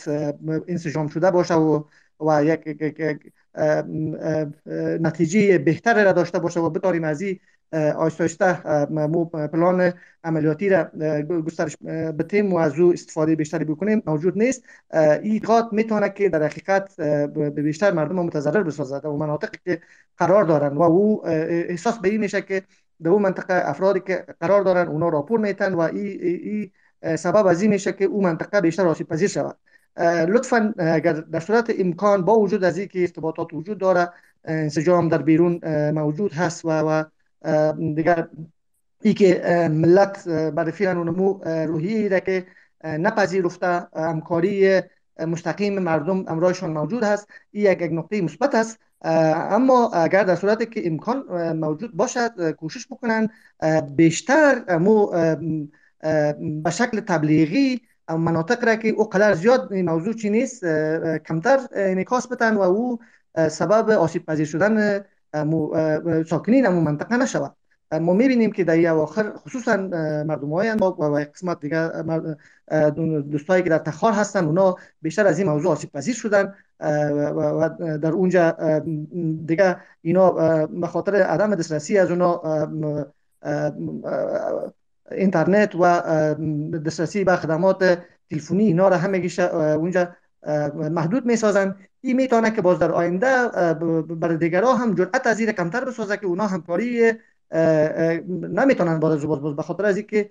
[0.67, 1.83] انسجام شده باشه و
[2.19, 2.79] و یک
[4.99, 7.39] نتیجه بهتر را داشته باشه و بتاریم از این
[7.95, 9.93] آیسته مو پلان
[10.23, 10.83] عملیاتی را
[11.45, 11.77] گسترش
[12.19, 14.63] بتیم و از او استفاده بیشتری بکنیم موجود نیست.
[15.23, 16.95] این می‌تونه که در حقیقت
[17.31, 19.81] به بیشتر مردم متضرر بسازد و مناطقی که
[20.17, 22.63] قرار دارن و او احساس به این میشه که
[23.03, 26.71] در اون منطقه افرادی که قرار دارن اونا راپور میتن و این
[27.15, 29.57] سبب از این میشه که او منطقه بیشتر آسیب پذیر شود.
[30.27, 34.09] لطفا اگر در صورت امکان با وجود از اینکه ارتباطات وجود داره
[34.45, 35.59] انسجام در بیرون
[35.91, 37.03] موجود هست و, و
[37.95, 38.27] دیگر
[39.01, 39.41] ای که
[39.71, 42.45] ملت برای فعلا نمو روحی را که
[42.83, 44.81] نپذیرفته همکاری
[45.19, 47.27] مستقیم مردم امرایشان موجود هست.
[47.51, 48.79] این یک نقطه مثبت است.
[49.01, 53.29] اما اگر در صورتی که امکان موجود باشد کوشش بکنن
[53.95, 55.05] بیشتر مو
[56.63, 60.65] به شکل تبلیغی مناطق را که او قدر زیاد این موضوع چی نیست؟
[61.27, 62.99] کمتر انعکاس بتن و او
[63.49, 65.05] سبب آسیب پذیر شدن
[66.29, 67.55] ساکنین منطقه نشود
[68.01, 69.77] ما می‌بینیم که در اواخر خصوصا
[70.27, 71.89] مردم های و قسمت دیگه
[73.31, 77.69] دوستایی که در تخار هستن اونا بیشتر از این موضوع آسیب پذیر شدن و
[78.01, 78.51] در اونجا
[79.45, 80.31] دیگه اینا
[80.65, 82.41] به خاطر عدم دسترسی از اونا
[85.11, 86.01] اینترنت و
[86.85, 87.99] دسترسی به خدمات
[88.29, 90.07] تلفنی اینا را همه اونجا
[90.75, 93.47] محدود می‌سازن این می‌تونه که باز در آینده
[93.99, 97.13] برای دیگرها هم جرأت از کمتر بسازه که اونا همکاری
[98.29, 100.29] نمی‌تونن باز باز باز به خاطر از اینکه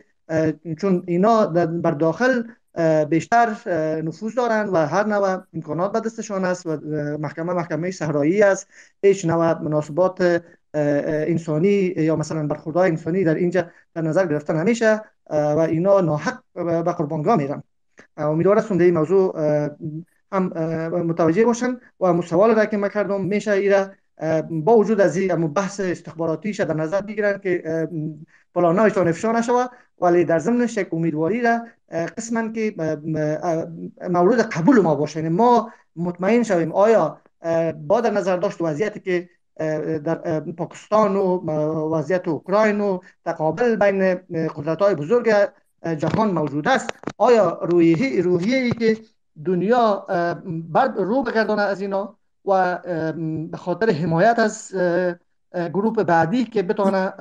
[0.79, 2.43] چون اینا بر داخل
[3.09, 3.49] بیشتر
[4.05, 6.77] نفوذ دارند و هر نوع امکانات به دستشان است و
[7.19, 8.69] محکمه محکمه صحرایی است.
[9.03, 10.43] هیچ نوع مناسبات
[10.75, 15.01] انسانی یا مثلا برخوردهای انسانی در اینجا در نظر گرفته نمیشه
[15.31, 17.63] و اینا ناحق به قربانگاه میرن.
[18.17, 19.39] امیدوار هستم این موضوع
[20.33, 20.47] هم
[21.07, 23.97] متوجه باشن و سوال را که من کردم میشه ایره
[24.51, 27.89] با وجود از این بحث استخباراتیش در نظر بگیرن که
[28.55, 29.71] پلانایشان افشا نشود
[30.01, 31.67] ولی در ضمنش یک امیدواری را
[32.17, 32.75] قسما که
[34.11, 35.21] مورد قبول ما باشه.
[35.21, 37.21] یعنی ما مطمئن شویم آیا
[37.75, 39.29] با در نظر داشت وضعیتی که
[40.05, 41.51] در پاکستان و
[41.95, 44.15] وضعیت اوکراین و تقابل بین
[44.49, 45.35] قدرت های بزرگ
[45.97, 46.91] جهان موجود است.
[47.19, 48.99] آیا روحیه روحیه ای که
[49.45, 50.07] دنیا
[50.47, 52.79] بعد رو بگردانه از اینا و
[53.51, 54.75] به خاطر حمایت از
[55.55, 57.13] گروه بعدی که بتونه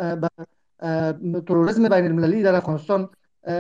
[1.32, 3.10] به تروریسم بین المللی در افغانستان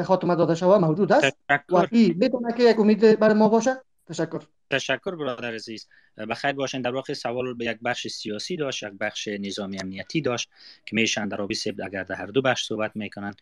[0.03, 1.37] خاتمه داده شود موجود است
[1.69, 4.41] و این بتونه که یک امید برای ما باشه؟ تشکر.
[4.69, 5.87] تشکر برادر عزیز.
[6.17, 6.81] بخیر باشین.
[6.81, 10.49] در واقع سوال به یک بخش سیاسی داشت یک بخش نظامی امنیتی داشت
[10.85, 11.55] که میشن در آبی
[11.85, 13.33] اگر در هر دو بخش صحبت می‌کنن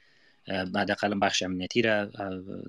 [0.47, 2.05] بعد اقل بخش امنیتی را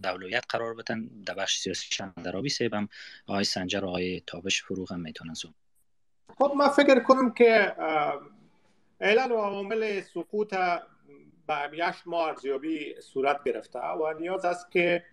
[0.03, 1.11] دولویت قرار بدن.
[1.27, 2.89] در بخش سیاسی در آبی سیب هم
[3.27, 5.55] آقای سنجر و آقای تابش فروغ هم می‌تونن زون
[6.39, 7.75] خب ما فکر کنم که
[9.01, 10.55] اعلان و عوامل سقوط
[11.47, 15.05] به هشت ماه ارزیابی صورت گرفته و نیاز است که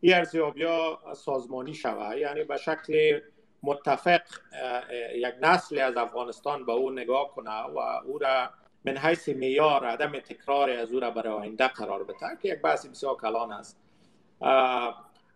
[0.00, 2.18] این ارزیابی ها سازمانی شود.
[2.18, 3.20] یعنی به شکل
[3.66, 4.22] متفق
[5.14, 8.50] یک نسل از افغانستان به او نگاه کنه و او را
[8.84, 12.86] من حیث میار عدم تکرار از او را برای آینده قرار بده که یک بحث
[12.86, 13.80] بسیار کلان است.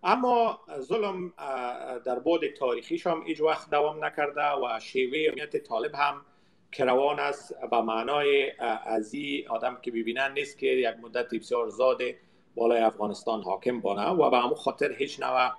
[0.02, 1.32] اما ظلم
[2.05, 6.23] در بود تاریخیش هم ایج وقت دوام نکرده و شیوه امنیت طالب هم
[6.73, 8.52] کروان است به معنای
[8.86, 9.15] از
[9.48, 12.19] آدم که ببینن نیست که یک مدت بسیار زاده
[12.55, 15.51] بالای افغانستان حاکم بانه و به همون خاطر هیچ نوع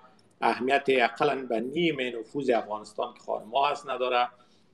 [0.41, 4.27] اهمیت اقلا به نیم نفوذ افغانستان که خانما ما هست نداره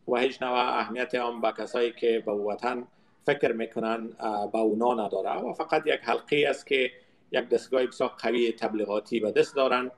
[0.08, 2.88] و هیچ نوع اهمیت هم به کسایی که به وطن
[3.26, 4.08] فکر می‌کنن
[4.54, 5.42] به اونا نداره.
[5.42, 6.92] و فقط یک حلقه است که
[7.32, 9.92] یک دستگاه بسیار قوی تبلیغاتی به دست دارن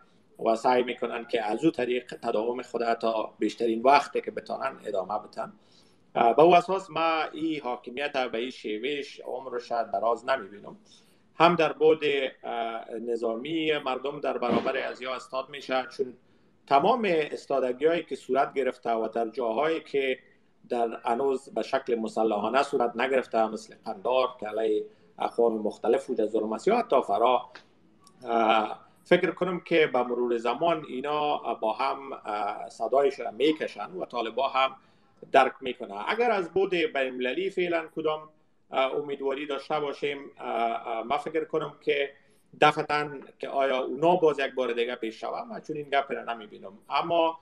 [0.45, 5.19] و سعی می‌کنن که از او طریق تداوم خود تا بیشترین وقت که بتانن ادامه
[5.19, 5.53] بتن
[6.13, 10.77] به او اساس ما این حاکمیت به این شیوش عمر شاید دراز نمی‌بینم.
[11.39, 12.03] هم در بود
[13.01, 16.13] نظامی مردم در برابر از یا استاد میشه چون
[16.67, 20.19] تمام استادگی هایی که صورت گرفته و در جاهایی که
[20.69, 24.85] در انوز به شکل مسلحانه صورت نگرفته مثل قندار که علیه
[25.19, 27.49] اقوام مختلف و ظلم است یا حتی فرا
[29.03, 31.97] فکر کنم که به مرور زمان اینا با هم
[32.69, 34.75] صدایش را می‌کشن و طالبا هم
[35.31, 38.29] درک می‌کنه اگر از بود بین المللی فعلا کدام
[38.71, 40.31] امیدواری داشته باشیم.
[41.05, 42.13] ما فکر کنم که
[42.61, 43.09] دفعتا
[43.39, 46.73] که آیا اونا باز یک بار دیگه پیش شوه من چون این گپ را نمی‌بینم.
[46.89, 47.39] اما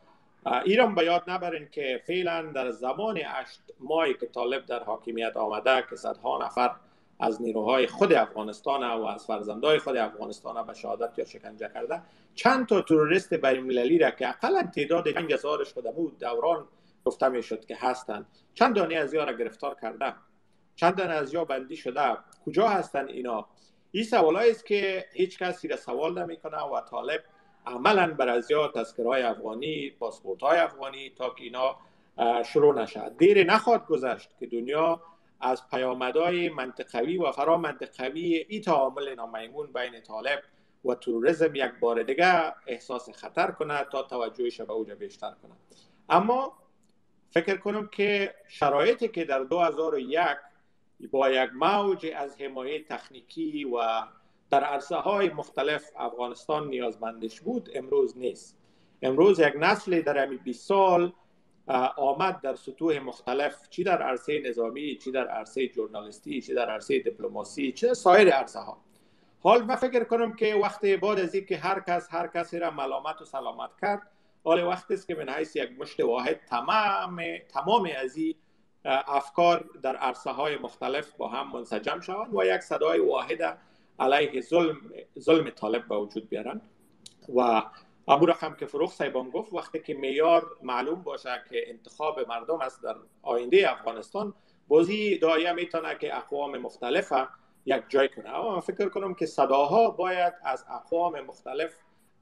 [0.65, 5.85] ایران به یاد نبرین که فعلا در زمان اشت ماهی که طالب در حاکمیت آمده
[5.89, 6.71] که صدها نفر
[7.19, 12.01] از نیروهای خود افغانستان و از فرزندای خود افغانستان به شهادت یا شکنجه کرده
[12.35, 16.67] چند تا تروریست بین را که اقلا تعداد پنج هزارش شده بود دوران
[17.05, 20.13] گفته می شد که هستند چند دانی از را گرفتار کرده
[20.77, 22.17] چند دانه از یا بندی شده.
[22.45, 23.47] کجا هستند اینا؟
[23.91, 27.23] این سوالایی است که هیچ کسی را سوال نمی‌کنه و طالب
[27.65, 28.73] عملا بر از یا
[29.05, 31.77] های افغانی پاسپورت های افغانی تا که اینا
[32.43, 35.01] شروع نشد دیر نخواد گذشت که دنیا
[35.41, 40.39] از پیامدهای منطقوی و فرا منطقوی ای تعامل نامیمون بین طالب
[40.85, 45.53] و تروریسم یک بار دیگه احساس خطر کنه تا توجهش به اوج بیشتر کنه
[46.09, 46.53] اما
[47.31, 50.19] فکر کنم که شرایطی که در 2001
[51.11, 54.03] با یک موج از حمایه تکنیکی و
[54.49, 58.57] در عرصه های مختلف افغانستان نیازمندش بود امروز نیست.
[59.01, 61.13] امروز یک نسل در همین 20 سال
[61.97, 66.99] آمد در سطوح مختلف چی در عرصه نظامی چی در عرصه جورنالیستی چی در عرصه
[66.99, 68.77] دیپلماسی در سایر عرصه ها.
[69.39, 73.21] حال من فکر کنم که وقت بعد از اینکه هر کس هر کسی را ملامت
[73.21, 74.01] و سلامت کرد.
[74.43, 77.21] حال وقت است که من حیث یک مشت واحد تمام
[77.53, 78.35] تمام از این
[78.87, 83.57] افکار در عرصه های مختلف با هم منسجم شوند و یک صدای واحد
[83.99, 84.77] علیه ظلم
[85.19, 86.61] ظلم طالب به وجود بیارن
[87.35, 87.63] و
[88.07, 92.83] ابو رقم که فروخ سایبان گفت وقتی که میار معلوم باشه که انتخاب مردم است
[92.83, 94.33] در آینده افغانستان
[94.67, 97.27] بازی دایه می‌تونه که اقوام مختلفه
[97.65, 98.29] یک جای کنه.
[98.29, 101.73] اما من فکر کنم که صداها باید از اقوام مختلف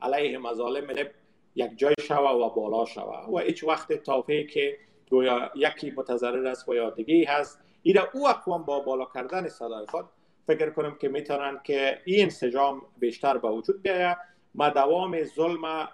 [0.02, 1.10] علیه مظالم
[1.56, 3.26] یک جای شوه و بالا شوه.
[3.30, 4.78] و هیچ وقت تافه که
[5.10, 7.60] گویا یکی متضرر است و یا دیگه هست.
[7.84, 10.06] ایره او اقوام با بالا کردن صدای خود
[10.48, 14.18] فکر کنم که می‌تونن که این انسجام بیشتر به وجود بیاید.
[14.56, 15.90] ما دوام ظلم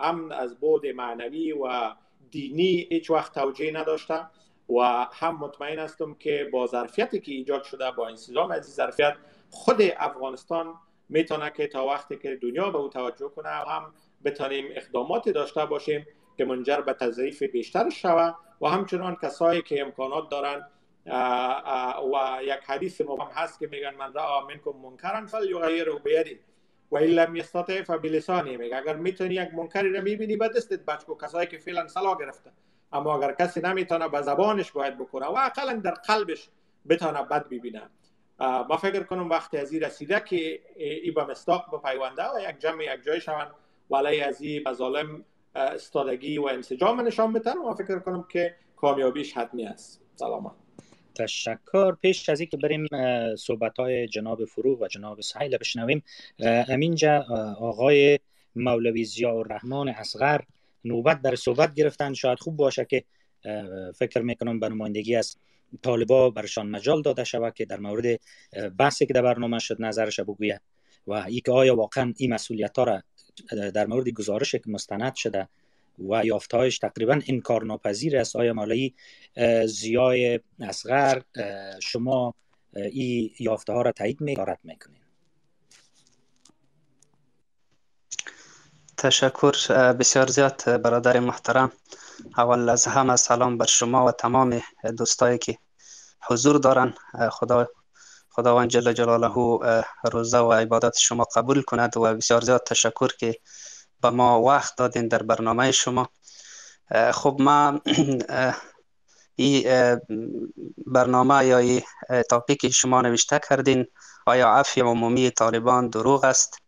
[0.00, 1.92] امن از بود معنوی و
[2.30, 4.20] دینی هیچ وقت توجیه نداشته
[4.68, 9.14] و هم مطمئن هستم که با ظرفیتی که ایجاد شده با انسجام از این ظرفیت
[9.50, 10.74] خود افغانستان
[11.08, 13.94] می‌تونه که تا وقتی که دنیا به او توجه کنه هم
[14.24, 16.06] بتانیم اقداماتی داشته باشیم.
[16.36, 20.70] که منجر به تضعیف بیشتر شود و همچنان کسایی که امکانات دارند
[22.12, 26.38] و یک حدیث مهم هست که میگن من را منکم منکرن فلیغیره بیدی
[26.90, 27.42] و این لم
[27.86, 31.88] فبلسانی میگه اگر می‌تونی یک منکری را می‌بینی به دستت بچ کو کسایی که فعلا
[31.88, 32.50] سلا گرفته
[32.92, 36.48] اما اگر کسی نمی‌تونه به زبانش باید بکنه و اقلا در قلبش
[36.88, 37.82] بتونه بد ببینه
[38.40, 42.58] ما فکر کنم وقتی از این رسیده که ای به مستاق به پیونده و یک
[42.58, 43.50] جمع یک جای شوند
[43.90, 45.24] ولی از این مظالم
[45.56, 47.58] استادگی و انسجام نشان بدن.
[47.58, 50.00] و فکر کنم که کامیابیش حتمی است.
[50.16, 50.52] سلامت.
[51.14, 51.94] تشکر.
[51.94, 52.86] پیش از اینکه بریم
[53.36, 56.02] صحبت های جناب فروغ و جناب سهیل بشنویم.
[56.68, 57.24] امینجا
[57.60, 58.18] آقای
[58.56, 60.40] مولوی زیا الرحمن اصغر
[60.84, 62.14] نوبت در صحبت گرفتن.
[62.14, 63.04] شاید خوب باشه که
[63.94, 65.36] فکر می‌کنم به نمایندگی از
[65.82, 68.20] طالبا برشان مجال داده شود که در مورد
[68.78, 70.60] بحثی که در برنامه شد نظرش بگوید.
[71.06, 73.02] و ای که آیا واقعا این مسئولیت ها را
[73.70, 75.48] در مورد گزارش که مستند شده
[76.08, 78.94] و یافتهایش تقریبا انکار ناپذیر است آیا مالایی
[79.66, 81.22] زیای اصغر
[81.82, 82.34] شما
[82.76, 85.06] این یافته ها را تایید میکارد می‌کنید
[88.96, 89.52] تشکر
[89.92, 91.72] بسیار زیاد برادر محترم.
[92.38, 94.62] اول از همه سلام بر شما و تمام
[94.98, 95.58] دوستایی که
[96.28, 96.94] حضور دارن.
[97.30, 97.68] خدا
[98.36, 99.34] خداوند جل جلاله
[100.12, 103.34] روزه و عبادت شما قبول کند و بسیار زیاد تشکر که
[104.02, 106.08] به ما وقت دادین در برنامه شما.
[107.12, 107.80] خب ما
[109.36, 109.64] این
[110.86, 111.82] برنامه یا این
[112.30, 113.86] تاپیک شما نوشته کردین
[114.26, 116.58] آیا عفی عمومی طالبان دروغ است؟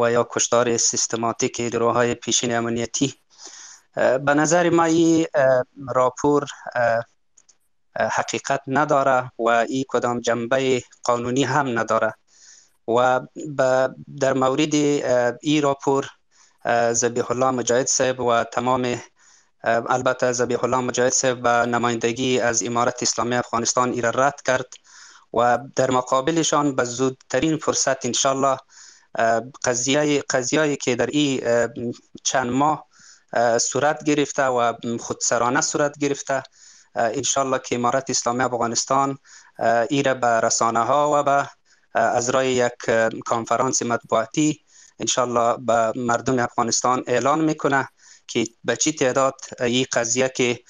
[0.00, 3.14] و یا کشتار سیستماتیک گروه پیشین امنیتی؟
[3.94, 5.26] به نظر ما این
[5.88, 6.44] راپور
[8.00, 12.14] حقیقت نداره و این کدام جنبه قانونی هم نداره.
[12.88, 13.20] و
[14.20, 14.74] در مورد
[15.40, 16.06] این راپور
[16.92, 19.00] زبیح الله مجاهد صاحب و تمام
[19.64, 24.66] البته زبیح الله مجاهد صاحب به نمایندگی از امارت اسلامی افغانستان ایره رد کرد
[25.34, 28.58] و در مقابلشان به زودترین فرصت انشالله
[29.64, 31.40] قضیه قضیه که در این
[32.24, 32.86] چند ماه
[33.60, 36.42] صورت گرفته و خودسرانه صورت گرفته
[36.96, 39.18] انشالله که امارت اسلامی افغانستان
[39.90, 41.48] ایره به رسانه ها و به
[41.94, 42.72] از رای یک
[43.26, 44.60] کانفرانس مطبوعاتی
[45.00, 47.88] انشالله به مردم افغانستان اعلان می‌کنه
[48.26, 50.60] که به چی تعداد این قضیه که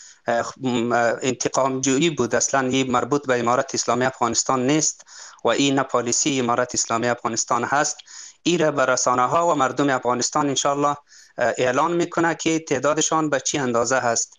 [1.22, 5.02] انتقام جویی بود اصلا این مربوط به امارت اسلامی افغانستان نیست
[5.44, 7.96] و این نه پالیسی امارت اسلامی افغانستان هست.
[8.42, 10.96] ای را به رسانه ها و مردم افغانستان انشالله
[11.38, 14.32] اعلان می‌کنه که تعدادشان به چی اندازه هست.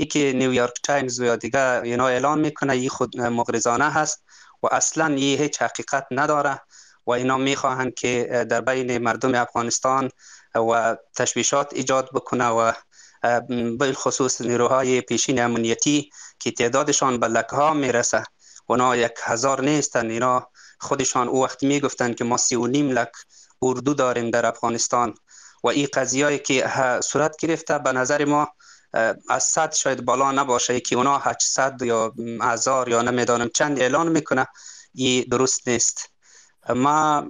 [0.00, 4.24] ای که نیویورک تایمز و دیگه اینا اعلان می‌کنه این خود مغرضانه هست
[4.62, 6.60] و اصلا این هیچ حقیقت نداره
[7.06, 10.10] و اینا می‌خواهند که در بین مردم افغانستان
[10.54, 12.72] و تشویشات ایجاد بکنه و
[13.92, 18.24] خصوص نیروهای پیشین امنیتی که تعدادشان به لکه ها می‌رسه.
[18.66, 20.10] اونا یک هزار نیستن.
[20.10, 20.48] اینا
[20.78, 23.12] خودشان او وقت می‌گفتن که ما سی و نیم لک
[23.62, 25.14] اردو داریم در افغانستان
[25.64, 26.70] و این قضیه که
[27.02, 28.48] صورت گرفته به نظر ما
[29.28, 33.48] از صد شاید بالا نباشه که اونا 800 یا هزار یا نمی‌دانم.
[33.48, 34.46] چند اعلان می‌کنه
[34.94, 36.10] این درست نیست.
[36.68, 37.28] ما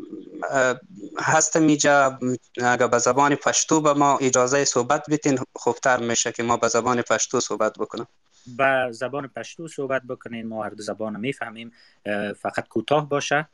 [1.18, 2.18] هستم اینجا
[2.56, 7.02] اگر به زبان پشتو به ما اجازه صحبت بیتین خوبتر میشه که ما به زبان
[7.02, 8.06] پشتو صحبت بکنم.
[8.46, 11.72] به زبان پشتو صحبت بکنین ما هر دو زبان می‌فهمیم.
[12.40, 13.48] فقط کوتاه باشه.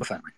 [0.00, 0.36] بفرمایید.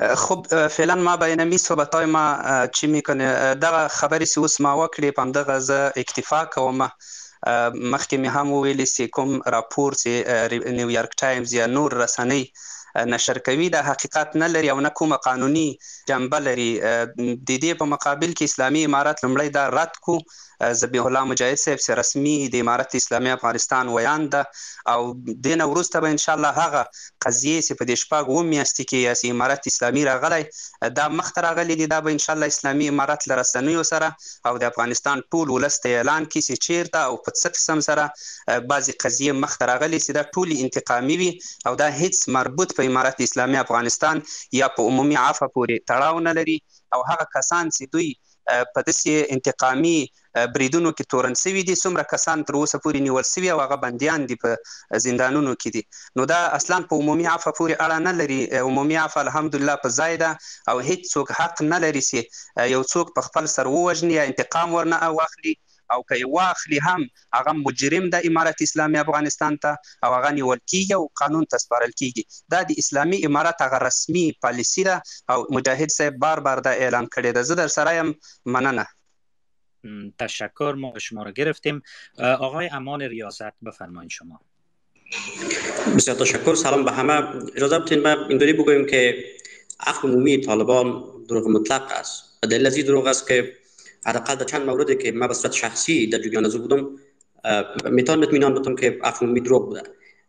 [0.00, 5.10] خب فعلا ما بینمی صحبت های ما چی میکنه دغه خبرې چې اوس ما وکړي
[5.16, 5.70] په دغه ز
[6.02, 6.82] اکتفا کوم
[7.92, 10.14] مخکې می هم ویلي چې کوم راپور چې
[10.78, 12.44] نیویارک ټایمز یا نور رسنۍ
[13.12, 13.68] نشر کوي.
[13.68, 15.66] د حقیقت نه لري او نه کومه قانوني
[16.08, 16.70] جنبه لري.
[16.80, 20.18] د دې په مقابل کې اسلامي امارات لمړی دا رد کو
[20.62, 24.46] ذبیح الله مجاهد صاحب رسمي د امارت اسلامي افغانستان ویان ده.
[24.88, 25.14] او
[25.46, 26.82] دینه ورسته به ان شاء الله هغه
[27.24, 30.44] قضیه چې په دې شپږ و میاشتې کې یا امارت اسلامي راغلی
[30.98, 34.16] دا مخ ته راغلی دي دا به ان شاء الله اسلامي امارت لرسنیو سره
[34.46, 38.04] او د افغانستان ټول ولست اعلان کې چې چیرته او په څه قسم سره
[38.72, 41.30] بعضی قضیه مخ ته راغلی چې دا ټول انتقامي وي
[41.66, 44.22] او دا هیڅ مربوط په امارت اسلامي افغانستان
[44.60, 46.58] یا په عمومي عفو پورې تړاو نه لري.
[46.94, 48.08] او هغه کسان چې دوی
[48.74, 49.98] په داسې انتقامي
[50.54, 54.26] بریدونو کې تورن سوي دي څومره کسان تر اوسه پورې نیول سوي او هغه بنديان
[54.32, 55.82] دي په زندانونو کې دي.
[56.20, 58.40] نو دا اصلا په عمومي عفو پورې اړه نه لري.
[58.68, 60.30] عمومي عفو الحمدلله په ځای ده
[60.70, 64.78] او هیڅ څوک حق نه لري چې یو څوک په خپل سر ووجني یا انتقام
[64.78, 65.56] ورنه واخلي
[65.96, 70.92] او که واخلي هم هغه مجرم د امارت اسلامي افغانستان ته او هغه نیول کیږي
[70.92, 72.24] او قانون ته سپارل کیږي.
[72.50, 77.06] دا د اسلامي امارت هغه رسمي پالیسی ده او مجاهد صاحب بار بار دا اعلان
[77.14, 77.42] کړی ده.
[77.42, 78.14] زه در سره یم
[78.44, 78.86] مننه.
[80.18, 81.82] تشکر ما شما رو گرفتیم.
[82.18, 84.40] آقای امان ریاست بفرمایید شما.
[85.96, 87.22] بسیار تشکر سلام به همه.
[87.56, 89.24] اجازه بدین ما اینطوری بگویم که
[89.80, 92.38] عفو عمومی طالبان دروغ مطلق است.
[92.42, 93.56] دلیل از دروغ است که
[94.06, 96.90] حداقل در چند موردی که من به صورت شخصی در جریان از بودم.
[97.84, 99.82] می‌تونم اطمینان بدم که عمومی دروغ بوده.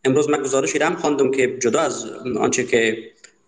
[0.03, 2.05] امروز من گزارشی هم خواندم که جدا از
[2.39, 2.97] آنچه که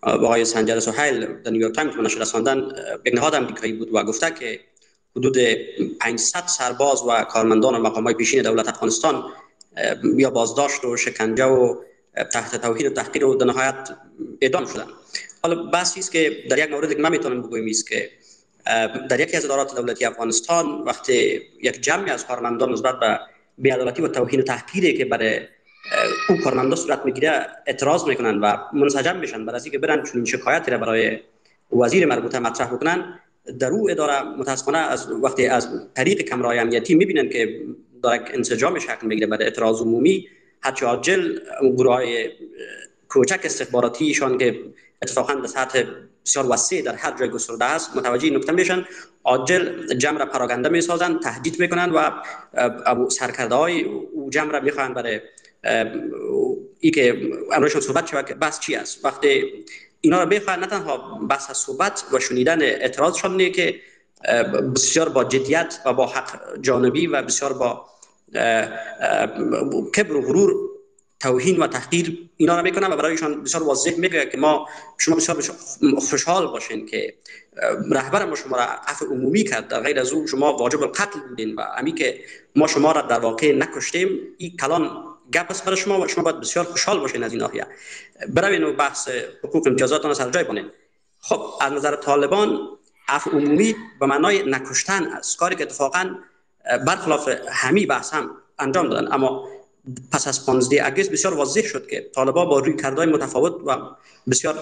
[0.02, 2.68] آقای سنجر سهیل در نیویورک تایمز نشر رساندن
[3.06, 4.60] یک نهاد امریکایی بود و گفته که
[5.16, 5.36] حدود
[6.00, 9.24] 500 سرباز و کارمندان و مقام های پیشین دولت افغانستان
[10.16, 11.76] یا بازداشت و شکنجه و
[12.32, 13.96] تحت توهین و تحقیر و در نهایت
[14.40, 14.86] اعدام شدن.
[15.42, 18.10] حالا بحثی است که در یک مورد که من می‌تونم بگویم است که
[19.10, 23.20] در یکی از ادارات دولتی افغانستان وقتی یک جمعی از کارمندان نسبت به
[23.58, 25.40] بی‌عدالتی و توهین و تحقیری که برای
[26.28, 30.78] اون کارمندا صورت می‌گیره اعتراض می‌کنن و منسجم میشن برای اینکه برن چون شکایتی را
[30.78, 31.18] برای
[31.80, 33.20] وزیر مربوطه مطرح بکنن
[33.58, 37.60] در او اداره متاسفانه از وقتی از طریق کمرای امنیتی می‌بینن که
[38.02, 40.28] داره انسجام شکل می‌گیره برای اعتراض عمومی
[40.60, 42.30] حتی عاجل گروه های
[43.08, 44.60] کوچک استخباراتیشان که
[45.02, 45.82] اتفاقا در سطح
[46.24, 47.96] بسیار وسیع در هر جای گسترده است.
[47.96, 48.84] متوجه نکته میشن.
[49.24, 52.10] عاجل جمع را پراگنده می‌سازن تهدید می‌کنن و
[53.08, 55.20] سرکرده های او جمع را می‌خوان برای
[56.80, 59.64] ای که امروزشان صحبت شود که بس چی است؟ وقتی
[60.00, 63.80] اینا رو بخواهد نه تنها بحث صحبت و شنیدن اعتراضشان اینه که
[64.74, 67.86] بسیار با جدیت و با حق جانبی و بسیار با
[69.96, 70.54] کبر و غرور
[71.24, 74.68] توهین و تحقیر اینا رو می‌کنن و برایشان بسیار واضح میگه که ما
[74.98, 75.42] شما بسیار
[75.98, 77.14] خوشحال باشین که
[77.90, 79.68] رهبر ما شما را عفو عمومی کرد.
[79.68, 82.20] در غیر از او شما واجب القتل بودین و امی که
[82.56, 86.40] ما شما را در واقع نکشتیم این کلان گپ است برای شما و شما باید
[86.40, 87.66] بسیار خوشحال باشین از این ناحیه.
[88.28, 89.08] بروین و بحث
[89.44, 90.70] حقوق امتیازاتان سر جای کنین
[91.20, 92.68] خب از نظر طالبان
[93.08, 95.38] عفو عمومی به معنای نکشتن است.
[95.38, 96.14] کاری که اتفاقا
[96.86, 99.12] برخلاف همی بحث هم انجام دادن.
[99.12, 99.48] اما
[100.12, 103.76] پس از 15 اگست بسیار واضح شد که طالبان با روی کردهای متفاوت و
[104.30, 104.58] بسیار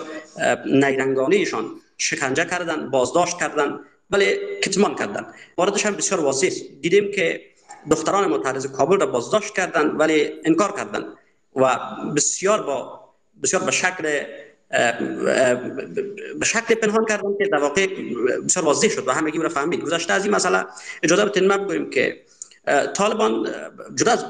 [0.67, 3.81] نیرنگانه ایشان شکنجه کردن بازداشت کردن
[4.11, 5.27] ولی کتمان کردن.
[5.59, 6.51] واردش هم بسیار واضح
[6.81, 7.41] دیدیم که
[7.91, 11.05] دختران معترض کابل را بازداشت کردن ولی انکار کردن
[11.57, 11.79] و
[12.17, 13.01] بسیار با
[13.43, 14.03] بسیار به شکل
[16.39, 17.87] به شکل پنهان کردن که در واقع
[18.47, 19.81] بسیار واضح شد و همگی را فهمید.
[19.81, 20.65] گذشته از این مسئله
[21.03, 22.21] اجازه بدین ما بگویم که
[22.95, 23.49] طالبان
[23.95, 24.25] جدا از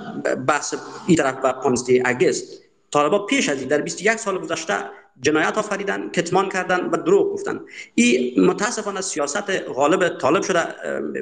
[0.46, 0.74] بحث
[1.06, 4.74] این طرف و 15 اگست طالبان پیش از این در 21 سال گذشته
[5.20, 7.60] جنایت آفریدن کتمان کردن و دروغ گفتن.
[7.94, 10.66] این متاسفانه سیاست غالب طالب شده.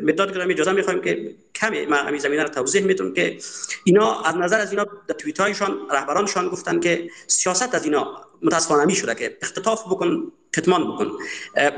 [0.03, 3.39] مداد گرامی اجازه می‌خوایم که کمی ما همین زمینه رو توضیح می‌تونم که
[3.85, 8.85] اینا از نظر از اینا در توییت هایشان رهبرانشان گفتن که سیاست از اینا متاسفانه
[8.85, 11.11] می شده که اختطاف بکن کتمان بکن.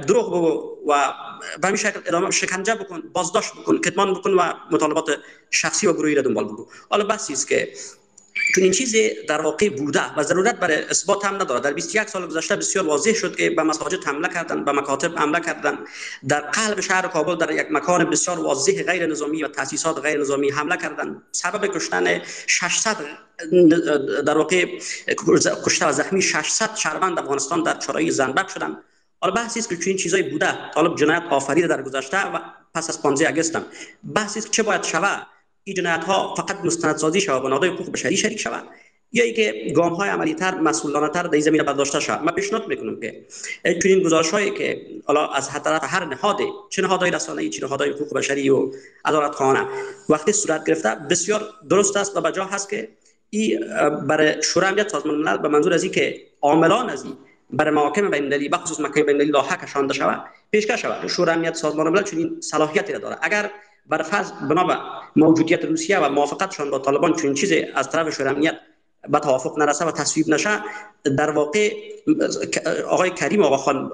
[0.06, 1.12] دروغ بگو و
[1.60, 5.10] به همین شکل ادامه شکنجه بکن بازداشت بکن کتمان بکن و مطالبات
[5.50, 6.66] شخصی و گروهی را دنبال بگو.
[6.90, 7.72] حالا بحثی است که
[8.54, 11.60] چون این چیزی در واقع بوده و ضرورت برای اثبات هم نداره.
[11.60, 15.40] در 21 سال گذشته بسیار واضح شد که به مساجد حمله کردن به مکاتب حمله
[15.40, 15.78] کردن.
[16.28, 20.50] در قلب شهر کابل در یک مکان بسیار واضح غیر نظامی و تاسیسات غیر نظامی
[20.50, 21.22] حمله کردن.
[21.32, 22.96] سبب کشتن 600
[24.26, 24.66] در واقع
[25.66, 28.78] کشته و زخمی 600 شهروند افغانستان در چرایی زنبق شدن
[29.20, 30.70] حالا بحثی است که چنین چیزایی بوده.
[30.74, 32.38] طالب جنایت آفریده در گذشته و
[32.74, 33.64] پس از 15 اگست هم
[34.14, 35.26] بحثی است که چه باید شود.
[35.64, 38.64] این جنایت ها فقط مستندسازی شود و نهادهای حقوق بشری شریک شود
[39.12, 42.68] یا اینکه گام های عملی تر مسئولانه تر در این زمینه برداشته شود من پیشنهاد
[42.68, 43.24] می‌کنم که
[43.82, 46.38] چنین گزارش هایی که حالا از طرف هر نهاد
[46.70, 48.72] چه نهادهای رسانه‌ای چه نهادهای حقوق بشری و
[49.04, 49.66] عدالت خانه
[50.08, 52.88] وقتی صورت گرفته بسیار درست است و بجا هست که
[53.30, 53.60] این
[54.06, 57.16] برای شورای امنیت سازمان ملل به منظور از که عاملان از این
[57.50, 61.54] برای محاکم بین المللی بخصوص محکمه بین المللی لاحق کشانده شود پیشکش شود شورای امنیت
[61.54, 63.50] سازمان ملل چنین صلاحیتی را داره اگر
[63.86, 64.76] بر فرض بنا به
[65.16, 68.54] موجودیت روسیه و موافقتشان با طالبان چنین چیزی از طرف شورای امنیت
[69.08, 70.62] به توافق نرسه و تصویب نشه
[71.18, 71.72] در واقع
[72.88, 73.92] آقای کریم آقا خان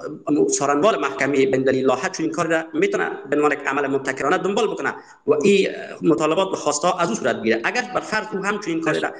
[0.48, 4.38] سارنوال محکمه بین دلیل لاحق چون این کار را می‌تونه به عنوان یک عمل مبتکرانه
[4.38, 4.94] دنبال بکنه
[5.26, 5.68] و این
[6.02, 7.60] مطالبات به خواسته از او صورت بگیره.
[7.64, 9.10] اگر بر فرض او هم چون این کار را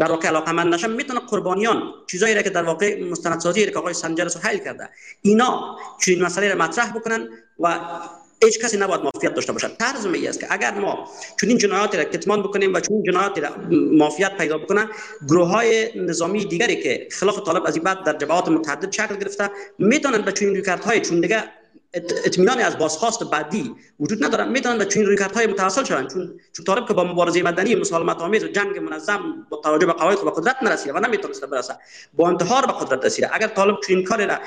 [0.00, 3.94] در واقع علاقه من نشه می‌تونه قربانیان چیزایی را که در واقع مستندسازی که آقای
[3.94, 4.88] سنجر سهیل کرده
[5.22, 7.28] اینا چون این مسئله را مطرح بکنن
[7.60, 7.80] و
[8.44, 9.76] هیچ کسی نباید مافیت داشته باشد.
[9.76, 11.08] طرز می است که اگر ما
[11.40, 14.88] چون این جنایات را کتمان بکنیم و چون این جنایات را مافیت پیدا بکنن
[15.28, 19.50] گروه های نظامی دیگری که خلاف طالب از این بعد در جبهات متعدد شکل گرفته
[19.78, 21.44] می‌تونن به چون های چون دیگه
[21.94, 26.12] اطمینانی از بازخواست بعدی وجود نداره می‌تونن به چنین رویکردهای متوسل شوند.
[26.12, 29.92] چون چون طالب که با مبارزه مدنی مسالمت آمیز و جنگ منظم با توجه به
[29.92, 31.74] قواعد به قدرت نرسید و نمی‌تونست برسه
[32.12, 34.38] با انتحار به قدرت رسید اگر طالب چنین کاری را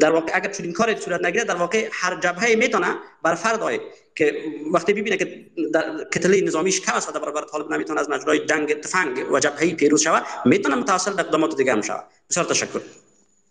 [0.00, 3.80] در واقع اگر چنین کاری صورت نگیره در واقع هر جبهه می‌تونه بر فرد
[4.14, 4.42] که
[4.72, 8.46] وقتی ببینه که در کتله نظامیش کم است و در برابر طالب نمی‌تونه از مجرای
[8.46, 12.04] جنگ تفنگ و جبهه پیروز شود می‌تونه متوسل به اقدامات دیگه هم شود.
[12.30, 12.80] بسیار تشکر.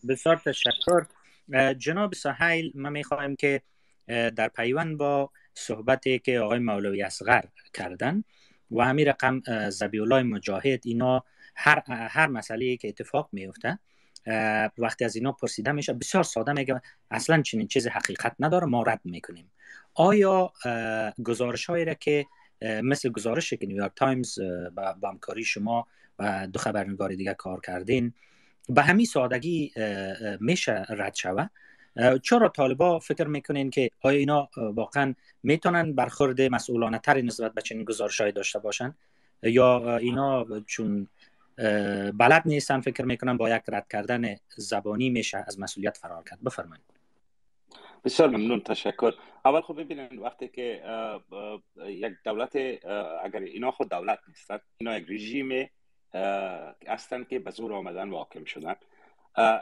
[0.10, 1.17] بسیار تشکر.
[1.78, 3.62] جناب سهیل ما می‌خواهیم که
[4.08, 7.44] در پیوند با صحبتی که آقای مولوی اصغر
[7.74, 8.24] کردن
[8.72, 11.24] و همین رقم زبی الله مجاهد اینا
[11.56, 13.80] هر, هر مسئله که اتفاق میفته
[14.78, 19.02] وقتی از اینا پرسیده میشه بسیار ساده میگه اصلا چنین چیز حقیقت نداره ما رد
[19.04, 19.52] می‌کنیم.
[19.94, 20.54] آیا
[21.24, 22.26] گزارش هایی را که
[22.62, 24.40] مثل گزارشی که نیویورک تایمز
[24.76, 25.88] با همکاری شما
[26.20, 28.14] و دو خبرنگار دیگه کار کردین
[28.70, 29.72] به همین سادگی
[30.40, 31.50] میشه رد شود
[32.24, 35.14] چرا طالبا فکر می‌کنین که آیا اینا واقعا
[35.44, 38.96] می‌تونن برخورد مسئولانه تری نسبت به چنین گزارش داشته باشن؟
[39.44, 41.08] یا اینا چون
[42.14, 46.84] بلد نیستن فکر می‌کنن با یک رد کردن زبانی میشه از مسئولیت فرار کرد؟ بفرمایید.
[48.06, 49.14] بسیار ممنون تشکر.
[49.46, 50.82] اول خب ببینید وقتی که
[51.88, 52.56] یک دولت
[53.24, 55.70] اگر اینا خود دولت نیستن اینا یک رژیم
[56.88, 58.76] هستند که به زور آمدن و حاکم شدن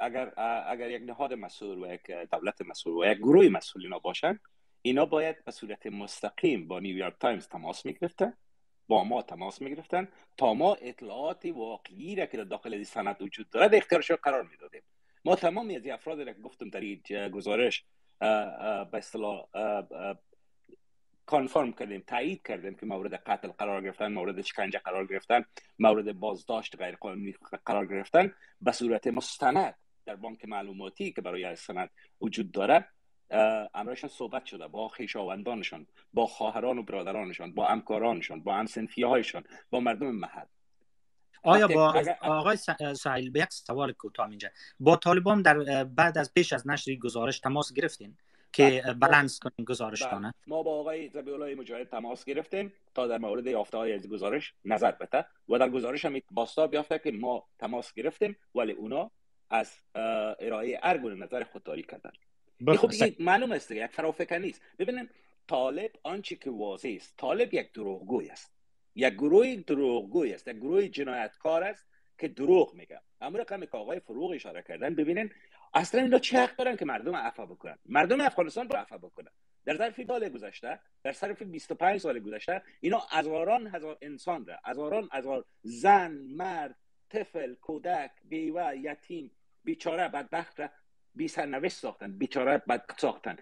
[0.02, 0.34] اگر
[0.68, 4.40] اگر یک نهاد مسئول و یک دولت مسئول و یک گروه مسئول اینا باشن
[4.82, 8.34] اینا باید به صورت مستقیم با نیویورک تایمز تماس می‌گرفتن
[8.88, 10.08] با ما تماس می‌گرفتن
[10.38, 14.44] تا ما اطلاعات واقعی را که در داخل این سند وجود داره در اختیارش قرار
[14.44, 14.82] می‌دادیم.
[15.26, 17.86] ما تمامی از افراد را گفتم در این گزارش
[18.20, 19.46] به اصطلاح
[21.26, 25.46] کانفرم کردیم تایید کردیم که مورد قتل قرار گرفتن مورد شکنجه قرار گرفتن
[25.80, 27.36] مورد بازداشت غیر قانونی
[27.66, 28.34] قرار گرفتن.
[28.62, 29.76] به صورت مستند
[30.06, 31.90] در بانک معلوماتی که برای سند
[32.22, 32.88] وجود داره
[33.74, 39.80] امرشان صحبت شده با خیشاوندانشان با خواهران و برادرانشان با همکارانشان با همسنفی هایشان با
[39.80, 40.46] مردم محل.
[41.44, 42.58] آیا با آقای
[42.96, 44.50] سهیل به یک سوال کوتاه اینجا
[44.80, 48.18] با طالبان در بعد از پیش از نشر گزارش تماس گرفتین؟
[48.54, 48.84] که.
[49.02, 50.12] بلنس کنیم گزارش بله.
[50.12, 50.34] کنه.
[50.48, 54.54] ما با آقای زبی الله مجاهد تماس گرفتیم تا در مورد یافته های از گزارش
[54.66, 59.12] نظر بده و در گزارش هم باستا بیافته که ما تماس گرفتیم ولی اونا
[59.50, 59.72] از
[60.40, 62.12] ارائه ارگون نظر خودداری کردن.
[62.76, 64.62] خب معلوم است یک فرافکر نیست.
[64.80, 65.10] ببینیم
[65.48, 67.14] طالب آنچه که واضح است.
[67.18, 68.52] طالب یک دروغگوی است.
[68.96, 70.48] یک گروه دروغگوی است.
[70.48, 71.86] یک گروه جنایتکار است
[72.18, 73.02] که دروغ میگه.
[73.22, 75.32] اما رقمی که آقای فروغ اشاره کردن ببینین
[75.76, 79.32] اصلا اینا چه حق دارن که مردم عفا بکنن؟ مردم افغانستان رو عفا بکنن.
[79.66, 85.10] در ظرف سال گذشته در ظرف 25 سال گذشته اینا هزاران هزار انسان را هزاران
[85.12, 86.76] هزار زن مرد
[87.10, 89.32] طفل کودک بیوه یتیم
[89.64, 90.70] بیچاره بدبخت را
[91.16, 93.38] بی سرنوشت ساختن بیچاره بد ساختن.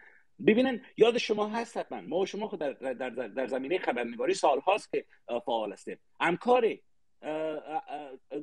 [0.48, 2.02] ببینن یاد شما هست حتما.
[2.02, 5.06] ما و شما خود در, در, در, در زمینه خبرنگاری سال هاست که
[5.46, 6.00] فعال هستیم.
[6.20, 6.66] همکار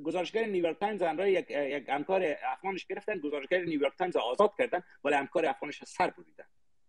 [0.04, 5.14] گزارشگر نیویورک تایمز همراه یک یک همکار افغانش گرفتن گزارشگر نیویورک تایمز آزاد کردن ولی
[5.14, 6.44] همکار افغانش سر بریدن.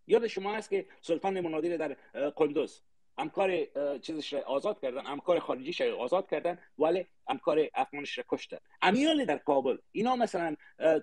[0.08, 1.94] یاد شما هست که سلطان منادی ر در
[2.36, 2.82] قندوز
[3.18, 3.66] همکار
[3.98, 8.58] چیزش آزاد کردن همکار خارجیش آزاد کردن ولی همکار افغانش را کشتن.
[8.82, 10.56] امی حال در کابل اینا مثلا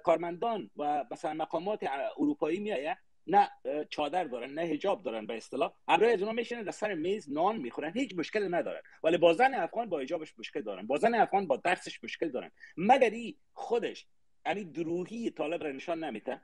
[0.05, 1.81] کارمندان و مثلا مقامات
[2.19, 2.99] اروپایی میآید
[3.29, 3.51] نه
[3.91, 5.73] چادر دارن نه حجاب دارن به اصطلاح.
[5.89, 7.93] همراه از اونها میشینن در سر میز نان می‌خورن.
[7.93, 8.81] هیچ مشکل ندارن.
[9.03, 10.87] ولی با زن افغان با حجابش مشکل دارن.
[10.87, 12.51] با زن افغان با درسش مشکل دارن.
[12.77, 14.07] مگر ای خودش
[14.47, 16.41] یعنی دروهی طالب را نشان نمیده؟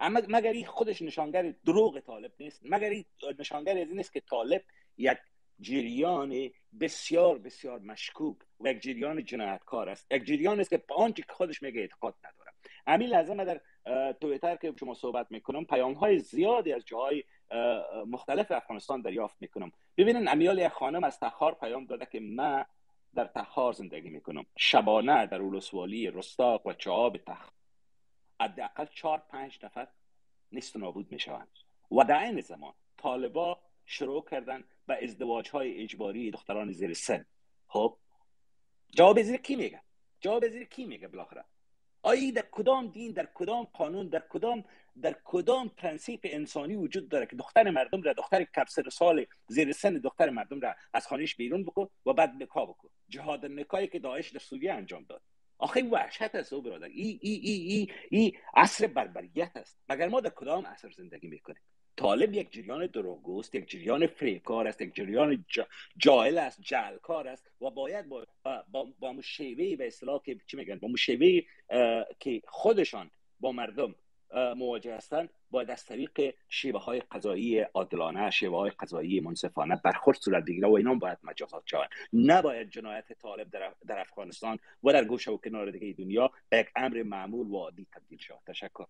[0.00, 3.04] اما مگر ای خودش نشانگر دروغ طالب نیست؟ مگر ای
[3.38, 4.62] نشانگر از این نیست که طالب
[4.96, 5.18] یک
[5.60, 6.50] جریان
[6.80, 10.12] بسیار بسیار مشکوک و یک جریان جنایتکار است.
[10.12, 12.52] یک جریان است که آنچه خودش میگه اعتقاد نداره
[12.86, 13.60] همین لحظه در
[14.20, 17.24] تویتر که شما صحبت می‌کنم پیام های زیادی از جاهای
[18.06, 19.72] مختلف افغانستان دریافت می‌کنم.
[19.96, 22.64] ببینن امیال یک خانم از تخار پیام داده که من
[23.14, 24.46] در تخار زندگی می‌کنم.
[24.56, 27.52] شبانه در ولسوالی رستاق و چاه‌آب تخار
[28.40, 29.88] حداقل چهار پنج نفر
[30.52, 31.48] نیست نابود می‌شوند.
[31.90, 37.26] و در این زمان طالبا شروع کردن به ازدواج های اجباری دختران زیر سن.
[37.68, 37.96] خب
[38.90, 39.80] جواب زیر کی میگه؟
[40.20, 41.44] جواب زیر کی میگه بالاخره؟
[42.04, 44.64] آیا در کدام دین در کدام قانون در کدام
[45.02, 49.94] در کدام پرنسیپ انسانی وجود داره که دختر مردم را دختر کپسر سال زیر سن
[49.94, 54.30] دختر مردم را از خانهش بیرون بکن و بعد نکاح بکن؟ جهاد نکاحی که داعش
[54.30, 55.22] در سوریه انجام داد.
[55.58, 56.86] آخه وحشت است او برادر.
[56.86, 59.78] ای ای ای ای, ای عصر بربریت است.
[59.88, 61.62] مگر ما در کدام عصر زندگی می‌کنیم؟
[61.96, 65.44] طالب یک جریان دروغگوست یک جریان فریبکار است یک جریان
[65.96, 68.26] جاهل است جهلکار است و باید با
[68.70, 71.40] با, با شیوه به اصطلاح که چی میگن؟ با شیوه
[72.20, 73.10] که خودشان
[73.40, 73.94] با مردم
[74.56, 80.44] مواجه هستند باید از طریق شیوه های قضایی عادلانه شیوه های قضایی منصفانه برخورد صورت
[80.44, 85.30] بگیره و اینا باید مجازات شوند نباید جنایت طالب در, در افغانستان و در گوشه
[85.30, 88.40] و کنار دیگه دنیا به یک امر معمول و عادی تبدیل شود.
[88.46, 88.84] تشکر.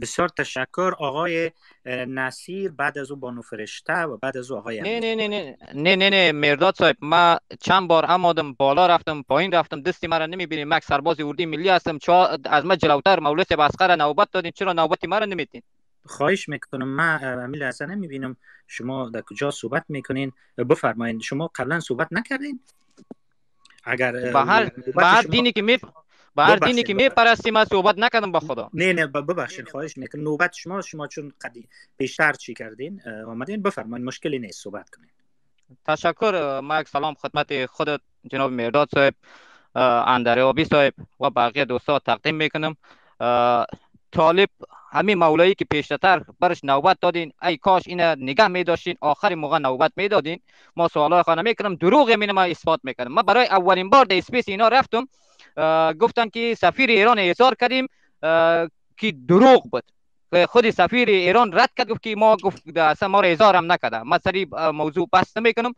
[0.00, 1.50] بسیار تشکر آقای
[1.86, 5.56] نصیر بعد از او بانو فرشته و بعد از او آقای نه نه نه نه
[5.74, 10.26] نه نه نه مرداد صاحب ما چند بار امادم بالا رفتم پایین رفتم دستی مرا
[10.26, 14.52] نمی‌بینیم مک سرباز اردی ملی هستم چا از ما جلوتر مولوی صاحب اسقر نوبت دادین
[14.54, 15.62] چرا نوبتی مرا نمیتین
[16.06, 18.36] خواهش می‌کنم من امیل اصلا نمی‌بینم
[18.66, 22.60] شما در کجا صحبت می‌کنین؟ بفرمایید شما قبلا صحبت نکردین؟
[23.84, 24.12] اگر
[24.94, 25.78] به هر دینی که می
[26.34, 30.22] با هر دینی که میپرستیم من صحبت نکردم با خدا نه نه ببخشید خواهش می‌کنم
[30.22, 35.10] نوبت شما شما چون قدی بیشتر چی کردین آمدین بفرمایید مشکلی نیست صحبت کنین
[35.86, 38.00] تشکر ما یک سلام خدمت خود
[38.30, 39.14] جناب مرداد صاحب
[40.06, 42.76] اندریابی صاحب و بقیه دوستا تقدیم می‌کنم
[44.12, 44.48] طالب
[44.92, 49.58] همین مولایی که پیشتر برش نوبت دادین ای کاش اینا نگه می داشتین آخر موقع
[49.58, 50.40] نوبت می دادین
[50.76, 54.48] ما سوالای خانه می‌کنم دروغ می ما اثبات می‌کنم ما برای اولین بار در اسپیس
[54.48, 55.08] اینا رفتم
[56.00, 57.86] گفتن که سفیر ایران احضار کردیم
[58.96, 59.84] که دروغ بود.
[60.48, 64.02] خود سفیر ایران رد کرد گفت که ما گفت اصلا ما را احضار هم نکرده.
[64.02, 65.74] ما سری موضوع بحث می‌کنم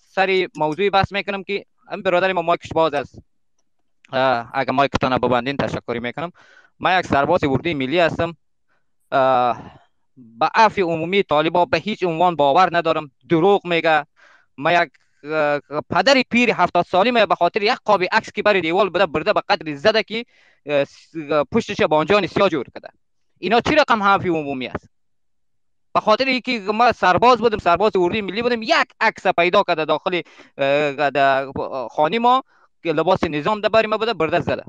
[0.00, 1.64] سری موضوع بحث می‌کنم که
[2.04, 3.18] برادر ما مایکش باز است.
[4.54, 6.32] اگر مایکتان ببندین تشکری می‌کنم.
[6.80, 8.36] ما یک سرباز اردوی ملی هستم.
[10.16, 13.10] به عفو عمومی طالبا به هیچ عنوان باور ندارم.
[13.28, 14.06] دروغ میگه.
[14.58, 14.90] ما یک
[15.90, 19.32] پدر پیر هفتاد سالی ما به خاطر یک قاب عکس که بر دیوال بوده برده
[19.32, 20.24] به قدر زده که
[21.52, 22.88] پشتش بانجان سیاه جور کرده.
[23.38, 24.88] اینا چی رقم حرفی عمومی است؟
[25.94, 30.20] به خاطر اینکه ما سرباز بودیم سرباز اردوی ملی بودیم یک عکس پیدا کرده داخل
[31.90, 32.42] خانه ما
[32.82, 34.64] که لباس نظام ده بری ما بوده برده زده.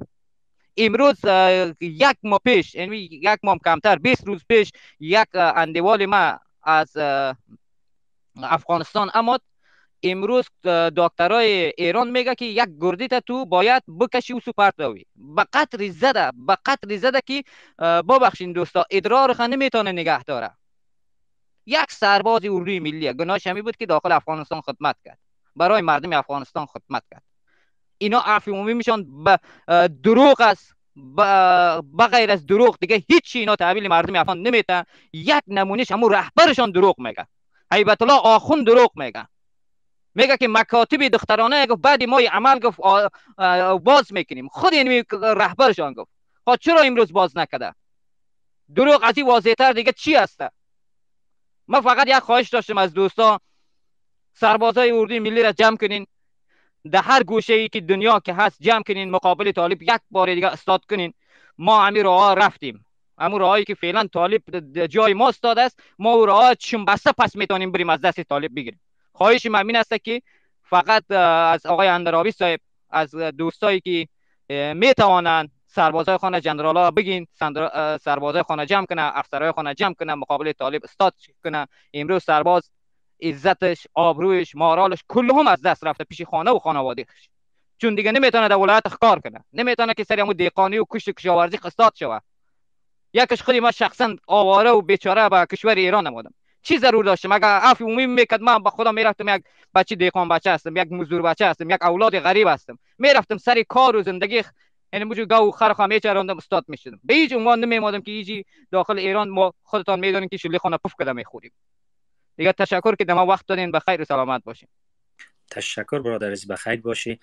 [0.78, 1.20] امروز
[1.82, 6.98] یک ماه پیش یعنی یک ماه کمتر 20 روز پیش یک اندوال ما از
[8.44, 9.42] افغانستان اماد
[10.04, 10.46] امروز
[10.98, 16.32] دکترای ایران میگه که یک گردیت تو باید بکشی و سپرت روی به قطر زده
[16.48, 17.44] به قطر زده که
[17.80, 20.52] ببخشین دوستا ادرار خانه نمی‌تونه نگه داره.
[21.66, 25.20] یک سرباز اردوی ملی گناهش همی بود که داخل افغانستان خدمت کرد.
[25.56, 27.24] برای مردم افغانستان خدمت کرد.
[27.98, 29.40] اینا عرفی عمومی میشن به
[30.04, 30.76] دروغ است
[32.00, 34.84] بغیر از دروغ دیگه هیچ اینا تحویل مردم افغان نمیتن.
[35.14, 37.28] یک نمونهش همون رهبرشان دروغ میگه.
[37.74, 39.28] حیبت الله آخون دروغ میگه.
[40.16, 42.80] میگه که مکاتب دخترانه گفت بعد ما عمل گفت
[43.84, 44.48] باز می‌کنیم.
[44.48, 46.12] خود این رهبرشان گفت.
[46.46, 47.74] خب چرا امروز باز نکده؟
[48.76, 50.50] دروغ از این واضح تر دیگه چی هسته
[51.68, 53.40] ما فقط یک خواهش داشتم از دوستان
[54.34, 56.08] سربازای اردوی ملی را جمع کنین.
[56.92, 60.48] در هر گوشه ای که دنیا که هست جمع کنین مقابل طالب یک بار دیگه
[60.48, 61.14] استاد کنین.
[61.58, 62.86] ما همین راه رفتیم.
[63.18, 64.42] همون راهی که فعلا طالب
[64.86, 65.80] جای ما استاد است.
[66.00, 66.54] ما او راه
[66.88, 68.80] بسته پس می‌تونیم بریم از دست طالب بگیریم.
[69.16, 70.22] خواهش من است که
[70.64, 72.60] فقط از آقای اندرابی صاحب
[72.90, 74.08] از دوستایی که
[74.74, 77.28] می‌توانند سربازای خانه جنرال ها بگین
[78.02, 81.14] سربازای خانه جمع کنه افسرهای خانه جمع کنه مقابل طالب استاد
[81.44, 82.72] کنه امروز سرباز
[83.22, 87.30] عزتش آبرویش مارالش کلهم از دست رفته پیش خانه و خانوادهش.
[87.78, 89.44] چون دیگه نمی‌تونه در ولایت کار کنه.
[89.54, 92.20] نمی‌تونه که سری همون دیقانی و کشت کشاورزی قصاد شوه
[93.14, 96.34] یکش خودی ما شخصا آواره و بیچاره به کشور ایران نمودم.
[96.64, 99.44] چی ضرور داشتم؟ اگر عفو عمومی می‌کرد من با خودم می‌رفتم یک
[99.76, 102.80] بچه دیقان بچه هستم یک مزدور بچه هستم یک اولاد غریب هستم.
[102.98, 104.42] می‌رفتم سر کار و زندگی
[104.94, 107.00] یعنی موجود گاو خر خامه چراندم استاد می‌شدم.
[107.04, 110.94] به هیچ عنوان نمیمادم که ایجی داخل ایران ما خودتان می‌دونین که شلی خانه پف
[111.00, 111.52] کده می‌خوریم.
[112.38, 114.70] دیگه تشکر که ما وقت دادین به خیر و سلامت باشین.
[115.52, 117.20] تشکر برادر از بخیر باشی.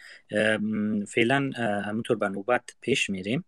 [1.08, 1.50] فعلا
[1.86, 3.44] همونطور به نوبت پیش میریم.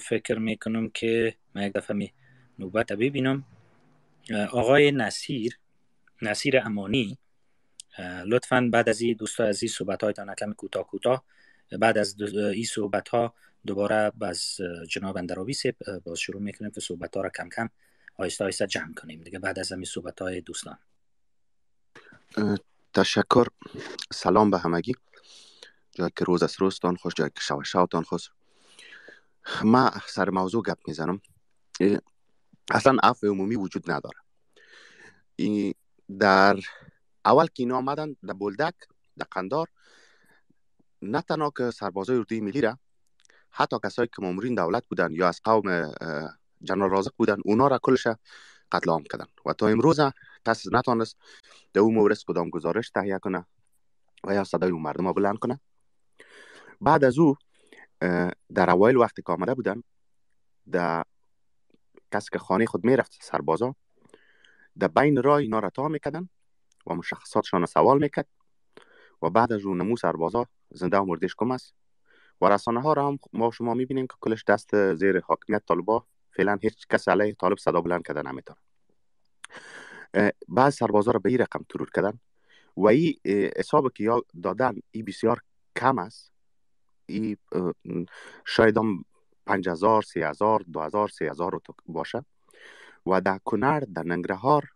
[0.00, 2.12] فکر می‌کنم که ما یک دفعه می
[2.58, 3.44] نوبت ببینم.
[4.32, 5.58] آقای نصیر
[6.22, 7.18] نصیر امانی
[8.26, 11.24] لطفا بعد از این دوستا از این صحبت هایتان کم کوتاه کوتاه
[11.78, 13.34] بعد از این صحبت ها
[13.66, 14.56] دوباره از
[14.88, 15.54] جناب اندرابی
[16.04, 17.68] باز شروع می‌کنیم که صحبت ها را کم کم
[18.16, 20.78] آیسته آیسته جمع کنیم دیگه بعد از همین صحبت های دوستان
[22.94, 23.46] تشکر.
[24.12, 24.94] سلام به همگی.
[25.92, 28.30] جای که روز از روزتان خوش جای که شو شوتان خوش.
[29.64, 31.20] ما سر موضوع گپ می‌زنم.
[32.70, 34.18] اصلا عفو عمومی وجود نداره.
[36.18, 36.60] در
[37.24, 38.74] اول که اینا آمدن در بولدک
[39.18, 39.68] در قندار
[41.02, 42.78] نه تنها که سربازای اردوی ملی را
[43.50, 45.92] حتی کسایی که مامورین دولت بودن یا از قوم
[46.62, 48.06] جنرال رازق بودن اونا را کلش
[48.72, 49.26] قتل عام کردن.
[49.46, 50.00] و تا امروز
[50.46, 51.16] کس نتانست
[51.72, 53.46] در اون مورد کدام گزارش تهیه کنه
[54.24, 55.60] و یا صدای اون مردم بلند کنه.
[56.80, 57.36] بعد از او
[58.54, 59.82] در اوایل وقتی که آمده بودن
[60.70, 61.04] در
[62.14, 63.74] کسی که خانه خود می‌رفت سربازا.
[64.78, 66.28] در بین راه اینا را تا می‌کردن
[66.86, 68.28] و مشخصاتشان سوال می‌کرد
[69.22, 71.74] و بعد از اون نمو سربازا زنده و مردش کم است
[72.40, 76.58] و رسانه ها را هم ما شما می‌بینیم که کلش دست زیر حاکمیت طالبا فعلا
[76.62, 78.58] هیچ کس علیه طالب صدا بلند کردن نمی‌تونه.
[80.48, 82.20] بعض سربازا را به این رقم ترور کردن
[82.76, 83.14] و این
[83.56, 85.40] حساب که یا دادن این بسیار
[85.76, 86.32] کم است.
[87.06, 87.36] این
[88.44, 89.04] شاید هم
[89.46, 92.24] پنج هزار سی هزار دو هزار سی هزار باشه.
[93.06, 94.68] و در کنر در ننگرهار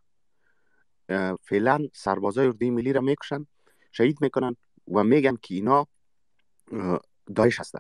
[1.43, 3.47] فعلا سربازای اردوی ملی را می‌کشن
[3.93, 4.57] شهید می‌کنن
[4.95, 5.87] و میگن که اینا
[7.35, 7.79] دایش هسته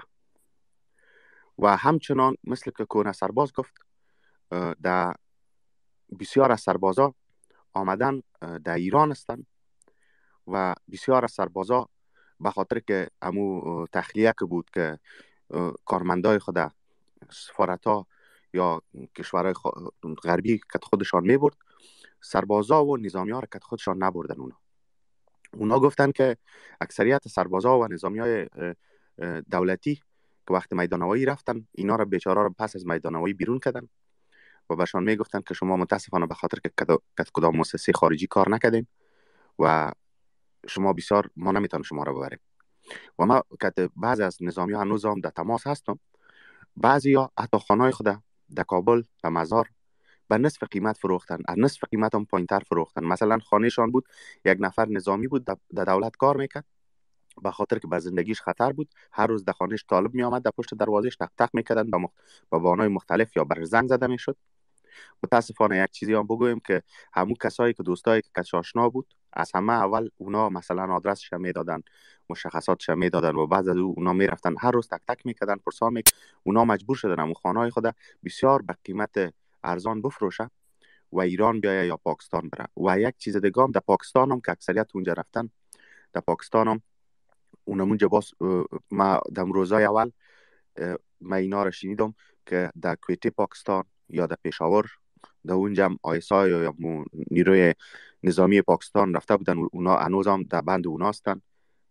[1.59, 3.74] و همچنان مثل که کونه سرباز گفت
[4.82, 5.15] در
[6.20, 7.15] بسیار از سربازا
[7.74, 8.23] آمدن
[8.65, 9.47] در ایران هستند
[10.47, 11.89] و بسیار از سربازا
[12.40, 14.98] به خاطر که امو تخلیه که بود که
[15.85, 16.59] کارمندای خود
[17.30, 18.06] سفارت ها
[18.52, 18.82] یا
[19.16, 19.55] کشورهای
[20.22, 21.56] غربی که خودشان می برد
[22.20, 24.56] سربازا و نظامی ها را که خودشان نبردن اونا.
[25.52, 26.36] اونا گفتن که
[26.80, 28.48] اکثریت سربازا و نظامی های
[29.50, 29.94] دولتی
[30.48, 33.88] که وقت میدانوایی رفتن اینا را بیچاره را پس از میدانوایی بیرون کردن
[34.70, 36.70] و بهشان می‌گفتن که شما متاسفانه به خاطر که
[37.34, 38.86] کدام مؤسسه خارجی کار نکردین
[39.59, 39.92] و
[40.68, 42.38] شما بسیار ما نمی‌تونیم شما را ببریم.
[43.18, 46.00] و ما که بعضی از نظامی ها هنوز هم در تماس هستم
[46.77, 48.23] بعضی ها حتی خانه خود
[48.55, 49.69] در کابل و مزار
[50.28, 53.05] به نصف قیمت فروختن از نصف قیمت هم پایینتر فروختن.
[53.05, 54.09] مثلا خانهشان بود
[54.45, 56.65] یک نفر نظامی بود در دولت کار می‌کرد
[57.43, 58.89] به خاطر که به زندگیش خطر بود.
[59.12, 62.11] هر روز در خانهش طالب می آمد در پشت دروازش تق تق می‌کردن به, مخ...
[62.53, 64.36] وانای مختلف یا بر زنگ زده می‌شد.
[65.23, 66.82] متاسفانه یک چیزی هم بگویم که
[67.12, 71.82] همون کسایی که دوستایی که آشنا بود از همه اول اونا مثلا آدرسش می‌دادن
[72.30, 74.55] مشخصاتش می‌دادن و بعد از او اونا می‌رفتن.
[74.59, 76.10] هر روز تک تک می‌کردن پرسان میک
[76.42, 77.94] اونا مجبور شدن همون خانه خود
[78.24, 79.34] بسیار به قیمت
[79.64, 80.50] ارزان بفروشه
[81.12, 82.66] و ایران بیایه یا پاکستان بره.
[82.76, 85.50] و یک چیز دیگه هم در پاکستان هم که اکثریت اونجا رفتن
[86.12, 86.82] در پاکستان هم
[87.64, 88.30] اونمونجا باز
[88.90, 90.10] ما در روزای اول
[91.20, 92.14] ما اینا را شنیدم
[92.46, 94.90] که در کویتی پاکستان یا در پیشاور
[95.46, 96.74] در اونجا آیسا یا
[97.30, 97.74] نیروی
[98.23, 101.40] نظامی پاکستان رفته بودن اونا هنوز هم در بند اونا هستن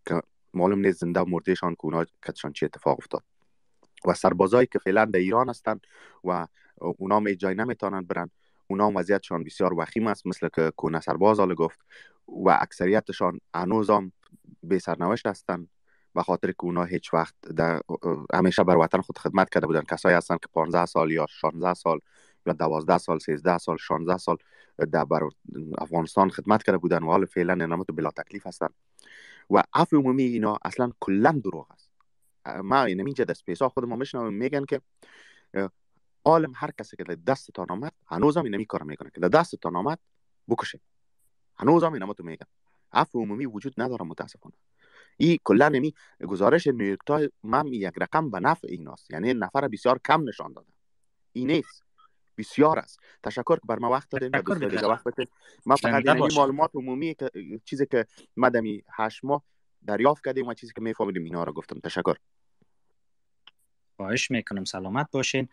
[0.06, 0.22] که
[0.54, 3.24] معلوم نیست زنده مردهشان که اونا کتشان چه اتفاق افتاد.
[4.04, 5.80] و سربازایی که فعلا در ایران هستن
[6.24, 6.46] و
[6.76, 8.30] اونا می جای نمی‌تونن برن
[8.66, 11.80] اونا وضعیتشان بسیار وخیم است مثل که کونه سرباز گفت
[12.28, 14.12] و اکثریتشان هنوز هم
[14.62, 15.66] به سرنوشت هستن
[16.14, 17.80] به خاطر که اونا هیچ وقت در
[18.34, 19.82] همیشه بر وطن خود خدمت کرده بودن.
[19.82, 22.00] کسایی هستن که 15 سال یا 16 سال
[22.46, 24.36] یا 12 سال 13 سال 16 سال
[24.92, 25.28] در بر
[25.78, 28.68] افغانستان خدمت کرده بودن و حال فعلا نمت بلا تکلیف هستن.
[29.50, 31.90] و عفو عمومی اینا اصلا کلا دروغ است.
[32.62, 34.80] ما این اینجا دست پیسا خود ما میشنم میگن که
[36.24, 39.68] عالم هر کسی که دست تا آمد هنوز هم اینمی کار می‌کنه که دست تا
[39.74, 39.98] آمد
[40.48, 40.80] بکشه.
[41.56, 42.46] هنوز هم اینم تو میگن.
[42.92, 44.54] عفو عمومی وجود نداره متاسفانه.
[45.16, 45.94] این کلا نمی
[46.28, 49.10] گزارش نیویورک تایمز من یک رقم به نفع ایناست.
[49.10, 50.68] یعنی نفر بسیار کم نشان داده.
[51.32, 51.87] این نیست.
[52.38, 53.00] بسیار است.
[53.22, 54.30] تشکر که بر ما وقت دادین
[54.84, 55.06] وقت
[55.66, 57.30] ما فقط این معلومات عمومی که
[57.64, 58.06] چیزی که
[58.36, 59.42] مدمی هشت ماه
[59.86, 61.80] دریافت کردیم و چیزی که میفهمیدیم اینا رو گفتم.
[61.80, 62.14] تشکر.
[63.96, 64.64] خواهش می‌کنم.
[64.64, 65.48] سلامت باشین.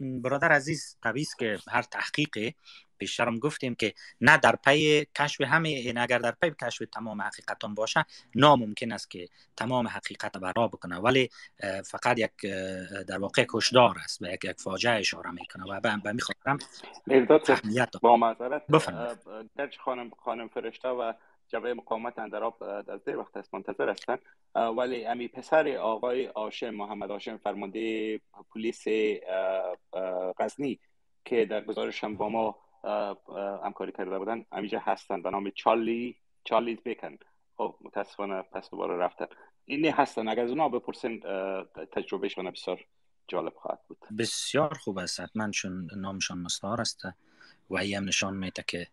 [0.00, 2.54] برادر عزیز قوی که هر تحقیقی
[2.98, 7.74] پیشترم گفتیم که نه در پی کشف همه این اگر در پی کشف تمام حقیقتان
[7.74, 8.04] باشه
[8.34, 10.96] ناممکن است که تمام حقیقت برا بکنه.
[10.96, 11.30] ولی
[11.84, 12.30] فقط یک
[13.08, 16.58] در واقع کشدار است و یک, یک فاجعه اشاره می‌کنه و به می خاطرم
[18.02, 18.62] با معذرت
[19.56, 21.12] در خانم خانم فرشته و
[21.48, 24.18] جبهه مقاومت اندراب در دیر وقت است منتظر هستند
[24.54, 28.20] ولی امی پسر آقای آشم محمد آشم فرمانده
[28.54, 28.84] پلیس
[30.38, 30.78] غزنی
[31.24, 32.58] که در گزارش هم با ما
[33.64, 34.44] همکاری کرده بودن.
[34.52, 35.22] امیجا هستن.
[35.22, 37.18] به نام چارلی چارلیز بیکن.
[37.56, 39.26] خب متاسفانه پس دوباره رفتن.
[39.64, 40.28] اینی هستن.
[40.28, 41.20] اگر از اونا بپرسین
[41.92, 42.84] تجربهشون بسیار
[43.28, 43.98] جالب خواهد بود.
[44.18, 45.20] بسیار خوب است.
[45.20, 47.04] حتما چون نامشان مستعار است
[47.70, 48.86] و هم نشان میده که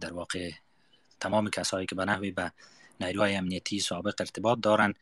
[0.00, 0.50] در واقع
[1.20, 2.52] تمام کسایی که به نحوی به
[3.00, 4.94] نیروهای امنیتی سابق ارتباط دارن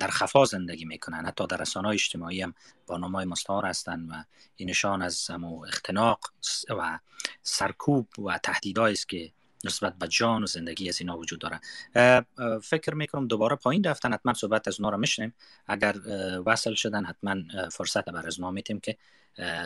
[0.00, 1.26] در خفا زندگی می‌کنن.
[1.26, 2.54] حتی در رسانه اجتماعی هم
[2.86, 4.24] با نامای مستعار هستند و
[4.56, 5.30] این نشان از
[5.66, 6.20] اختناق
[6.68, 6.98] و
[7.42, 9.32] سرکوب و تهدیدهایی است که
[9.64, 11.60] نسبت به جان و زندگی از اینا وجود داره.
[12.60, 14.12] فکر می‌کنم دوباره پایین رفتن.
[14.12, 15.34] حتما صحبت از اونا رو میشنیم
[15.66, 15.96] اگر
[16.46, 17.34] وصل شدن حتما
[17.72, 18.96] فرصت بر از ما میتیم که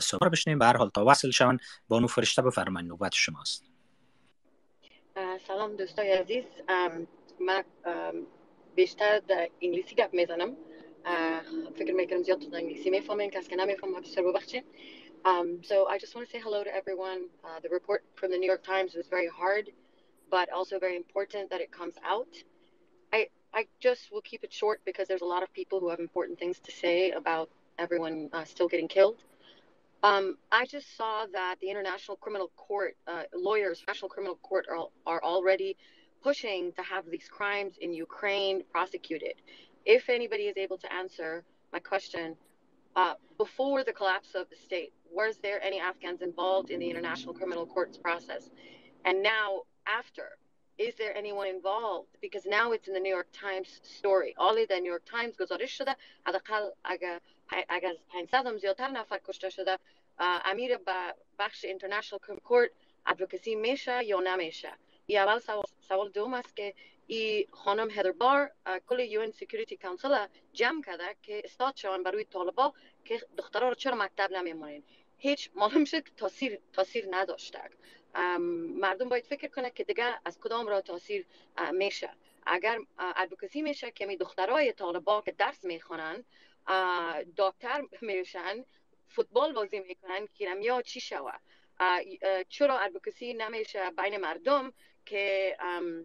[0.00, 1.58] صحبت بشنیم به هر حال تا وصل شون
[1.88, 3.64] بانو فرشته بفرمایید نوبت شماست.
[5.48, 6.44] سلام دوستای عزیز.
[7.40, 7.64] من
[8.75, 10.57] بیشتر در انگلیسی گپ میزنم
[11.75, 14.63] فکر میکنم زیاد تو انگلیسی میفهمین کس که نمیفهمم بسیار ببخشید
[15.25, 17.25] Um, so I just want to say hello to everyone.
[17.43, 19.69] Uh, the report from the New York Times was very hard,
[20.29, 22.33] but also very important that it comes out.
[23.11, 25.99] I I just will keep it short because there's a lot of people who have
[25.99, 29.17] important things to say about everyone uh, still getting killed.
[30.03, 34.87] Um, I just saw that the International Criminal Court uh, lawyers, Special Criminal Court, are,
[35.05, 35.75] are already
[36.23, 39.35] pushing to have these crimes in Ukraine prosecuted.
[39.85, 42.35] If anybody is able to answer my question,
[42.95, 47.33] uh, before the collapse of the state, was there any Afghans involved in the International
[47.33, 48.49] Criminal Court's process?
[49.05, 50.37] And now, after,
[50.77, 52.09] is there anyone involved?
[52.21, 54.35] Because now it's in the New York Times story.
[54.37, 57.21] Only the New York Times گزارش شده حداقل اگر
[57.69, 59.77] اگر از 500 هم زیادتر نفر کشته شده
[60.19, 62.69] امیر به بخش International Criminal Court
[63.05, 64.69] ادوکسی میشه یا نمیشه
[65.18, 66.74] اول سوال, سوال دوم است که
[67.06, 68.50] ای خانم هدربار
[68.86, 72.72] کل یو سکیوریتی کانسل جمع کرده که استاد شوان برای طالبا
[73.04, 74.82] که دخترها رو چرا مکتب نمیمونین
[75.18, 75.50] هیچ
[75.90, 77.60] که تاثیر تاثیر نداشته
[78.80, 81.26] مردم باید فکر کنه که دیگه از کدام را تاثیر
[81.72, 82.10] میشه
[82.46, 86.24] اگر ادوکسی میشه که می دخترای طالبا که درس می‌خوانن
[87.36, 88.64] دکتر میشن
[89.08, 91.32] فوتبال بازی می‌کنن که یا چی شوه
[92.48, 94.16] چرا ادوکسی نمیشه بین
[95.04, 96.04] que um,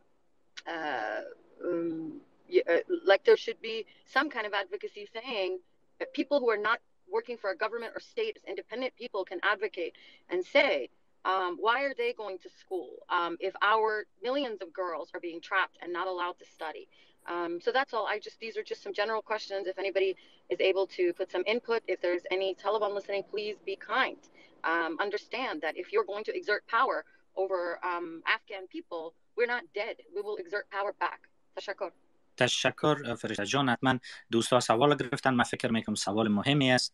[0.68, 1.22] uh,
[1.64, 2.22] um,
[2.70, 5.60] uh, like there should be some kind of advocacy saying
[6.00, 6.80] that people who are not
[7.12, 9.94] working for a government or state as independent people can advocate
[10.30, 10.90] and say
[11.26, 15.42] um, why are they going to school um, if our millions of girls are being
[15.42, 16.88] trapped and not allowed to study?
[17.28, 18.08] Um, so that's all.
[18.08, 19.68] I just these are just some general questions.
[19.68, 20.16] If anybody
[20.50, 24.18] is able to put some input if there's any taliban listening please be kind.
[24.64, 27.04] Um, understand that if you're going to exert power
[27.44, 27.62] over
[27.92, 29.04] um, Afghan people,
[29.38, 29.96] we're not dead.
[30.16, 31.20] We will exert power back.
[31.56, 31.92] تشکر.
[32.38, 34.00] تشکر فرشته جان حتما
[34.32, 36.94] دوستا سوال گرفتن من فکر می‌کنم سوال مهمی است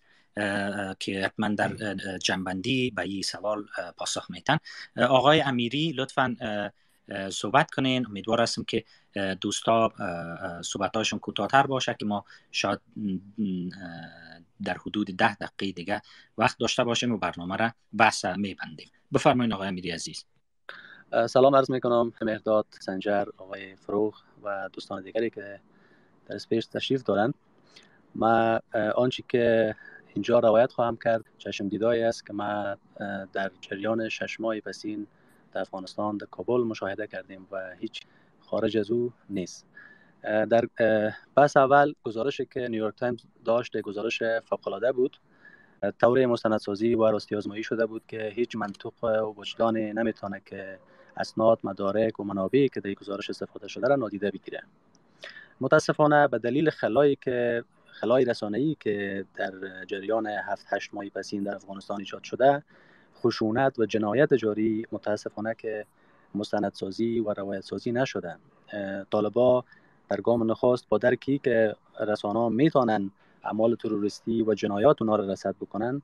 [0.99, 3.65] که حتما در جنبندی به این سوال
[3.98, 4.57] پاسخ میتن
[4.98, 6.36] آقای امیری لطفا
[7.30, 8.84] صحبت کنین امیدوار هستم که
[9.41, 9.94] دوستا
[10.61, 12.80] صحبتاشون کوتاهتر باشه که ما شاید
[14.64, 16.02] در حدود ده دقیقه دیگه
[16.38, 20.26] وقت داشته باشیم و برنامه را بحث میبندیم بفرمایید آقای امیری عزیز
[21.14, 25.60] سلام عرض می‌کنم مهداد سنجر آقای فروغ و دوستان دیگری که
[26.26, 27.34] در اسپیس تشریف دارند
[28.15, 28.60] ما
[28.95, 29.76] آنچه که
[30.14, 32.76] اینجا روایت خواهم کرد چشم دیدایی است که ما
[33.34, 35.07] در جریان شش ماه پسین
[35.53, 38.02] در افغانستان در کابل مشاهده کردیم و هیچ
[38.40, 39.65] خارج از او نیست.
[40.23, 40.68] در
[41.38, 45.18] بس اول گزارشی که نیویورک تایمز داشت گزارش فوقالعاده بود.
[46.02, 50.80] طور مستندسازی و راستی آزمایی شده بود که هیچ منطق و وجدان نمی‌تونه که
[51.18, 54.64] اسناد مدارک و منابعی که در گزارش استفاده شده را نادیده بگیره.
[55.61, 59.52] متاسفانه به دلیل خلایی که خلای رسانه‌ای که در
[59.85, 62.64] جریان هفت هشت ماهی پسین در افغانستان ایجاد شده
[63.15, 65.85] خشونت و جنایت جاری متاسفانه که
[66.35, 68.35] مستندسازی و روایت سازی نشده
[69.11, 69.64] طالبا
[70.10, 73.11] در گام نخست با درکی که رسانه می‌تونن
[73.44, 76.02] اعمال تروریستی و جنایات اونا رو رسد بکنن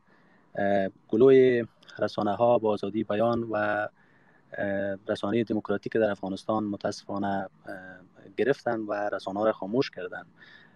[1.10, 1.66] گلوی
[2.00, 3.88] رسانه ها با آزادی بیان و
[5.08, 7.50] رسانه دموکراتیک در افغانستان متاسفانه
[8.38, 10.26] گرفتن و رسانه را خاموش کردن.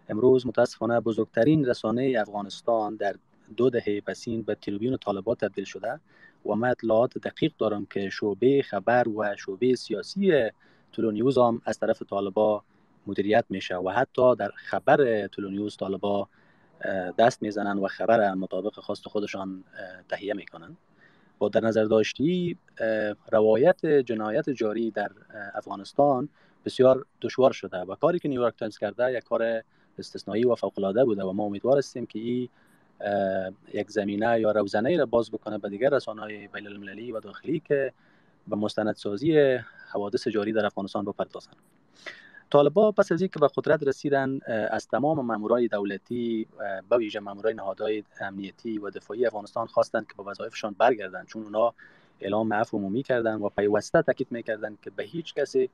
[0.09, 3.15] امروز متاسفانه بزرگترین رسانه افغانستان در
[3.57, 5.99] دو دهه پسین به تریبیون طالبات تبدیل شده
[6.45, 10.49] و من اطلاعات دقیق دارم که شعبه خبر و شعبه سیاسی
[10.93, 12.63] طلوع‌نیوز هم از طرف طالبا
[13.07, 16.27] مدیریت میشه و حتی در خبر طلوع‌نیوز طالبا
[17.17, 19.63] دست می‌زنن و خبر مطابق خواست خودشان
[20.09, 20.77] تهیه می‌کنن.
[21.49, 22.57] در نظر داشتی
[23.31, 25.11] روایت جنایت جاری در
[25.53, 26.29] افغانستان
[26.65, 29.63] بسیار دشوار شده و کاری که نیویورک تایمز کرده یک کار
[29.99, 32.49] استثنایی و فوق العاده بوده و ما امیدوار هستیم که این
[33.73, 37.93] یک زمینه یا روزنه را باز بکنه به دیگر رسانه‌های بین المللی و داخلی که
[38.47, 39.57] به مستندسازی
[39.91, 41.55] حوادث جاری در افغانستان بپردازند
[42.53, 44.39] طالبا پس از اینکه به قدرت رسیدن
[44.71, 46.47] از تمام مامورای دولتی
[46.89, 51.27] به ویژه مامورای نهادهای امنیتی و دفاعی افغانستان خواستند که به وظایفشان برگردند.
[51.27, 51.73] چون اونا
[52.21, 55.69] اعلام عفو عمومی کردند و پیوسته تاکید می‌کردند که به هیچ کسی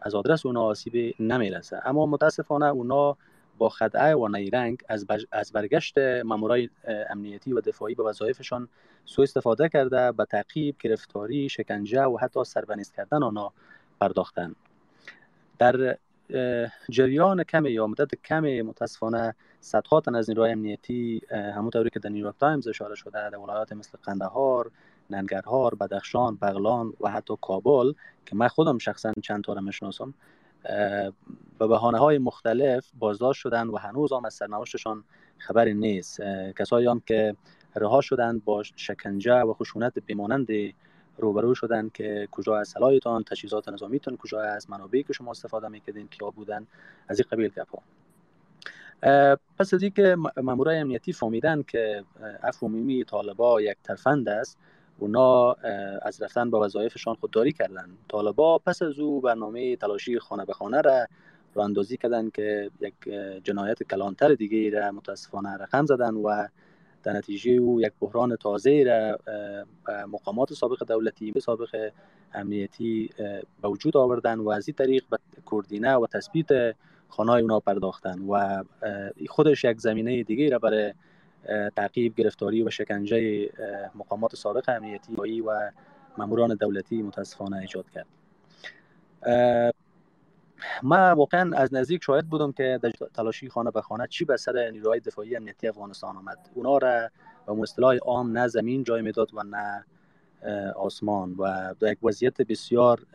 [0.00, 1.82] از آدرس اونا آسیبی نمی‌رسه.
[1.84, 3.16] اما متاسفانه اونا
[3.58, 6.68] با خدعه و نیرنگ از, از برگشت مامورای
[7.10, 8.68] امنیتی و دفاعی به وظایفشان
[9.04, 13.52] سوء استفاده کرده به تعقیب گرفتاری شکنجه و حتی سربنیست کردن آنها
[14.00, 14.56] پرداختند.
[15.58, 15.96] در
[16.90, 22.34] جریان کم یا مدت کم متاسفانه صدها تن از نیروهای امنیتی همونطوری که در نیویورک
[22.40, 24.70] تایمز اشاره شده در ولایات مثل قندهار
[25.10, 27.92] ننگرهار بدخشان بغلان و حتی کابل
[28.26, 30.14] که من خودم شخصا چند تا را می‌شناسم
[31.58, 35.04] به بهانه های مختلف بازداشت شدند و هنوز هم از سرنوشتشان
[35.38, 36.20] خبری نیست.
[36.58, 37.36] کسایی هم که
[37.76, 40.46] رها شدند با شکنجه و خشونت بمانند
[41.18, 46.08] روبرو شدن که کجا از سلاحتان تجهیزات نظامیتون کجا از منابعی که شما استفاده می‌کردین
[46.08, 46.66] کیا بودن
[47.08, 47.68] از این قبیل گپ
[49.58, 52.04] پس از اینکه مامورای امنیتی فهمیدن که
[52.42, 54.58] افهومیمی طالبا یک ترفند است
[54.98, 55.52] اونا
[56.02, 57.88] از رفتن با وظایفشان خودداری کردن.
[58.08, 61.06] طالبا پس از او برنامه تلاشی خانه به خانه را
[61.54, 62.94] رو اندازی کردن که یک
[63.44, 66.48] جنایت کلانتر دیگه را متاسفانه رقم زدن و
[67.04, 69.18] در نتیجه او یک بحران تازه را
[70.06, 71.90] مقامات سابق دولتی سابق
[72.34, 73.10] امنیتی
[73.62, 76.74] به وجود آوردن و از این طریق به کوردینه و تثبیت
[77.08, 78.64] خانه اونا پرداختن و
[79.28, 80.94] خودش یک زمینه دیگه را برای
[81.76, 83.50] تعقیب گرفتاری و شکنجه
[83.94, 85.70] مقامات سابق امنیتی و
[86.18, 88.06] ماموران دولتی متاسفانه ایجاد کرد.
[90.82, 94.70] من واقعا از نزدیک شاهد بودم که در تلاشی خانه به خانه چی به سر
[94.70, 96.38] نیروهای دفاعی امنیتی افغانستان آمد.
[96.54, 97.08] اونا را
[97.46, 99.84] به اصطلاح عام نه زمین جای می‌داد و نه
[100.76, 103.06] آسمان و در یک وضعیت بسیار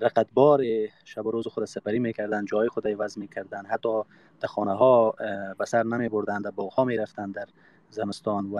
[0.00, 0.60] رقتبار
[1.04, 4.02] شب و روز خود سپری می‌کردن جای خود عوض می‌کردن حتی
[4.40, 5.10] در خانه ها
[5.58, 7.46] به سر نمی بردن در باغ ها می‌رفتن در
[7.90, 8.58] زمستان و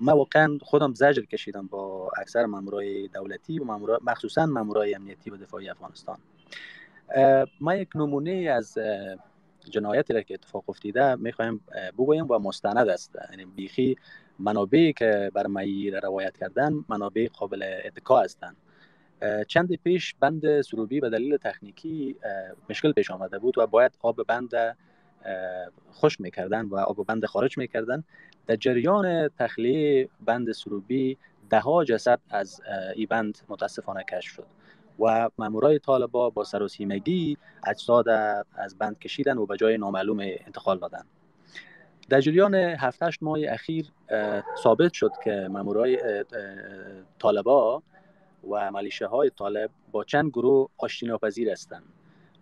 [0.00, 3.64] من واقعا خودم زجر کشیدم با اکثر مامورای دولتی و
[4.04, 6.18] مخصوصا مامورای امنیتی و دفاعی افغانستان.
[7.60, 8.78] ما یک نمونه از
[9.70, 11.60] جنایتی را که اتفاق افتیده می‌خوایم
[11.98, 13.16] بگویم و مستند است.
[13.30, 13.96] یعنی بیخی
[14.38, 18.56] منابعی که بر مایی روایت کردن منابع قابل اتکا هستند.
[19.48, 22.16] چند پیش بند سروبی به دلیل تکنیکی
[22.70, 24.76] مشکل پیش آمده بود و باید آب بند
[25.90, 28.04] خوش می‌کردن و آب بند خارج می‌کردن.
[28.46, 31.18] در جریان تخلیه بند سروبی
[31.50, 32.60] ده ها جسد از
[32.94, 34.46] ای بند متاسفانه کشف شد.
[34.98, 38.08] و مامورای طالبا با سراسیمگی اجساد
[38.52, 41.04] از بند کشیدن و به جای نامعلوم انتقال دادن.
[42.08, 43.86] در جریان 7 8 ماه اخیر
[44.62, 46.24] ثابت شد که مامورای
[47.18, 47.82] طالبا
[48.50, 51.82] و ملیشه های طالب با چند گروه آشتی ناپذیر هستند.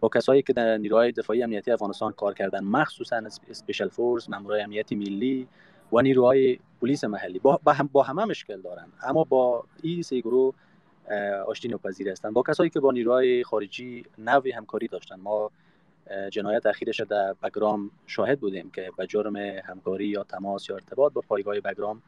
[0.01, 4.95] با کسایی که در نیروهای دفاعی امنیتی افغانستان کار کردن مخصوصا اسپیشل فورس مامورای امنیتی
[4.95, 5.49] ملی
[5.93, 7.39] و نیروهای پلیس محلی.
[7.39, 8.87] با, هم با همه مشکل دارن.
[9.03, 10.55] اما با این سه گروه
[11.47, 15.21] آشتی ناپذیر هستند با کسایی که با نیروهای خارجی نوی همکاری داشتن.
[15.21, 15.51] ما
[16.31, 21.21] جنایت اخیرش در بگرام شاهد بودیم که به جرم همکاری یا تماس یا ارتباط با
[21.29, 22.03] پایگاه بگرام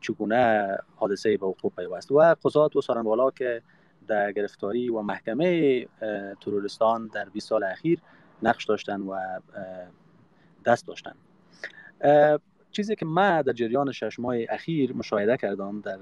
[0.00, 2.12] چگونه حادثه به وقوع پیوست.
[2.12, 3.62] و قضات و سارنوالا که
[4.08, 5.86] در گرفتاری و محکمه
[6.40, 8.00] ترورستان در 20 سال اخیر
[8.42, 9.40] نقش داشتن و
[10.64, 11.14] دست داشتن.
[12.70, 15.98] چیزی که من در جریان شش ماه اخیر مشاهده کردم در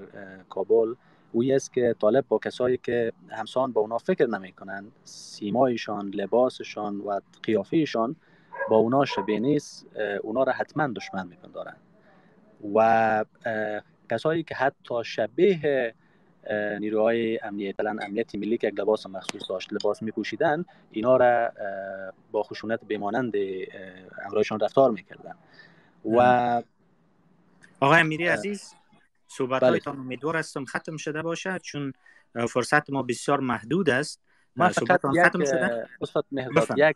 [0.49, 0.93] کابل
[1.35, 7.19] اوی است که طالب با کسایی که همسان با اونا فکر نمی‌کنن سیمایشان لباسشان و
[7.43, 8.15] قیافهشان
[8.69, 9.85] با اونا شبیه نیست
[10.23, 11.75] اونا را حتما دشمن میپندارن.
[12.75, 13.25] و
[14.11, 15.93] کسایی که حتی شبیه
[16.79, 21.51] نیروهای امنیت امنیتی ملی که یک لباس مخصوص داشت لباس میپوشیدن اینا را
[22.31, 23.33] با خشونت بمانند
[24.25, 25.35] امرایشان رفتار می‌کردن.
[26.05, 26.63] و
[27.79, 28.75] آقای امیری عزیز؟
[29.37, 29.81] صحبت بله.
[29.87, 31.93] امیدوار هستم ختم شده باشد چون
[32.49, 34.21] فرصت ما بسیار محدود است.
[34.55, 35.49] من فقط یک
[36.01, 36.95] استاد مهرداد یک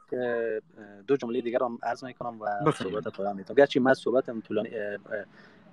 [1.07, 4.69] دو جمله دیگر هم عرض می‌کنم و صحبت پایان می‌تونم گرچه من صحبتم طولانی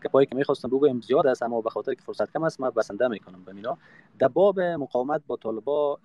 [0.04, 3.08] گپایی که می‌خواستم بگویم زیاد است اما به خاطر که فرصت کم است من بسنده
[3.08, 3.78] می‌کنم به مینا.
[4.18, 5.98] در باب مقاومت با طالبا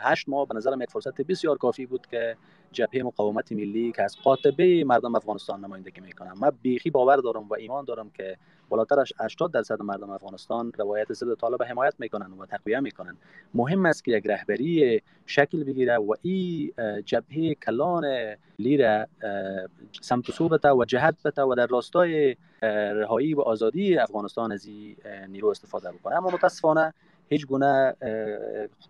[0.00, 2.36] هشت ماه به نظرم یک فرصت بسیار کافی بود که
[2.72, 6.34] جبهه مقاومت ملی که از قاطبه مردم افغانستان نمایندگی می‌کنم.
[6.40, 8.36] من بیخی باور دارم و ایمان دارم که
[8.68, 13.16] بالاتر از 80 درصد مردم افغانستان روایت ضد طالب حمایت می‌کنن و تقویه می‌کنن.
[13.54, 16.72] مهم است که یک رهبری شکل بگیره و این
[17.04, 18.04] جبهه کلان
[18.58, 19.08] لیره
[20.00, 20.48] سمت سو
[20.78, 24.96] و جهت بته و در راستای رهایی و آزادی افغانستان از این
[25.28, 26.16] نیرو استفاده بکنه.
[26.16, 26.94] اما متاسفانه
[27.30, 27.94] هیچ گونه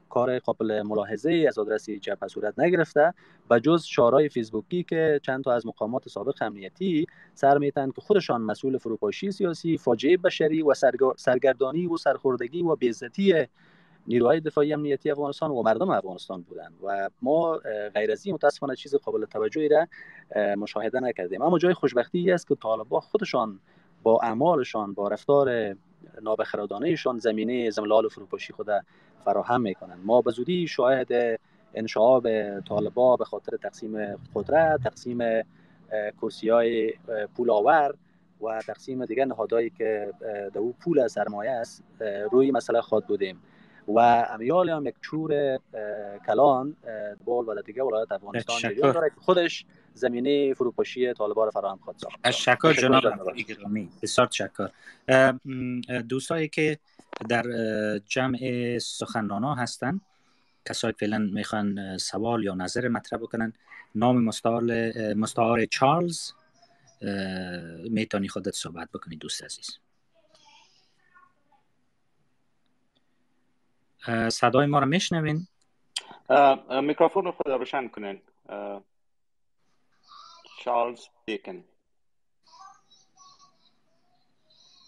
[0.09, 3.15] کار قابل ملاحظه از آدرس جبهه صورت نگرفته
[3.51, 8.43] و جز شعارهای فیسبوکی که چند تا از مقامات سابق امنیتی سر میتن که خودشان
[8.43, 10.75] مسئول فروپاشی سیاسی فاجعه بشری و
[11.17, 13.47] سرگردانی و سرخوردگی و بیزتی
[14.07, 17.61] نیروهای دفاعی امنیتی افغانستان و مردم افغانستان بودند و ما
[17.95, 19.87] غیر از این متاسفانه چیز قابل توجهی را
[20.55, 21.43] مشاهده نکردیم.
[21.43, 23.61] اما جای خوشبختی است که طالبان خودشان
[24.03, 25.77] با اعمالشان با رفتار
[26.23, 28.69] نابخردانهشان زمینه زملال فروپاشی خود
[29.25, 30.01] فراهم می‌کنند.
[30.05, 31.41] ما به زودی شاهد
[31.75, 32.29] انشعاب
[32.61, 35.43] طالبا به خاطر تقسیم قدرت تقسیم
[36.23, 36.93] کرسی های
[37.37, 37.95] پول آور
[38.43, 40.13] و تقسیم دیگر نهادهایی که
[40.55, 41.83] در او پول سرمایه است
[42.33, 43.43] روی مسئله خود بودیم.
[43.97, 43.99] و
[44.31, 45.59] امیال هم یک چور
[46.27, 46.77] کلان
[47.25, 49.65] بول و دیگه ولایت افغانستان داره که خودش
[49.95, 53.37] زمینه فروپاشی طالبان را فراهم خواهد ساخت تشکر جناب.
[53.37, 54.71] گرامی بسیار تشکر.
[56.09, 56.79] دوستایی که
[57.29, 57.45] در
[57.99, 60.01] جمع سخنرانا هستند
[60.65, 63.53] کسایی فعلا می‌خوان سوال یا نظر مطرح بکنن
[63.95, 64.63] نام مستعار
[65.15, 66.33] مستعار چارلز.
[67.91, 69.79] می‌تونی خودت صحبت بکنی دوست عزیز.
[74.29, 75.47] صدای ما رو میشنوین؟
[76.83, 78.23] میکروفون رو خود روشن کنین.
[80.61, 81.65] چارلز بیکن.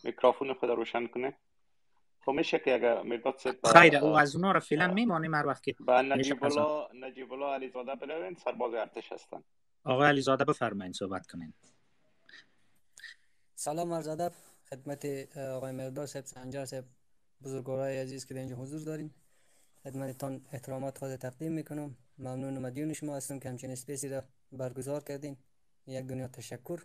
[0.05, 1.37] میکروفون خود روشن کنه
[2.25, 3.41] خب میشه که اگر مرداد
[3.73, 7.47] خیر او از اونا رو فعلا میمانیم هر وقت که با نجیب الله نجیب الله
[7.47, 9.45] علیزاده بروین سرباز ارتش هستن.
[9.85, 11.53] آقای علیزاده بفرمایید صحبت کنین.
[13.55, 14.33] سلام عرض ادب
[14.71, 15.07] خدمت
[15.39, 16.85] آقای مرداد صاحب سنجر صاحب
[17.43, 19.15] بزرگوارای عزیز که در اینجا حضور داریم
[19.85, 21.97] خدمتتان احترامات خود تقدیم می‌کنم.
[22.19, 25.37] ممنون و مدیون شما هستم که همچین اسپیسی را برگزار کردین.
[25.87, 26.83] یک دنیا تشکر.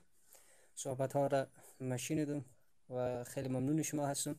[0.75, 1.47] صحبت ها را
[1.81, 2.45] مشینیدم
[2.89, 4.35] و خیلی ممنون شما هستم.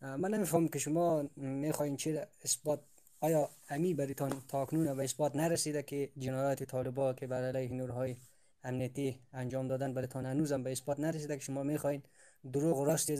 [0.00, 2.80] من نمیفهم که شما می‌خواین چی اثبات
[3.20, 8.16] آیا امی بریتان تاکنون و اثبات نرسیده که جنایات طالبا که بر علیه نورهای
[8.64, 12.02] امنیتی انجام دادن بریتان هنوزم به اثبات نرسیده که شما می‌خواین
[12.52, 13.10] دروغ و راست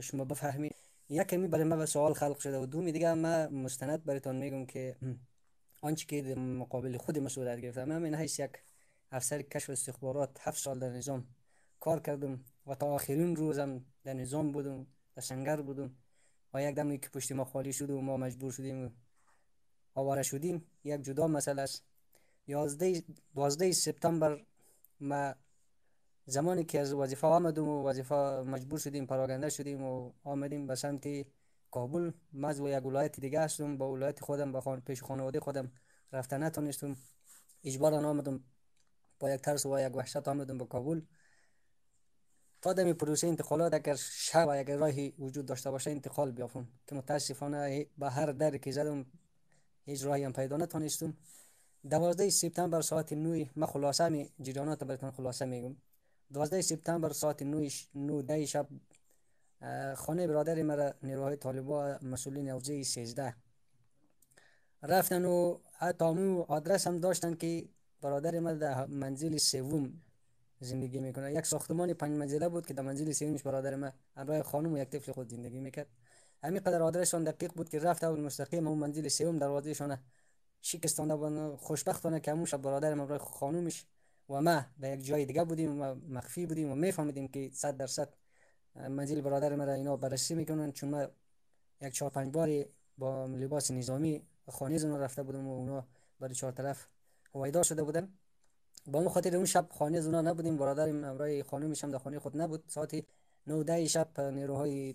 [0.00, 0.74] شما بفهمید
[1.08, 4.96] یک کمی برای به سوال خلق شده و دومی دیگه من مستند براتون میگم که
[5.82, 8.50] آنچه که مقابل خود مسئولیت گرفتم من حیث یک
[9.12, 11.26] افسر کشف استخبارات هفت سال در نظام
[11.80, 15.90] کار کردم و تا آخرین روزم در نظام بودم در سنگر بودم
[16.54, 18.92] و یک دمی که پشت ما خالی شد و ما مجبور شدیم
[19.94, 21.84] آواره شدیم یک جدا مسئله است.
[22.46, 23.02] یازده
[23.34, 24.44] دوازده سپتامبر
[25.00, 25.34] ما
[26.26, 28.14] زمانی که از وظیفه آمدیم و وظیفه
[28.46, 31.06] مجبور شدیم پراگنده شدیم و آمدیم به سمت
[31.70, 33.78] کابل مز و یک ولایت دیگه هستم.
[33.78, 35.72] با ولایت خودم با خان پیش خانواده خودم
[36.12, 36.96] رفته نتونستم.
[37.64, 38.44] اجبارا آمدم.
[39.20, 41.00] با یک ترس و یک وحشت آمدم به کابل.
[42.62, 46.68] تا دمی پروسه انتقالات اگر شب اگر راهی وجود داشته باشه انتقال بیافم.
[46.86, 49.06] که متاسفانه به هر در که زدم
[49.84, 51.16] هیچ راهی هم پیدا نتونستم.
[51.90, 55.76] دوازده سپتامبر ساعت نوی من خلاصه می جریانات براتون خلاصه میگم.
[56.32, 58.68] 12 سپتامبر ساعت 9 ده شب
[59.94, 63.34] خانه برادر مرا نیروهای طالبا مسئولین اوزه 13
[64.82, 65.58] رفتن و
[65.98, 67.68] تامو آدرس هم داشتن که
[68.00, 70.02] برادر من در منزل سوم
[70.60, 71.32] زندگی می‌کنه.
[71.32, 74.88] یک ساختمان پنج منزله بود که در منزل سومش برادر من همراه خانم و یک
[74.88, 75.86] طفل خود زندگی می‌کرد.
[76.42, 79.98] همین قدر آدرسشان دقیق بود که رفت اول مستقیم اون منزل سوم دروازهشان
[80.60, 83.86] شکستانده بود خوشبختانه که همون شب برادر من برای خانومش
[84.30, 88.14] و ما به یک جای دیگه بودیم و مخفی بودیم و میفهمیدیم که صد درصد
[88.74, 90.72] منزل برادر ما را اینا بررسی می‌کنن.
[90.72, 91.08] چون ما
[91.80, 92.66] یک چهار پنج باری
[92.98, 95.86] با لباس نظامی خانه زنو رفته بودم و اونا
[96.20, 96.88] برای چهار طرف
[97.34, 98.08] هوایدار شده بودن.
[98.86, 100.56] با اون خاطر اون شب خانه زنا نبودیم.
[100.56, 102.64] برادر امرای خانه میشم در خانه خود نبود.
[102.66, 103.04] ساعت
[103.46, 104.94] نو ده شب نیروهای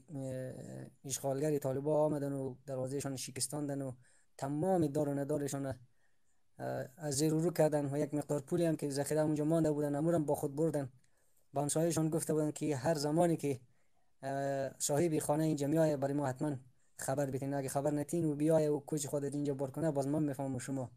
[1.06, 3.92] اشغالگری طالبا آمدن و دروازهشان شکستاندن و
[4.38, 5.76] تمام دار و ندارشان
[6.98, 10.26] از زیر رو کردن و یک مقدار پولی هم که ذخیره اونجا مانده بودن امورم
[10.26, 10.90] با خود بردن.
[11.54, 13.60] با همسایهشان گفته بودن که هر زمانی که
[14.78, 16.56] صاحب خانه میایه برای ما حتما
[16.98, 20.24] خبر بتین اگه خبر نتین و بیایه و کوچ خودت اینجا بار کنه باز من
[20.24, 20.92] می‌فهمم شما.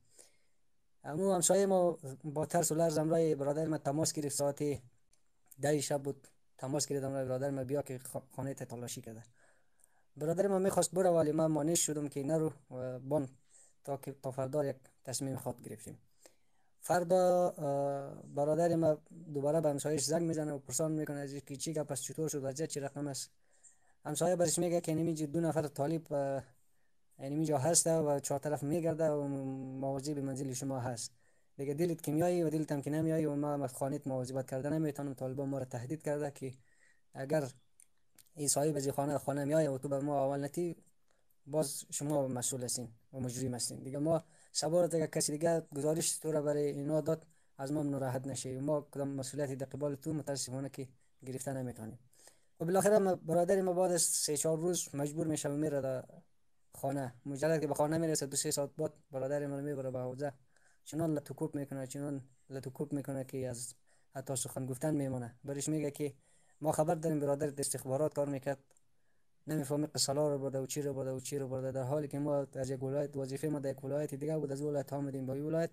[1.05, 4.37] امو همسایه ما با ترس و لرز امرای برادر ما تماس گرفت.
[4.37, 4.63] ساعت
[5.61, 6.29] ده شب بود
[6.59, 8.01] تماس گرفتم برادر ما بیا که
[8.37, 9.23] خانه تلاشی کرده.
[10.17, 12.53] برادر ما می‌خواست بره ولی من مانع شدم که نرو.
[13.09, 13.29] بان
[13.85, 15.99] تا که تا یک تصمیم خود گرفتیم.
[16.81, 17.51] فردا
[18.35, 18.99] برادر ما
[19.35, 22.71] دوباره به همسایش زنگ می‌زنه و پرسان می‌کنه از که چی پس چطور شد وضعیت
[22.71, 23.31] چی رقم است.
[24.05, 26.13] همسایه برش میگه که نمیجی دو نفر طالب
[27.19, 29.29] یعنی جا هست و چهار طرف میگرده و
[29.81, 31.13] مواجه به منزل شما هست.
[31.57, 35.15] دیگه دلت که میایی و دلت هم که نمیایی و ما خانیت مواظبت کرده نمی‌تونم.
[35.15, 36.53] طالبان ما رو تهدید کرده که
[37.15, 37.51] اگر
[38.37, 40.77] این صاحب از خانه خانه میایه و تو به ما اول نتی
[41.47, 43.79] باز شما مسئول هستین و مجرم هستین.
[43.79, 44.25] دیگه ما
[44.57, 47.27] سوار دیگه کسی دیگه گزارش تو را برای اینا داد
[47.59, 50.89] از ما ناراحت نشه ما کدام مسئولیتی در قبال تو متاسفانه که
[51.27, 51.99] گرفته نمی‌تونیم.
[52.61, 56.05] و بالاخره برادر ما بعد از سه چهار روز مجبور میشه میره در
[56.75, 57.15] خانه.
[57.27, 60.33] مجرد که به خانه می‌رسه دو سه ساعت بعد برادر ما می‌بره به حوزه.
[60.85, 62.21] چنان لتوکوب می‌کنه چنان
[62.51, 63.75] لتوکوب می‌کنه که از
[64.15, 66.15] حتی سخن گفتن میمونه برش میگه که
[66.61, 68.59] ما خبر داریم برادر استخبارات کار می‌کرد.
[69.47, 71.73] نمی‌فهمی قصلا رو برده و چی رو برده و چی رو برده.
[71.73, 74.63] در حالی که ما از یک ولایت وظیفه ما در یک ولایت دیگه بود از
[74.63, 75.71] ولایت آمدیم این ولایت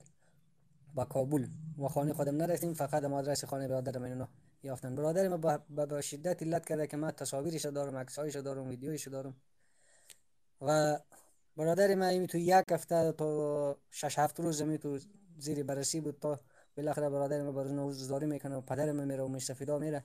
[0.96, 1.46] با کابل.
[1.78, 4.28] و خانه خودم نرفتیم فقط ما آدرس خانه برادر من
[4.64, 9.36] یافتن برادر ما با, شدت علت کرده که من تصاویرش دارم عکسایش دارم ویدیویش دارم.
[10.62, 11.00] و
[11.58, 15.00] برادر ما ایمی تو یک هفته تا شش هفت روز می تو
[15.40, 16.40] زیر بررسی بود تا
[16.78, 20.04] بالاخره برادر ما برای نوزداری می‌کنه و پدر ما میره و مستفیدا میره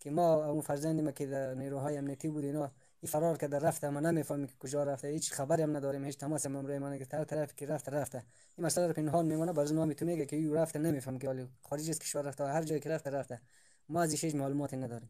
[0.00, 2.70] که ما اون فرزند ما که در نیروهای امنیتی بود اینا
[3.00, 6.46] این فرار کرده رفته ما نمی‌فهمیم که کجا رفته هیچ خبری هم نداریم هیچ تماس
[6.46, 8.22] هم روی ما که طرف که رفته رفته
[8.56, 11.48] این مسئله رو پنهان میمونه باز ما می‌تونه میگه که یو رفته نمیفهم که ولی
[11.62, 13.40] خارج از کشور رفته هر جایی که رفته رفته
[13.88, 15.08] ما از هیچ معلوماتی نداریم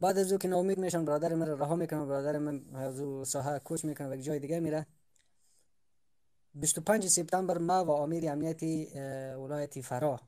[0.00, 3.58] بعد از او که ناامید میشن برادر من رها می‌کنه برادر من از او ساحه
[3.58, 4.86] کوچ می‌کنه و جای دیگه میره
[6.54, 8.86] 25 سپتامبر ما و امیر امنیتی
[9.36, 10.20] ولایت فرا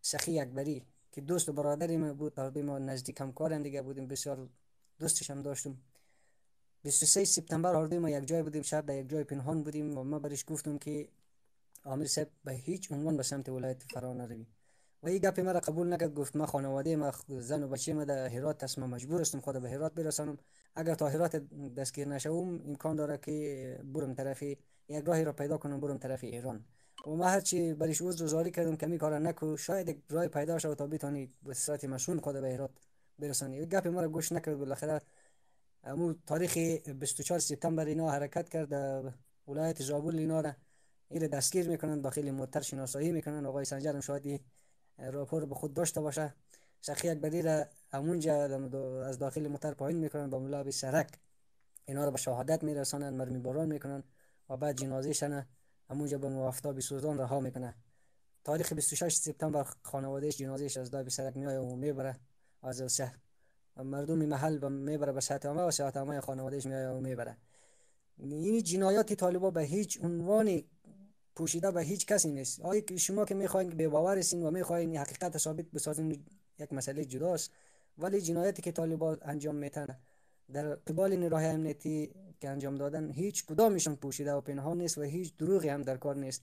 [0.00, 4.48] سخی اکبری که دوست و برادری من بود در ما نزدیک همکارم دیگه بودیم بسیار
[4.98, 5.76] دوستش هم داشتم.
[6.82, 10.18] 23 سپتامبر هر ما یک جای بودیم شب در یک جای پنهان بودیم و ما
[10.18, 11.08] برش گفتم که
[11.84, 14.46] امیر صاحب به هیچ عنوان به سمت ولایت فرا نروی
[15.02, 18.26] و این گپ مرا قبول نکرد گفت ما خانواده ما زن و بچه ما در
[18.28, 20.38] هرات هست ما مجبور هستم خود به هرات برسانم.
[20.74, 21.36] اگر تا هرات
[21.76, 24.58] دستگیر نشوم امکان داره که برم طرف یک
[25.04, 26.64] راهی را پیدا کنم برم طرف ایران.
[27.06, 30.86] و ما هرچی برش عذر زاری کردم کمی کار نکو شاید راه پیدا شد تا
[30.86, 32.70] بتونی به صورت مشون خود به هرات
[33.18, 33.66] برسانی.
[33.66, 35.00] گپ ما را گوش نکرد بالاخره.
[35.84, 38.72] امو تاریخ 24 سپتامبر اینا حرکت کرد
[39.48, 40.52] ولایت زابل اینا را
[41.08, 43.46] ایره دستگیر می‌کنن داخل موتر شناسایی می‌کنن.
[43.46, 44.40] آقای سنجر شاید
[44.98, 46.34] راپور به خود داشته باشه.
[46.80, 48.44] شخی اکبری را همونجا
[49.04, 51.18] از داخل موتر پایین می‌کنن با ملاب سرک.
[51.84, 54.02] اینا رو به شهادت میرسانن مرمی باران می‌کنن
[54.48, 55.46] و بعد جنازه شنه
[55.90, 57.74] همونجا به موافتاب سوزان رها می‌کنه.
[58.44, 62.16] تاریخ 26 سپتامبر خانوادهش جنازهش از دای سرک میایه و می‌بره.
[62.64, 63.18] از شهر
[63.76, 67.36] مردم محل می‌بره به سطح و همه خانوادهش میایه و می‌بره.
[68.18, 70.66] این جنایات طالبا به هیچ عنوانی
[71.36, 72.60] پوشیده به هیچ کسی نیست.
[72.60, 76.24] آیا شما که می‌خواین به باور و می‌خواین حقیقت ثابت بسازین
[76.58, 77.50] یک مسئله جداست.
[77.98, 79.98] ولی جنایتی که طالبان انجام میتن
[80.52, 85.36] در قبال نیروهای امنیتی که انجام دادن هیچ کدامشون پوشیده و پنهان نیست و هیچ
[85.36, 86.42] دروغی هم در کار نیست.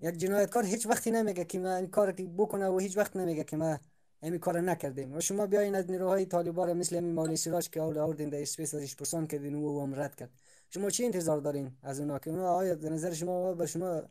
[0.00, 3.56] یک جنایتکار هیچ وقتی نمیگه که ما این کار بکنه و هیچ وقت نمیگه که
[3.56, 3.78] ما
[4.22, 5.16] این کار نکردیم.
[5.16, 8.74] و شما بیاین از نیروهای طالبان مثل همین مولی سراج که اول آوردین در اسپیس
[8.74, 10.30] درش پرسان کردین و هم رد کرد.
[10.70, 14.02] شما چی انتظار دارین از اونا؟ که آیا در نظر شما به شما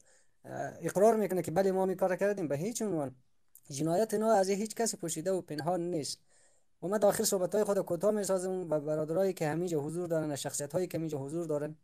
[0.82, 3.16] اقرار می‌کنه که بله ما می کار کردیم؟ به هیچ عنوان.
[3.70, 6.20] جنایت اینا از هیچ کسی پوشیده و پنهان نیست.
[6.84, 10.36] و ما داخل صحبت های خود کوتاه می سازم و برادرایی که همینجا حضور دارن
[10.36, 11.76] شخصیت هایی که همینجا حضور دارن.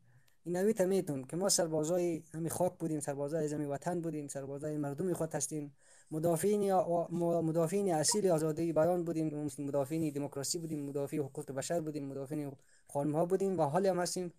[0.43, 5.13] این نوی تمیتون که ما سربازای همین خاک بودیم سربازای زمین وطن بودیم سربازای مردمی
[5.13, 5.75] خود هستیم.
[6.11, 7.07] مدافعین یا
[7.41, 12.51] مدافعین اصیل آزادی بیان بودیم مدافعین دموکراسی بودیم مدافع حقوق بشر بودیم مدافعین
[12.87, 14.33] خانم ها بودیم و حال هم هستیم.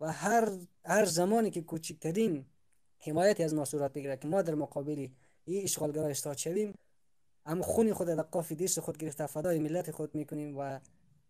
[0.00, 0.48] و هر
[0.84, 2.44] هر زمانی که کوچکترین
[2.98, 5.08] حمایتی از ما صورت بگیره که ما در مقابل
[5.44, 6.74] این اشغالگرا استاد شویم
[7.46, 10.80] اما خون خود در قاف دیست خود گرفته فدای ملت خود می‌کنیم و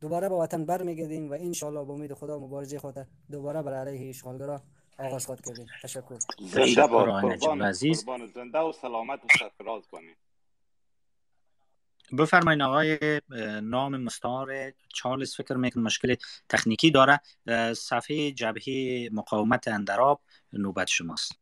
[0.00, 4.62] دوباره به وطن برمیگردیم و ان با امید خدا مبارزه خود دوباره بر علیه اشغالگرا
[4.98, 6.18] آغاز خود کردیم تشکر.
[6.38, 8.04] زنده باد قربان عزیز.
[8.34, 10.16] زنده و سلامت و سرفراز کنیم
[12.18, 13.20] بفرمایید آقای
[13.62, 16.14] نام مستعار چارلز فکر میکن مشکل
[16.48, 17.20] تکنیکی داره.
[17.74, 20.20] صفحه جبهه مقاومت اندراب
[20.52, 21.38] نوبت شماست.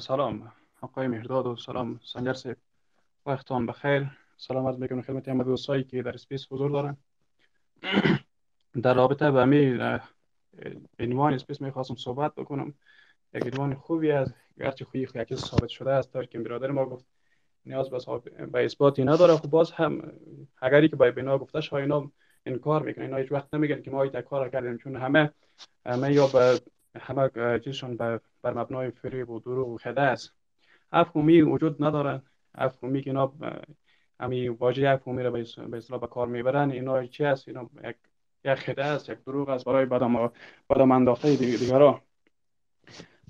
[0.00, 0.52] سلام.
[0.80, 2.00] آقای مهرداد و سلام.
[2.04, 2.56] سنجر صاحب
[3.26, 4.06] وقتان بخیر
[4.36, 6.96] سلام عرض می‌کنم خدمت همه دوستایی که در space حضور دارن.
[8.82, 9.98] در رابطه به همین
[10.98, 12.74] عنوان space می‌خواستم صحبت بکنم.
[13.34, 17.06] یک عنوان خوبی از گرچه خویی خوی ثابت شده است تا که برادر ما گفت
[17.66, 17.98] نیاز به
[18.46, 19.36] به اثباتی نداره.
[19.36, 20.12] خب باز هم
[20.62, 22.10] اگری که با بنا گفته شما اینا
[22.46, 23.04] انکار می‌کنن.
[23.04, 25.30] اینا هیچ وقت نمیگن که ما این کار کردیم چون همه
[25.86, 26.60] همه یا به
[27.00, 30.32] همه چیزشون بر مبنای فریب و دروغ و خده است.
[30.92, 32.22] افهومی وجود ندارن
[32.54, 33.32] افهومی که اینا
[34.20, 35.40] همی واژه افهومی رو به
[35.76, 36.70] اصطلاح به کار می‌برن.
[36.70, 37.96] اینا چی است؟ اینا یک
[38.44, 39.64] یک خده است یک دروغ است.
[39.64, 40.30] برای بدم
[40.70, 42.00] بدم انداخته دیگران.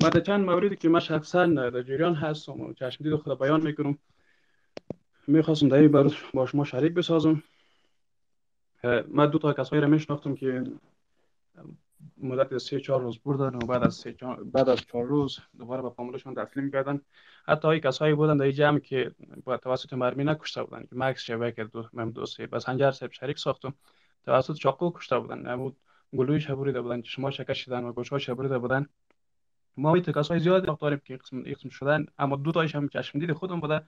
[0.00, 3.98] بعد چند موردی که من شخصا در جریان هستم و چشم دید خود بیان می‌کنم.
[5.26, 7.42] می‌خواستم در این با شما شریک بسازم.
[9.08, 10.64] من دو تا کسایی را میشناختم که
[12.16, 14.16] مدت سه چهار روز بردن و بعد از سه
[14.52, 17.00] بعد از چهار روز دوباره به فامیلشون تسلیم کردن.
[17.44, 19.10] حتی های کسایی بودن در جمع که
[19.44, 21.82] با توسط مرمی نکشته بودن که مکس شبه که دو
[22.14, 23.74] دوستی بس هنجر صاحب شریک ساختم.
[24.24, 25.38] توسط چاقو کشته بودن.
[25.38, 25.76] نمود
[26.16, 28.86] گلوی شبریده بودن شما شکش شدن و گوش ها شبریده بودن.
[29.76, 33.32] ما ایت کسای زیادی داریم که قسم قسم شدن اما دو تایش هم چشم دید
[33.32, 33.82] خودم بوده.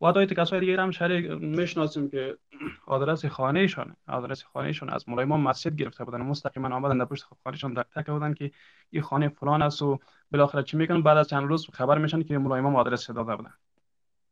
[0.00, 2.38] و دایت کسای دیگه هم شریک می‌شناسیم که
[2.86, 7.04] آدرس خانه ایشان آدرس خانه ایشان از مولای ما مسجد گرفته بودن مستقیما آمدن در
[7.04, 8.50] پشت خانهشان دک تک بودن که
[8.90, 9.98] این خانه فلان است و
[10.32, 13.54] بالاخره چی می‌کنن؟ بعد از چند روز خبر میشن که مولای ما آدرس داده بودن.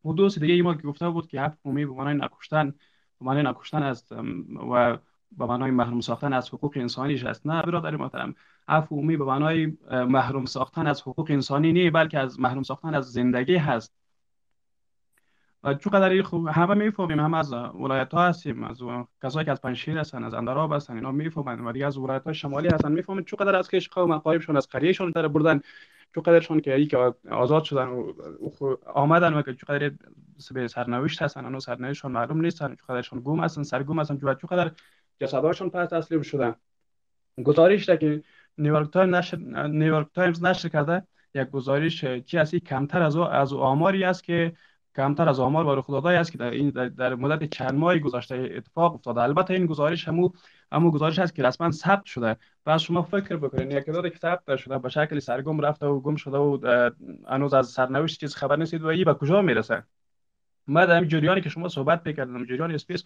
[0.05, 2.71] و دوست دیگه ما گفته بود که حق عمومی به معنای نکشتن
[3.21, 4.13] به معنای نکشتن است
[4.71, 4.99] و
[5.39, 7.47] به معنای محروم ساختن از حقوق انسانیش است.
[7.47, 8.35] نه برادر محترم.
[8.69, 13.13] عفو عمومی به معنای محروم ساختن از حقوق انسانی نه بلکه از محروم ساختن از
[13.13, 13.95] زندگی هست.
[15.65, 18.83] و چقدر خوب همه می‌فهمیم هم از ولایت ها هستیم از
[19.23, 22.35] کسایی که از پنشیر هستن از اندراب هستن اینا می‌فهمن و دیگه از ولایت های
[22.35, 25.61] شمالی هستن می‌فهمن چقدر از کش قوم قایبشون از قریهشون در بردن
[26.15, 26.89] چقدرشون که ای
[27.31, 28.13] آزاد شدن و
[28.87, 29.93] آمدن و که چقدر
[30.55, 34.71] به سرنوشت هستن اونو سرنوشتشون معلوم نیستن چقدرشون گم هستن سرگم هستن چقدر
[35.23, 36.55] جسدهاشون پس تسلیم شدن.
[37.45, 38.23] گزارش که
[38.59, 39.37] نیویورک تایمز نشر
[39.67, 44.53] نیویورک تایمز نشر کرده یک گزارش چی هستی کمتر از از آماری است که
[44.97, 49.21] کمتر از آمار رخدادهای است که در این در, مدت چند ماه گذشته اتفاق افتاده.
[49.21, 50.31] البته این گزارش همو
[50.73, 52.37] همو گزارش هست که رسما ثبت شده.
[52.67, 56.17] و شما فکر بکنید یک تعدادی که ثبت شده به شکل سرگم رفته و گم
[56.17, 56.91] شده و
[57.29, 58.75] هنوز از سرنوشت چیز خبر نیست.
[58.75, 59.85] و این به کجا می‌رسه؟
[60.67, 63.05] ما در جریانی که شما صحبت بکردم جریان اسپیس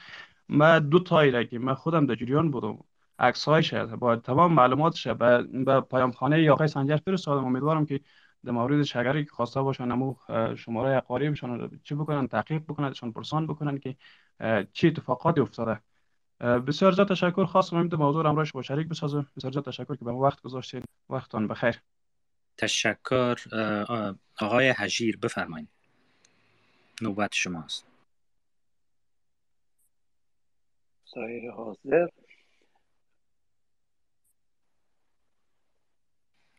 [0.48, 2.78] ما دو تایی که من خودم در جریان بودم.
[3.18, 7.44] عکس هایش با تمام معلوماتش به پیام خانه یا آقای سنجر فرستادم.
[7.44, 8.00] امیدوارم که
[8.44, 10.14] در مورد شگری که خواسته باشن امو
[10.56, 13.96] شماره قاریبشان چی بکنن تحقیق بکنن پرسان بکنن که
[14.72, 15.80] چی اتفاقاتی افتاده.
[16.40, 17.44] بسیار زیاد تشکر.
[17.44, 19.26] خواستم امید موضوع امروز با شریک بسازم.
[19.36, 20.82] بسیار زیاد تشکر که به وقت گذاشتین.
[21.10, 21.80] وقتتان بخیر.
[22.56, 23.36] تشکر
[24.40, 25.68] آقای حجیر بفرمایید.
[27.02, 27.86] نوبت شماست.
[31.04, 32.06] سایر حاضر.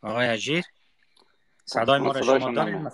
[0.01, 0.65] آقای حجیر
[1.65, 2.91] صدای ما را شما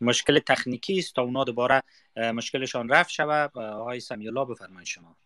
[0.00, 1.14] مشکل تکنیکی است.
[1.14, 1.82] تا اونا دوباره
[2.16, 3.58] مشکلشان رفت شود.
[3.58, 5.16] آقای سمیلا بفرمایید شما.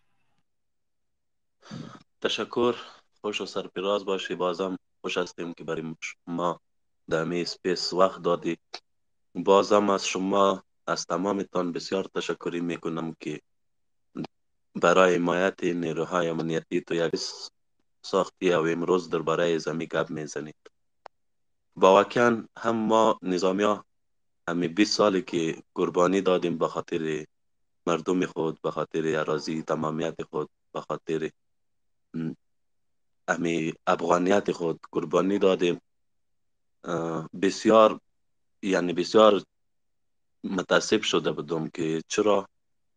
[2.21, 2.75] تشکر.
[3.21, 4.35] خوش و سرپراز باشی.
[4.35, 5.95] بازم خوش هستیم که برای
[6.27, 6.61] ما
[7.09, 8.57] در می سپیس وقت دادی.
[9.35, 13.41] بازم از شما از تمامتان بسیار تشکری می‌کنم که
[14.75, 17.11] برای حمایت نیروهای امنیتی تو یک
[18.01, 20.55] ساختی و امروز درباره زمین گپ می‌زنید.
[21.75, 23.85] واقعا هم ما نظامی ها
[24.47, 27.25] همی 20 سالی که قربانی دادیم به خاطر
[27.87, 31.29] مردم خود به خاطر اراضی تمامیت خود به خاطر
[33.27, 35.81] امی افغانیت خود قربانی دادیم.
[37.41, 37.99] بسیار
[38.61, 39.43] یعنی بسیار
[40.43, 42.47] متاسف شده بودم که چرا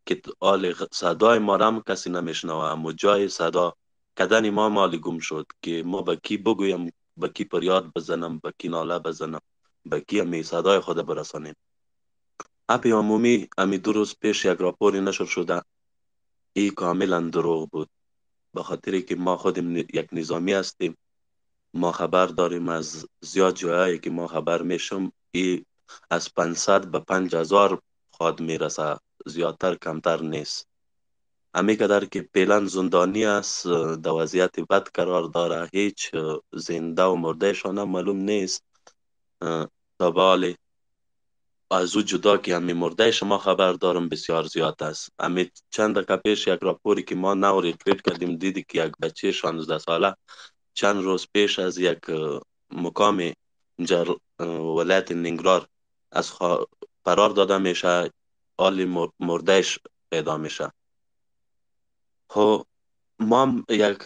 [0.06, 3.74] که آل صدای ما هم کسی نمیشنوه اما جای صدا
[4.18, 8.52] کدن ما مالی گم شد که ما به کی بگویم به کی پریاد بزنم به
[8.58, 9.40] کی ناله بزنم
[9.86, 11.54] به کی امی صدای خود برسانیم.
[12.68, 15.62] اپی عمومی امی دو روز پیش یک راپوری نشر شده.
[16.52, 17.88] ای کاملا دروغ بود.
[18.54, 20.96] به خاطری که ما خودم یک نظامی هستیم.
[21.74, 25.12] ما خبر داریم از زیاد جایی که ما خبر میشم.
[25.30, 25.64] ای
[26.10, 27.80] از 500 به 5000
[28.10, 28.96] خود می‌رسه
[29.26, 30.68] زیادتر کمتر نیست.
[31.54, 33.66] امی قدر که پیلن زندانی است
[34.02, 35.68] در وضعیت بد قرار داره.
[35.72, 36.10] هیچ
[36.52, 38.64] زنده و مرده شانه معلوم نیست.
[39.98, 40.10] تا
[41.70, 45.08] از او جدا که همی مرده شما خبر دارم بسیار زیاد است.
[45.18, 49.32] امی چند دقیقه پیش یک راپوری که ما نو ریتویت کردیم دیدی که یک بچه
[49.32, 50.14] 16 ساله
[50.74, 51.98] چند روز پیش از یک
[52.70, 53.32] مقام
[53.84, 54.14] جر
[54.78, 55.68] ولایت نینگرار
[56.14, 56.32] از
[57.04, 58.10] فرار داده میشه
[58.56, 59.78] آلی مردهش
[60.10, 60.72] پیدا میشه.
[62.28, 62.66] خب
[63.18, 63.98] ما یک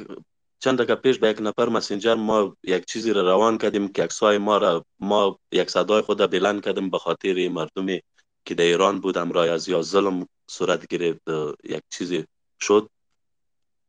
[0.61, 4.39] چند دقیقه پیش به یک نفر مسنجر ما یک چیزی را روان کردیم که اکسای
[4.39, 8.01] ما را ما یک صدای خود بلند کردیم به خاطر مردمی
[8.45, 11.23] که در ایران بود از یا ظلم صورت گرفت
[11.65, 12.25] یک چیزی
[12.61, 12.91] شد.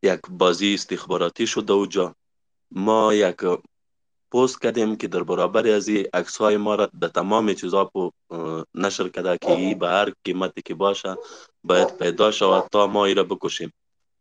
[0.04, 2.16] یک بازی استخباراتی شد اوجا
[2.72, 3.38] ما یک
[4.32, 7.92] پست کردیم که در برابر از این عکس های ما را به تمام چیزا
[8.76, 11.18] نشر کرده که به هر قیمتی که باشه
[11.64, 13.74] باید پیدا شود تا ما ای را بکشیم.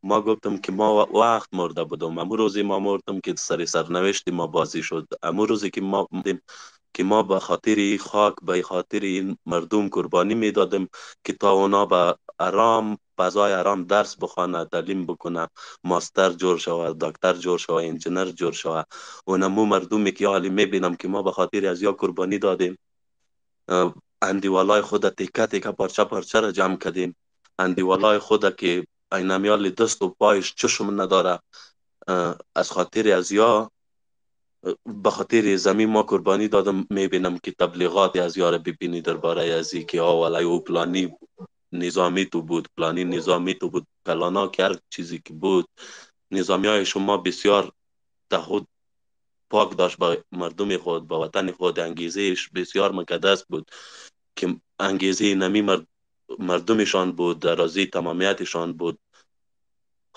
[0.03, 2.19] ما گفتم که ما وقت مرده بودم.
[2.19, 5.07] امو روزی ما مردم که سر سرنوشت ما بازی شد.
[5.23, 6.09] امو روزی که ما
[6.99, 10.89] که ما به خاطر خاک به خاطر این مردم قربانی می‌دادیم
[11.25, 15.49] که تا اونا به آرام فضای آرام درس بخوانه تعلیم بکنه
[15.85, 18.83] ماستر جور شوه دکتر جور شوه انجینر جور شوه.
[19.25, 22.79] اونمو مردمی که حالی می‌بینم که ما به خاطر از یا قربانی دادیم.
[24.23, 27.17] اندیوالای خود تیکه تیکه پارچه پارچه را جمع کردیم.
[27.59, 31.39] اندیوالای خود که اینمیال دست و پایش چشم نداره.
[32.55, 33.71] از خاطر از یا
[35.03, 40.01] به خاطر زمین ما قربانی دادم می‌بینم که تبلیغات از یار ببینی درباره از که
[40.01, 41.17] آولی او پلانی
[41.73, 43.87] نظامی تو بود پلانی نظامی تو بود.
[44.07, 45.69] کلانا که هر چیزی که بود.
[46.31, 47.73] نظامی های شما بسیار
[48.31, 48.67] تهود
[49.51, 51.79] پاک داشت با مردم خود با وطن خود.
[51.79, 53.71] انگیزهش بسیار مقدس بود
[54.37, 55.87] که انگیزه نمی مرد
[56.39, 58.99] مردمشان بود درازی تمامیتشان بود.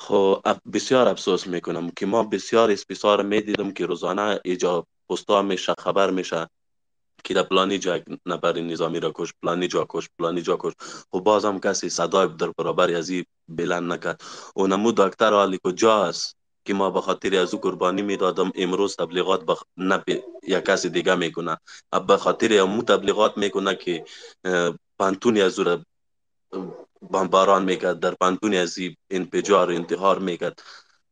[0.02, 0.42] خب
[0.74, 6.48] بسیار افسوس می‌کنم که ما بسیار اسپیسار می‌دیدم که روزانه ایجا پستا میشه خبر میشه
[7.24, 10.74] که در پلانی جا نفر نظامی را کش پلانی جا کش پلانی جا کش
[11.14, 13.12] و بازم کسی صدای در برابر از
[13.48, 14.22] بلند نکرد.
[14.56, 19.46] و نمو دکتر حالی کجاست که ما به خاطر از او قربانی می‌دادم؟ امروز تبلیغات
[19.46, 19.64] بخ...
[19.78, 20.04] نه
[20.44, 21.58] یا کسی دیگه می‌کنه.
[22.08, 24.06] به خاطر امو تبلیغات می‌کنه که
[25.00, 25.80] پانتونی از او
[27.10, 28.78] بمباران می‌کرد در پانتونی از
[29.10, 30.62] انفجار انتحار می‌کرد.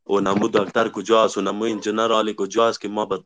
[0.07, 3.20] و نمو دکتر کجاست و نمو انجینر عالی کجاست که ما به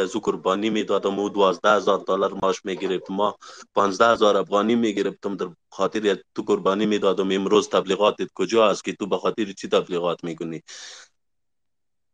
[0.00, 1.18] از او قربانی می‌دادم.
[1.18, 3.36] و دوازده هزار دلار ماش می‌گرفت ما
[3.74, 7.30] پانزده هزار افغانی می‌گرفتم در خاطر تو قربانی می‌دادم.
[7.30, 10.62] امروز تبلیغاتت کجاست که تو به خاطر چی تبلیغات می‌کنی؟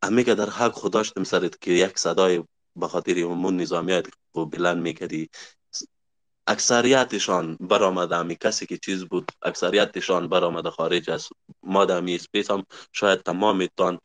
[0.03, 2.45] امی که در حق خداشتم سرت که یک صدای
[2.77, 5.31] به خاطر همون نظامیت بلند می‌کردی.
[6.49, 11.29] اکثریتشان برآمده همی کسی که چیز بود اکثریتشان برآمده خارج از
[11.63, 13.23] ما در همی اسپیس هم شاید
[13.77, 13.99] تان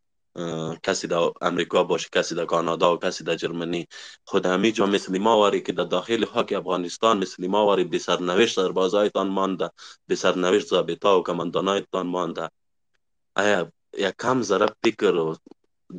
[0.84, 3.88] کسی در امریکا باشه کسی در کانادا و کسی در جرمنی.
[4.26, 7.99] خود همی جا مثل ما واری که در داخل خاک افغانستان مثل ما واری به
[7.99, 8.60] سرنوشت
[9.14, 9.70] تان مانده
[10.07, 11.24] به سرنوشت زابطا و
[11.91, 12.49] تان مانده.
[13.36, 15.36] آیا یک کم ذره فکر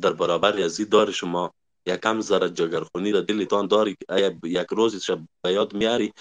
[0.01, 1.53] در برابر ازی دار شما
[1.85, 6.13] یکم ذره جگرخونی در دلتان داری ایا یک روزش به یاد میاری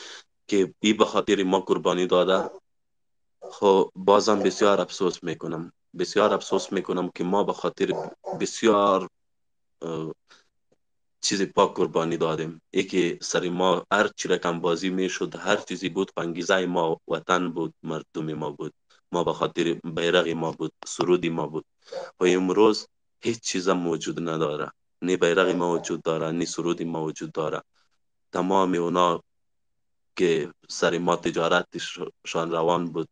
[0.48, 2.50] که ای به خاطر ما قربانی داده.
[3.50, 5.72] خب بازم بسیار افسوس می‌کنم.
[5.98, 8.10] بسیار افسوس می‌کنم که ما به خاطر
[8.40, 9.08] بسیار
[11.20, 12.62] چیزی پاک قربانی دادیم.
[12.72, 17.74] یکی سر ما هر چی رقم بازی می‌شد هر چیزی بود پنگیزه ما وطن بود
[17.82, 18.72] مردم ما بود.
[19.12, 21.64] ما به خاطر بیرق ما بود سرودی ما بود.
[22.20, 22.86] و امروز
[23.20, 24.72] هیچ چیز موجود نداره.
[25.04, 27.62] نی بیرق ما وجود داره نی سرودی ما وجود داره
[28.32, 29.20] تمام اونا
[30.16, 33.08] که سر ما تجارتشان روان بود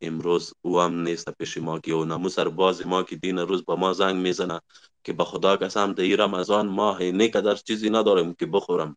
[0.00, 3.64] امروز او هم نیست پیش ما که او نمو سر باز ما که دین روز
[3.64, 4.60] با ما زنگ می‌زنه
[5.04, 8.96] که به خدا قسم در رمضان ماه نه قدر چیزی نداریم که بخورم.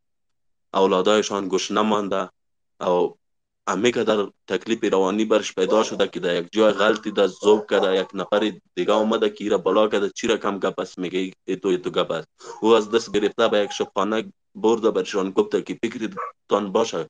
[0.74, 2.30] اولادایشان گوش نمانده
[2.82, 3.18] او
[3.68, 7.70] امی که در تکلیف روانی برش پیدا شده که در یک جای غلطی در زوب
[7.70, 11.68] کرده یک نفر دیگه اومده که ایره بلا کرده چی رکم گپ است؟ میگه ایتو
[11.68, 12.28] ایتو گپ است.
[12.62, 15.80] او از دست گرفته به یک شبخانه برده برشان گفته که
[16.50, 17.10] تان باشه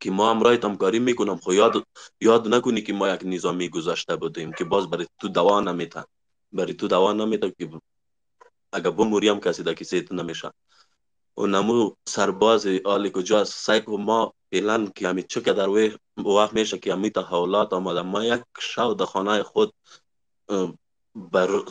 [0.00, 1.36] که ما هم رایت همکاری میکنم.
[1.36, 1.84] خو یاد
[2.20, 6.04] یاد نکنی که ما یک نظامی گذاشته بودیم که باز برای تو دوا نمیتن.
[6.52, 7.70] برای تو دوا نمیتن که
[8.72, 10.50] اگر بموری هم کسی در کسی نمیشه
[11.36, 15.68] و نمو سرباز آلی کجاست؟ سعی ما فعلا که همی چه که در
[16.16, 19.72] وقت میشه که همی تحولات آمده ما یک شو در خانه خود
[21.14, 21.62] بر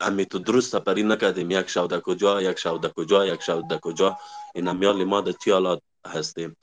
[0.00, 1.50] همی تو درست سپری نکردیم.
[1.50, 4.18] یک شو در کجا یک شو در کجا یک شو در کجا.
[4.54, 6.56] این همیال ما در چی حالات هستیم.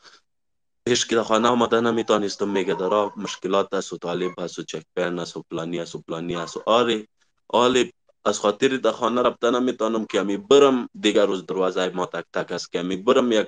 [0.86, 4.84] پیش که در خانه آمده نمیتانستم میگه در مشکلات است و طالب است و چک
[4.96, 7.08] پین است و پلانی است و پلانی است و آره
[7.48, 7.94] آلی
[8.26, 12.52] از خاطر در خانه رفته نمی‌تونم که همی برم دیگر روز دروازه ما تک تک
[12.52, 13.48] است که همی برم یک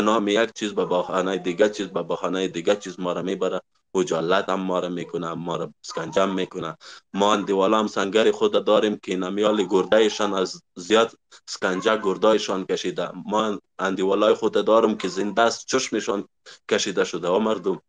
[0.00, 3.60] نام یک چیز به بخانه دیگه چیز به بخانه دیگه چیز ما را می‌بره
[3.96, 6.76] خجالت هم ما را می‌کنه ما را سکنجم می‌کنه
[7.14, 11.12] ما اندیوالا هم سنگر خود داریم که نمیال گردهشان از زیاد
[11.46, 13.10] سکنجه گردهشان کشیده.
[13.26, 16.28] ما اندیوالای خود دارم که زنده است چشمشان
[16.70, 17.28] کشیده شده.
[17.28, 17.82] و مردم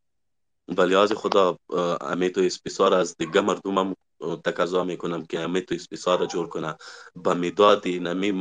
[0.67, 1.57] ولی خدا
[2.01, 3.95] امیتو اسپیسار از دیگه مردم هم
[4.43, 6.75] تقاضا میکنم که امیتو اسپیسار جور کنه.
[7.15, 8.31] با میدادی نمی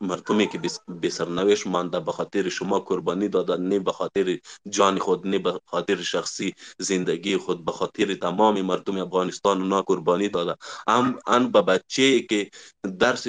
[0.00, 4.38] مردمی که به سرنوشت مانده به خاطر شما قربانی دادن نه به خاطر
[4.68, 10.28] جان خود نه به خاطر شخصی زندگی خود به خاطر تمام مردم افغانستان اونا قربانی
[10.28, 10.54] دادن.
[10.88, 12.50] هم ان به بچه که
[12.98, 13.26] درس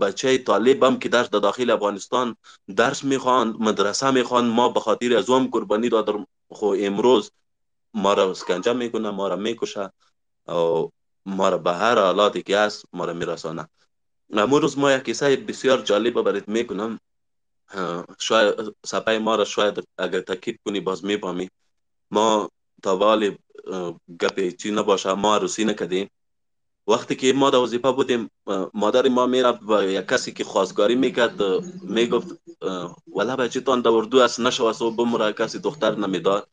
[0.00, 2.36] بچه طالب هم که درس در داخل افغانستان
[2.76, 6.26] درس میخوان مدرسه میخوان ما به خاطر از هم قربانی دادم.
[6.50, 7.30] خو امروز
[7.94, 9.90] ما را اسکنجه می‌کنه ما را می‌کشه
[10.48, 10.88] و
[11.26, 13.68] ما را به هر حالاتی که هست ما را میرسانه.
[14.32, 17.00] امروز روز ما یک کیسه بسیار جالب برات می‌کنم.
[18.18, 18.54] شاید
[18.86, 21.50] سپای ما را شاید اگر تکیب کنی باز میپامی
[22.10, 22.50] ما
[22.82, 23.38] تا والی
[24.20, 26.10] گپ چی نباشه ما عروسی نکدیم
[26.86, 28.30] وقتی که ما در وظیفه بودیم
[28.74, 31.42] مادر ما می‌رفت و یک کسی که خواستگاری می‌کرد
[31.82, 32.28] می‌گفت
[33.38, 36.48] بچه تان در اردو است نشو و بمره کسی دختر نمی‌داد.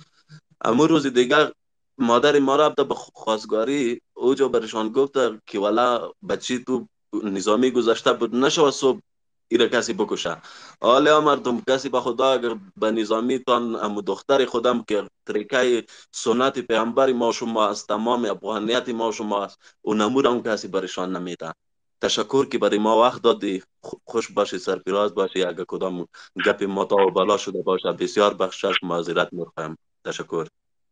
[0.66, 1.52] اما روز دیگر
[1.98, 5.14] مادر ما رفت به خواستگاری اوجا برشان گفت
[5.46, 6.88] که ولا بچه تو
[7.24, 9.00] نظامی گذشته بود نشو صبح
[9.48, 10.38] ایره کسی بکشه.
[10.82, 16.60] حالا مردم کسی به خدا اگر به نظامی تان امو دختر خودم که طریقه سنت
[16.60, 21.54] پیامبر ما شما است تمام افغانیت ما شما است و نمور هم کسی برشان نمیده.
[22.02, 23.64] تشکر که برای ما وقت دادی.
[24.06, 26.08] خوش باشی سرفراز باشی اگر کدام
[26.46, 30.48] گپ ما تا بالا شده باشه بسیار بخشش معذرت می‌خوایم تشکر.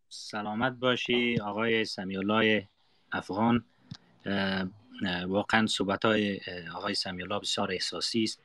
[0.10, 2.64] سلامت باشی آقای سمیالای
[3.12, 3.66] افغان.
[5.28, 6.40] واقعا صحبت های
[6.76, 8.40] آقای سمیالا بسیار احساسی است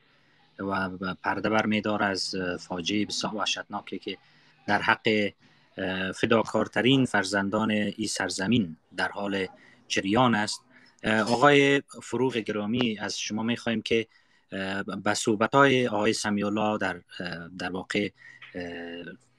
[0.59, 0.89] و
[1.23, 4.17] پرده بر میدار از فاجعه بسیار وحشتناکی که
[4.67, 5.31] در حق
[6.15, 9.47] فداکارترین فرزندان این سرزمین در حال
[9.87, 10.61] جریان است.
[11.03, 14.07] آقای فروغ گرامی از شما می خواهیم که
[15.03, 17.01] به صحبت های آقای سمیالا در,
[17.57, 18.09] در واقع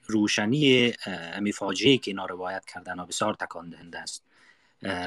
[0.07, 4.23] روشنی امی فاجعه که اینا روایت کردن بسیار تکان دهنده است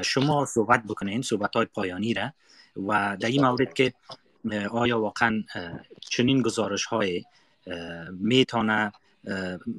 [0.02, 2.32] شما صحبت بکنین صحبت های پایانی را.
[2.76, 3.92] و در این مورد که
[4.70, 5.44] آیا واقعا
[6.00, 7.24] چنین گزارش های
[8.10, 8.92] می‌تونه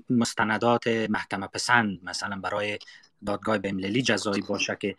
[0.10, 2.80] مستندات محکمه پسند مثلا برای
[3.26, 4.95] دادگاه بین‌المللی جزایی باشه که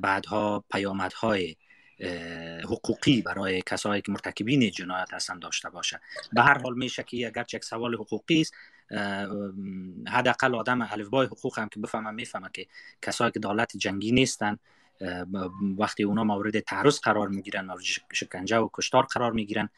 [0.00, 1.56] بعدها پیامدهای
[2.64, 6.00] حقوقی برای کسایی که مرتکبین جنایت هستند داشته باشه.
[6.32, 8.54] به هر حال میشه که اگرچه یک سوال حقوقی است
[10.08, 12.66] حداقل آدم الفبای حقوق هم که بفهمم می‌فهمه که
[13.02, 14.58] کسایی که دولت جنگی نیستن
[15.78, 17.82] وقتی اونا مورد تعرض قرار می‌گیرن مورد
[18.12, 19.68] شکنجه و کشتار قرار می‌گیرن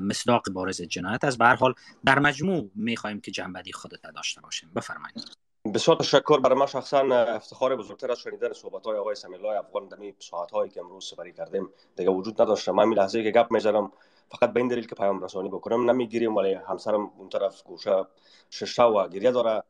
[0.00, 1.38] مصداق بارز جنایت است.
[1.38, 1.74] به حال
[2.04, 4.70] در مجموع می‌خواهیم که جنبدی خودت داشته باشیم.
[4.76, 5.36] بفرمایید.
[5.74, 10.00] بسیار تشکر برای من شخصا افتخار بزرگتر از شنیدن صحبت های آقای سمیلای افغان در
[10.00, 12.72] این ساعت هایی که امروز سپری کردیم دیگه وجود نداشته.
[12.72, 13.92] من لحظه که گپ می‌زنم
[14.28, 18.06] فقط به این دلیل که پیام رسانی بکنم نمی‌گیریم ولی همسرم اون طرف گوشه
[18.50, 19.62] ششته و گریه داره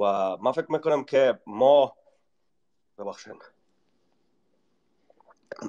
[0.00, 1.96] و من فکر می‌کنم که ما
[2.98, 3.52] ببخشید.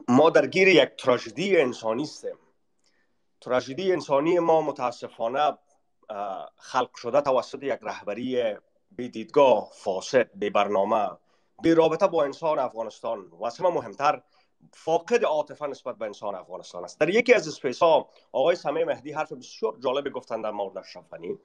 [0.08, 2.36] ما درگیر یک تراژدی انسانی هستیم.
[3.42, 5.58] تراژدی انسانی ما متاسفانه
[6.56, 8.56] خلق شده توسط یک رهبری
[8.92, 11.10] بی دیدگاه فاسد بی برنامه
[11.62, 13.28] بی رابطه با انسان افغانستان.
[13.32, 14.22] و از مهمتر
[14.74, 17.00] فاقد عاطفه نسبت به انسان افغانستان است.
[17.00, 21.10] در یکی از space ها آقای سمیع مهدی حرف بسیار جالب گفتند در مورد اشرف
[21.12, 21.38] غنی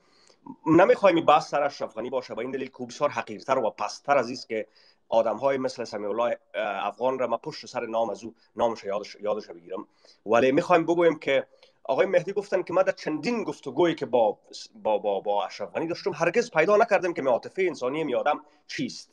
[0.67, 4.31] نمی‌خوایم بحث سر اشرف غنی باشه به این دلیل که بسیار حقیرتر و پستر از
[4.31, 4.67] است که
[5.09, 9.17] آدم های مثل سمیع الله افغان را ما پشت سر نام از او نامش یادش
[9.21, 9.87] یادش بگیرم.
[10.27, 11.47] ولی می‌خوایم بگویم که
[11.85, 14.39] آقای مهدی گفتن که ما در چندین گفتگویی که با
[14.75, 19.11] با با, با اشرف غنی داشتم هرگز پیدا نکردم که عاطفه انسانی می آدم چیست.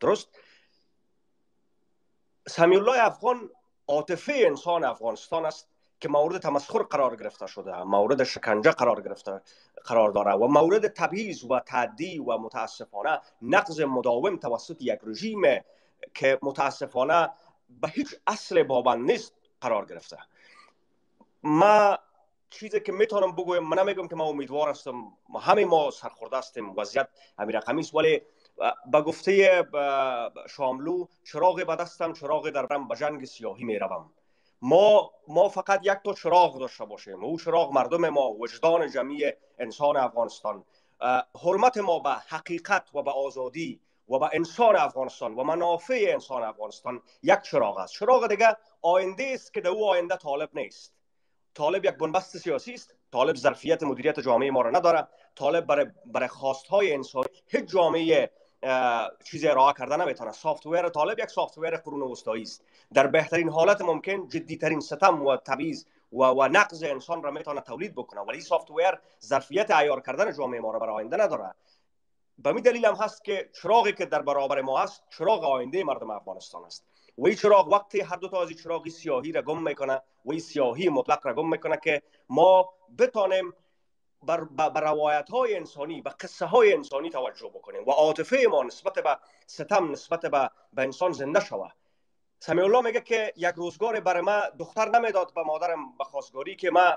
[0.00, 0.28] درست؟
[2.50, 3.50] سمی الله افغان
[3.88, 5.68] عاطفه انسان افغانستان است
[6.00, 9.40] که مورد تمسخر قرار گرفته شده مورد شکنجه قرار گرفته
[9.84, 15.42] قرار داره و مورد تبعیض و تعدی و متاسفانه نقض مداوم توسط یک رژیم
[16.14, 17.30] که متاسفانه
[17.80, 20.18] به هیچ اصل بابند نیست قرار گرفته.
[21.42, 21.98] ما
[22.50, 27.08] چیزی که می‌تونم بگویم من نمیگم که ما امیدوار هستم همه ما سرخورده هستیم وضعیت
[27.38, 28.22] همین رقمی ولی
[28.92, 29.64] به گفته
[30.48, 34.12] شاملو چراغ به دستم چراغ در برم به جنگ سیاهی می روم.
[34.62, 37.24] ما ما فقط یک تا چراغ داشته باشیم.
[37.24, 40.64] او چراغ مردم ما وجدان جمعی انسان افغانستان.
[41.44, 47.02] حرمت ما به حقیقت و به آزادی و به انسان افغانستان و منافع انسان افغانستان
[47.22, 47.92] یک چراغ است.
[47.92, 50.94] چراغ دیگه آینده است که در او آینده طالب نیست.
[51.54, 52.94] طالب یک بنبست سیاسی است.
[53.12, 55.08] طالب ظرفیت مدیریت جامعه ما را نداره.
[55.34, 58.30] طالب برای برای خواستهای انسانی هیچ جامعه
[59.24, 60.32] چیزی ارائه کرده نمی‌تونه.
[60.32, 62.64] سافتویر طالب یک سافتویر قرون وسطایی است.
[62.92, 67.60] در بهترین حالت ممکن جدی ترین ستم و تبعیض و, و نقض انسان را می‌تونه
[67.60, 68.20] تولید بکنه.
[68.20, 71.54] ولی سافتویر ظرفیت عیار کردن جامعه ما را برای آینده نداره.
[72.38, 76.10] به می دلیل هم هست که چراغی که در برابر ما هست چراغ آینده مردم
[76.10, 76.86] افغانستان است.
[77.18, 80.30] و این چراغ وقتی هر دو تا از این چراغ سیاهی را گم می‌کنه و
[80.30, 83.54] این سیاهی مطلق را گم می‌کنه که ما بتانیم
[84.22, 88.94] بر, بر روایت های انسانی به قصه های انسانی توجه بکنیم و عاطفه ما نسبت
[88.94, 91.72] به ستم نسبت به, به انسان زنده شود
[92.38, 96.70] سمی الله میگه که یک روزگار برای ما دختر نمی‌داد به مادرم به خواستگاری که
[96.70, 96.96] ما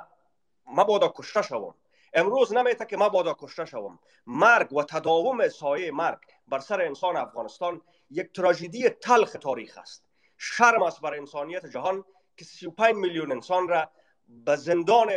[0.65, 1.75] ما بادا کشته شوم.
[2.13, 3.99] امروز نمیته که ما بادا کشته شوم.
[4.27, 10.03] مرگ و تداوم سایه مرگ بر سر انسان افغانستان یک تراژدی تلخ تاریخ است.
[10.37, 12.05] شرم است بر انسانیت جهان
[12.37, 13.89] که 35 میلیون انسان را
[14.27, 15.11] به زندان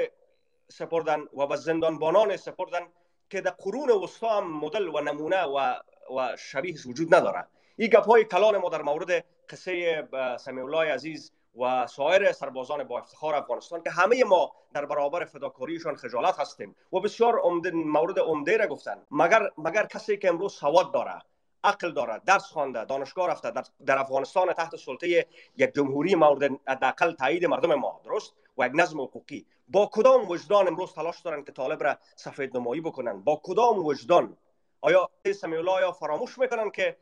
[0.69, 2.86] سپردن و به زندانبانان سپردن
[3.31, 5.75] که در قرون وسطا هم مدل و نمونه و,
[6.17, 7.47] و شبیه وجود نداره.
[7.77, 10.09] این گپ های کلان ما در مورد قصه
[10.41, 15.97] سمیع الله عزیز و سایر سربازان با افتخار افغانستان که همه ما در برابر فداکاریشان
[15.97, 19.03] خجالت هستیم و بسیار عمده مورد عمده را گفتن.
[19.11, 21.23] مگر مگر کسی که امروز سواد داره
[21.65, 27.12] عقل داره درس خوانده دانشگاه رفته در, در افغانستان تحت سلطه یک جمهوری مورد حداقل
[27.12, 29.47] تایید مردم ما درست؟ و یک نظم حقوقی.
[29.69, 34.36] با کدام وجدان امروز تلاش دارن که طالب را سفید نمایی بکنن؟ با کدام وجدان؟
[34.81, 36.97] آیا سمیع الله یا فراموش می‌کنن که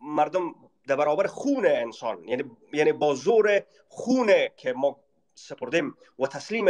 [0.00, 0.54] مردم
[0.86, 4.96] در برابر خون انسان یعنی یعنی با زور خونه که ما
[5.34, 6.66] سپردیم و تسلیم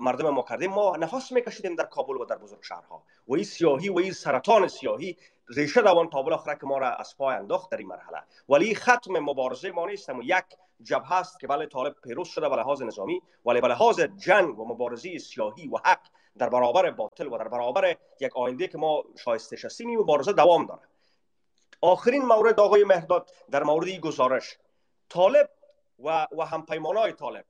[0.00, 0.70] مردم ما کردیم.
[0.70, 3.02] ما نفس میکشیدیم در کابل و در بزرگ شهرها.
[3.28, 5.16] و این سیاهی و این سرطان سیاهی
[5.48, 8.22] ریشه دوان تابل آخره که ما را از پای انداخت در این مرحله.
[8.48, 10.44] ولی ختم مبارزه ما نیستم و یک
[10.82, 14.68] جبهه است که بله طالب پیروز شده به لحاظ نظامی ولی به لحاظ جنگ و
[14.68, 16.00] مبارزه سیاهی و حق
[16.38, 20.80] در برابر باطل و در برابر یک آینده که ما شایسته هستیم مبارزه دوام داره.
[21.80, 24.58] آخرین مورد آقای مهداد در مورد این گزارش.
[25.08, 25.50] طالب
[25.98, 27.44] و, و همپیمانای طالب.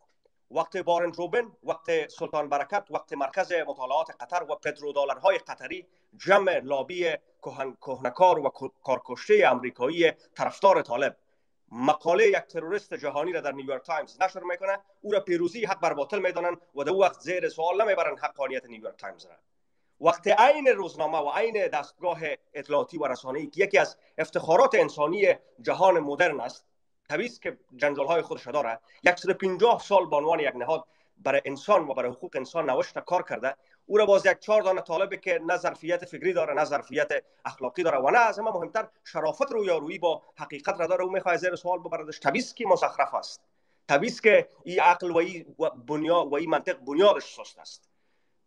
[0.54, 7.14] وقت بارنت روبین وقت سلطان برکت وقت مرکز مطالعات قطر و پترودلارهای قطری جمع لابی
[7.80, 8.48] کهنه‌کار و
[8.82, 11.16] کارکشته امریکایی طرفدار طالب.
[11.72, 15.92] مقاله یک تروریست جهانی را در نیویورک تایمز نشر می‌کنه او را پیروزی حق بر
[15.92, 19.36] باطل می‌دانند و در وقت زیر سوال نمی‌برند حقانیت نیویورک تایمز را.
[20.00, 22.18] وقت عین روزنامه و عین دستگاه
[22.54, 26.66] اطلاعاتی و رسانه‌ای که یکی از افتخارات انسانی جهان مدرن است
[27.12, 28.78] طبیعی که جنجال های خودش داره
[29.16, 30.84] 150 سال به عنوان یک نهاد
[31.18, 33.56] برای انسان و برای حقوق انسان نوشته کار کرده.
[33.86, 37.08] او را باز یک چهار دانه طالبه که نه ظرفیت فکری داره نه ظرفیت
[37.44, 41.04] اخلاقی داره و نه از همه مهمتر شرافت رویارویی با حقیقت را داره.
[41.04, 42.20] او می‌خواد زیر سوال ببردش.
[42.20, 43.40] طبیعی که مزخرف است؟
[43.88, 47.88] طبیعی که این عقل و این بنیاد و این منطق بنیادش سست است.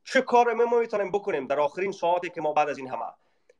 [0.03, 3.05] چه کار ما می‌تونیم بکنیم در آخرین ساعتی که ما بعد از این همه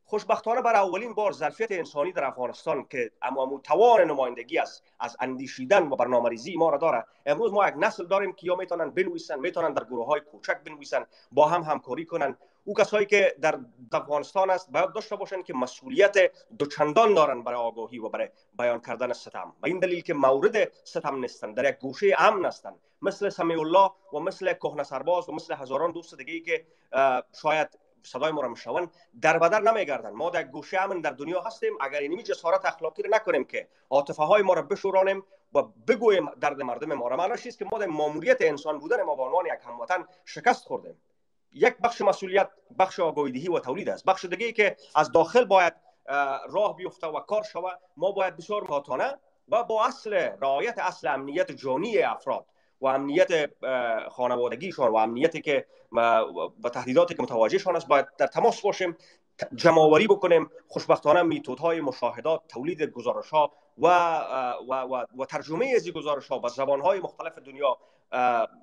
[0.06, 5.88] خوشبختانه بر اولین بار ظرفیت انسانی در افغانستان که اما توان نمایندگی است از اندیشیدن
[5.88, 9.74] و برنامه‌ریزی ما را داره امروز ما یک نسل داریم که یا می‌تونن بنویسن می‌تونن
[9.74, 13.60] در گروه های کوچک بنویسن با هم همکاری کنن او کسایی که در
[13.94, 16.16] افغانستان است باید داشته باشند که مسئولیت
[16.60, 19.54] دوچندان دارن برای آگاهی و برای بیان کردن ستم.
[19.62, 22.80] و این دلیل که مورد ستم نیستن در یک گوشه امن هستند.
[23.02, 26.66] مثل سمیع الله و مثل کهنه سرباز و مثل هزاران دوست دیگه که
[27.42, 28.90] شاید صدای ما را میشنون
[29.22, 30.10] در بدر نمیگردن.
[30.10, 31.74] ما در گوشه امن در دنیا هستیم.
[31.82, 36.62] اگر اینمی جسارت اخلاقی رو نکنیم که عاطفه های ما را بشورانیم و بگویم درد
[36.62, 37.18] مردم ما را.
[37.18, 41.02] معناش است که ما در ماموریت انسان بودن ما به عنوان یک هموطن شکست خوردیم.
[41.54, 44.06] یک بخش مسئولیت بخش آگاهی و تولید است.
[44.06, 45.74] بخش دیگه که از داخل باید
[46.50, 49.18] راه بیفته و کار شود ما باید بسیار محتاطانه
[49.50, 52.46] و با اصل رعایت اصل امنیت جانی افراد
[52.82, 53.50] و امنیت
[54.10, 55.66] خانوادگیشان و امنیتی که
[56.64, 58.98] و تهدیداتی که متوجهشان است باید در تماس باشیم
[59.56, 63.88] جمعآوری بکنیم خوشبختانه میتودهای مشاهدات تولید گزارش ها و,
[64.68, 67.78] و, و, و ترجمه از گزارش ها به زبان های مختلف دنیا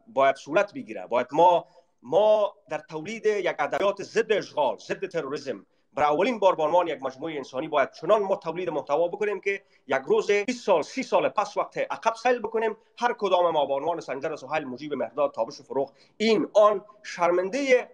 [0.07, 1.07] باید صورت بگیره.
[1.07, 1.67] باید ما
[2.03, 7.03] ما در تولید یک ادبیات ضد اشغال ضد تروریسم برای اولین بار به عنوان یک
[7.03, 11.29] مجموعه انسانی باید چنان ما تولید محتوا بکنیم که یک روز 20 سال 30 سال
[11.29, 12.77] پس وقت عقب سیل بکنیم.
[12.99, 17.91] هر کدام ما به عنوان سنجر سهیل مجیب مهداد تابش و فروغ این آن شرمنده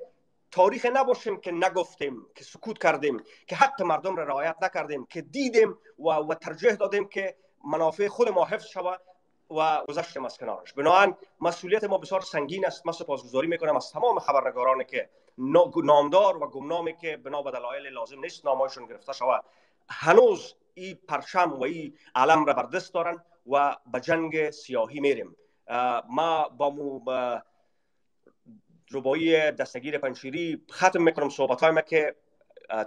[0.51, 5.78] تاریخ نباشیم که نگفتیم که سکوت کردیم که حق مردم را رعایت نکردیم که دیدیم
[5.99, 9.01] و, و ترجیح دادیم که منافع خود ما حفظ شود
[9.51, 10.73] و گذشتیم از کنارش.
[10.73, 12.86] بنابراین مسئولیت ما بسیار سنگین است.
[12.86, 15.10] من سپاسگزاری می‌کنم از تمام خبرنگارانی که
[15.84, 19.44] نامدار و گمنامی که بنا به دلایل لازم نیست نامایشون گرفته شود.
[19.91, 25.36] هنوز این پرچم و این علم را بر دست دارن و به جنگ سیاهی میریم.
[26.08, 27.42] ما با مو با
[28.92, 32.15] ربایی دستگیر پنشیری ختم می‌کنم صحبت های که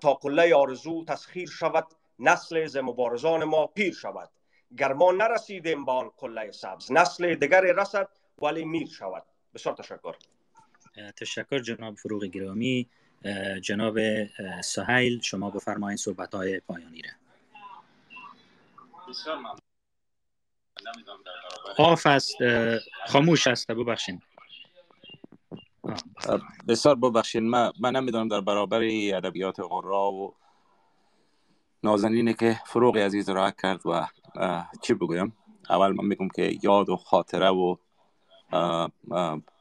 [0.02, 1.88] تا قله آرزو تسخیر شود
[2.20, 4.30] نسل ز مبارزان ما پیر شود.
[4.78, 8.10] گر ما نرسیدیم با آن قله سبز نسل دیگری رسد
[8.42, 9.24] ولی میر شود.
[9.54, 10.16] بسیار تشکر.
[11.18, 12.90] تشکر جناب فروغ گرامی
[13.62, 13.98] جناب
[14.62, 15.22] سهیل.
[15.22, 17.10] شما بفرمایید صحبت های پایانی را.
[21.78, 22.36] آف است
[23.08, 24.22] خاموش است ببخشید
[26.68, 28.82] بسیار ببخشید من من نمی‌دونم در برابر
[29.14, 30.36] ادبیات غرا و
[31.84, 34.08] نازنینی که فروغ عزیز را کرد و
[34.82, 35.38] چی بگویم؟
[35.70, 37.76] اول من میگم که یاد و خاطره و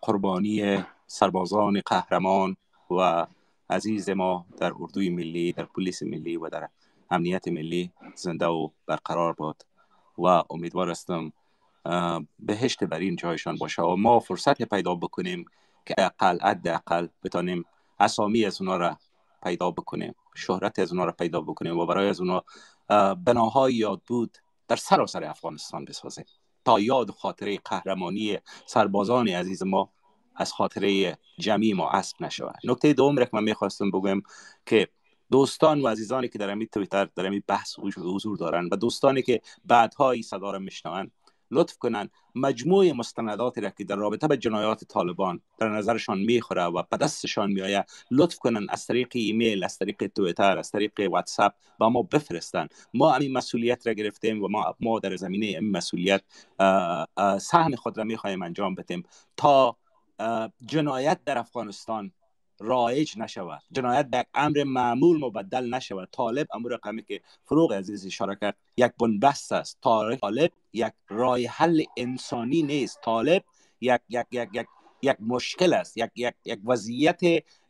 [0.02, 2.56] قربانی سربازان قهرمان
[2.90, 3.26] و
[3.70, 6.68] عزیز ما در اردوی ملی در پلیس ملی و در
[7.10, 9.66] امنیت ملی زنده و برقرار باد
[10.18, 11.32] و امیدوار هستم
[12.38, 15.44] بهشت بر این جایشان باشه و ما فرصت پیدا بکنیم
[15.86, 17.64] که اقل اقل بتانیم
[18.00, 18.96] اسامی از اونا را
[19.42, 22.44] پیدا بکنیم شهرت از اونا را پیدا بکنیم و برای از اونا
[23.14, 26.24] بناهای یاد بود در سراسر افغانستان بسازیم.
[26.64, 29.90] تا یاد خاطره قهرمانی سربازان عزیز ما
[30.40, 32.58] از خاطره جمعی ما اسب نشود.
[32.64, 34.22] نکته دوم را که من می‌خواستم بگم
[34.66, 34.88] که
[35.30, 39.40] دوستان و عزیزانی که در امی تویتر در امی بحث حضور دارن و دوستانی که
[39.64, 41.12] بعدها این صدا را میشنوند
[41.50, 46.82] لطف کنن مجموع مستنداتی را که در رابطه به جنایات طالبان در نظرشان می‌خوره و
[46.90, 47.54] به دستشان
[48.10, 52.68] لطف کنن از طریق ایمیل از طریق تویتر از طریق واتساپ با ما بفرستن.
[52.94, 56.22] ما همین مسئولیت را گرفتیم و ما ما در زمینه این مسئولیت
[57.40, 59.02] سهم خود را می‌خواهیم انجام بدیم
[59.36, 59.76] تا
[60.66, 62.12] جنایت در افغانستان
[62.60, 63.62] رایج نشود.
[63.72, 66.08] جنایت به امر معمول مبدل نشود.
[66.12, 69.78] طالب امور رقمی که فروغ عزیز اشاره کرد یک بنبست است.
[69.80, 73.00] طالب یک رای حل انسانی نیست.
[73.00, 73.44] طالب
[73.80, 74.66] یک یک یک یک
[75.02, 75.98] یک مشکل است.
[75.98, 77.20] یک یک یک وضعیت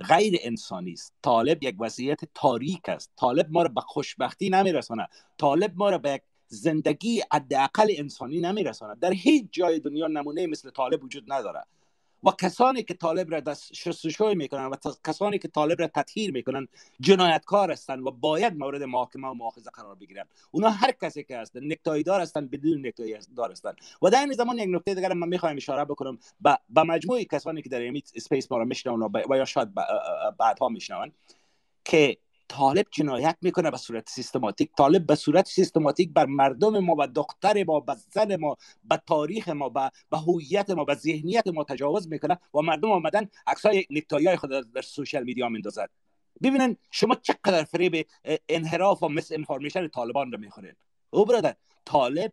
[0.08, 1.14] غیر انسانی است.
[1.22, 3.10] طالب یک وضعیت تاریک است.
[3.16, 5.08] طالب ما را به خوشبختی نمیرساند.
[5.38, 9.00] طالب ما را به یک زندگی حداقل انسانی نمیرساند.
[9.00, 11.64] در هیچ جای دنیا نمونه مثل طالب وجود نداره
[12.24, 14.76] و کسانی که طالب را دست شستشوی می‌کنن و
[15.06, 16.68] کسانی که طالب را تطهیر می‌کنن
[17.00, 20.24] جنایتکار هستند و باید مورد محاکمه و مؤاخذه قرار بگیرن.
[20.50, 23.54] اونا هر کسی که هستن نکتایی دار بدون نکتایی دار
[24.02, 26.18] و در این زمان یک نکته دیگر من می‌خوایم اشاره بکنم.
[26.40, 29.74] به مجموعه کسانی که در امیت اسپیس ما را میشنون و یا شاید
[30.38, 31.12] بعدها میشنون
[31.84, 32.16] که
[32.50, 34.70] طالب جنایت می‌کنه به صورت سیستماتیک.
[34.76, 39.48] طالب به صورت سیستماتیک بر مردم ما و دختر ما به زن ما به تاریخ
[39.48, 44.50] ما به هویت ما به ذهنیت ما تجاوز می‌کنه و مردم آمدن عکسای نکتایی خود
[44.50, 45.90] در سوشال میدیا میندازد
[46.42, 48.06] ببینن شما چقدر فریب
[48.48, 50.72] انحراف و مس انفارمیشن طالبان رو می‌خورین.
[51.10, 51.54] او برادر
[51.84, 52.32] طالب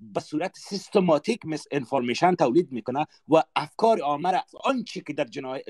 [0.00, 5.62] به صورت سیستماتیک مس انفورمیشن تولید می‌کنه و افکار آمر از آنچه که در جنای...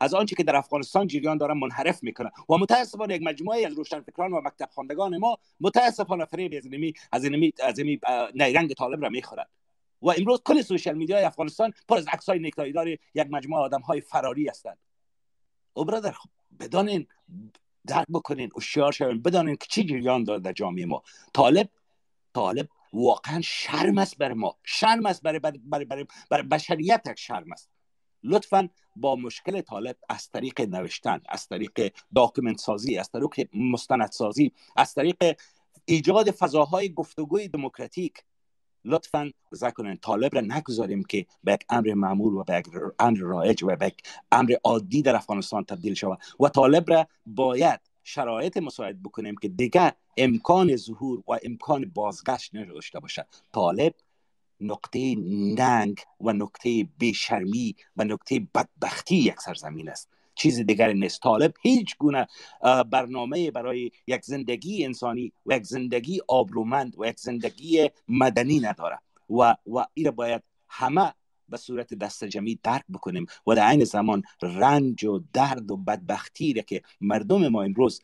[0.00, 2.30] از آنچه که در افغانستان جریان داره منحرف می‌کنه.
[2.48, 7.24] و متاسفانه یک مجموعه از روشنفکران و مکتب خواندگان ما متاسفانه فریب از اینمی از
[7.24, 8.00] اینمی از اینمی
[8.34, 9.50] نیرنگ طالب را می‌خورد
[10.02, 14.00] و امروز کل سوشال میدیا افغانستان پر از عکسای نکتایی دار یک مجموعه آدم های
[14.00, 14.78] فراری هستند.
[15.72, 16.28] او برادر خب
[16.60, 17.06] بدانین
[17.86, 21.02] درک بکنین هوشیار شوین بدانین که چی جریان داره در جامعه ما.
[21.32, 21.68] طالب
[22.34, 24.56] طالب واقعا شرم است بر ما.
[24.64, 27.70] شرم است برای برای برای, برای بشریت شرم است.
[28.22, 34.52] لطفا با مشکل طالب از طریق نوشتن از طریق داکومنت سازی از طریق مستند سازی
[34.76, 35.36] از طریق
[35.84, 38.24] ایجاد فضاهای گفتگوی دموکراتیک
[38.84, 39.30] لطفا
[39.76, 42.66] کنن طالب را نگذاریم که به یک امر معمول و به یک
[42.98, 44.02] امر رایج و به یک
[44.32, 46.18] امر عادی در افغانستان تبدیل شود.
[46.40, 53.00] و طالب را باید شرایط مساعد بکنیم که دیگر امکان ظهور و امکان بازگشت نداشته
[53.00, 53.26] باشه.
[53.52, 53.94] طالب
[54.60, 55.14] نقطه
[55.58, 60.08] ننگ و نقطه بیشرمی و نقطه بدبختی یک سرزمین است.
[60.34, 61.20] چیز دیگر نیست.
[61.20, 62.26] طالب هیچ گونه
[62.90, 68.98] برنامه برای یک زندگی انسانی و یک زندگی آبرومند و یک زندگی مدنی نداره.
[69.30, 71.14] و و این باید همه
[71.48, 76.52] به صورت دست جمعی درک بکنیم و در عین زمان رنج و درد و بدبختی
[76.52, 78.02] را که مردم ما امروز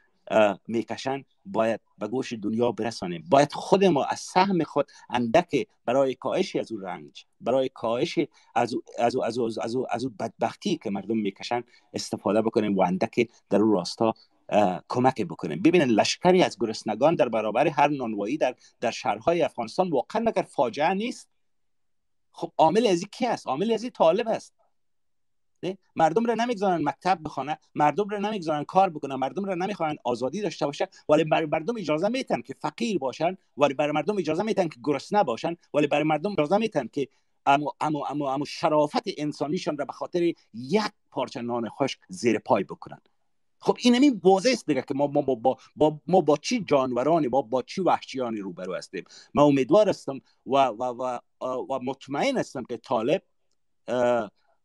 [0.69, 3.25] می‌کشن باید به گوش دنیا برسانیم.
[3.31, 8.19] باید خود ما از سهم خود اندک برای کاهش از او رنج برای کاهش
[8.55, 11.65] از او, از او, از او, از او, از او بدبختی که مردم می‌کشن
[11.95, 14.15] استفاده بکنیم و اندک در او راستا
[14.89, 15.63] کمک بکنیم.
[15.63, 20.95] ببینید لشکری از گرسنگان در برابر هر نانوایی در در شهرهای افغانستان واقعا مگر فاجعه
[20.95, 21.29] نیست؟
[22.33, 24.55] خب عامل ازی کی است عامل ازی طالب است
[25.97, 30.67] مردم را نمی‌گذارن مکتب بخونه مردم را نمی‌گذارن کار بکنن مردم را نمی‌خوان آزادی داشته
[30.67, 34.81] باشه ولی برای مردم اجازه میتن که فقیر باشن ولی برای مردم اجازه میتن که
[34.85, 37.09] گرسنه باشن ولی برای مردم اجازه میتن که
[37.47, 40.23] امو امو امو امو شرافت انسانیشان را به خاطر
[40.55, 43.01] یک پارچه نان خشک زیر پای بکنن.
[43.63, 47.29] خب این همین واضح است دیگه که ما ما با, با, ما با چی جانورانی
[47.29, 52.65] با با چی وحشیانی روبرو هستیم؟ من امیدوار هستم و و, و, و مطمئن هستم
[52.65, 53.23] که طالب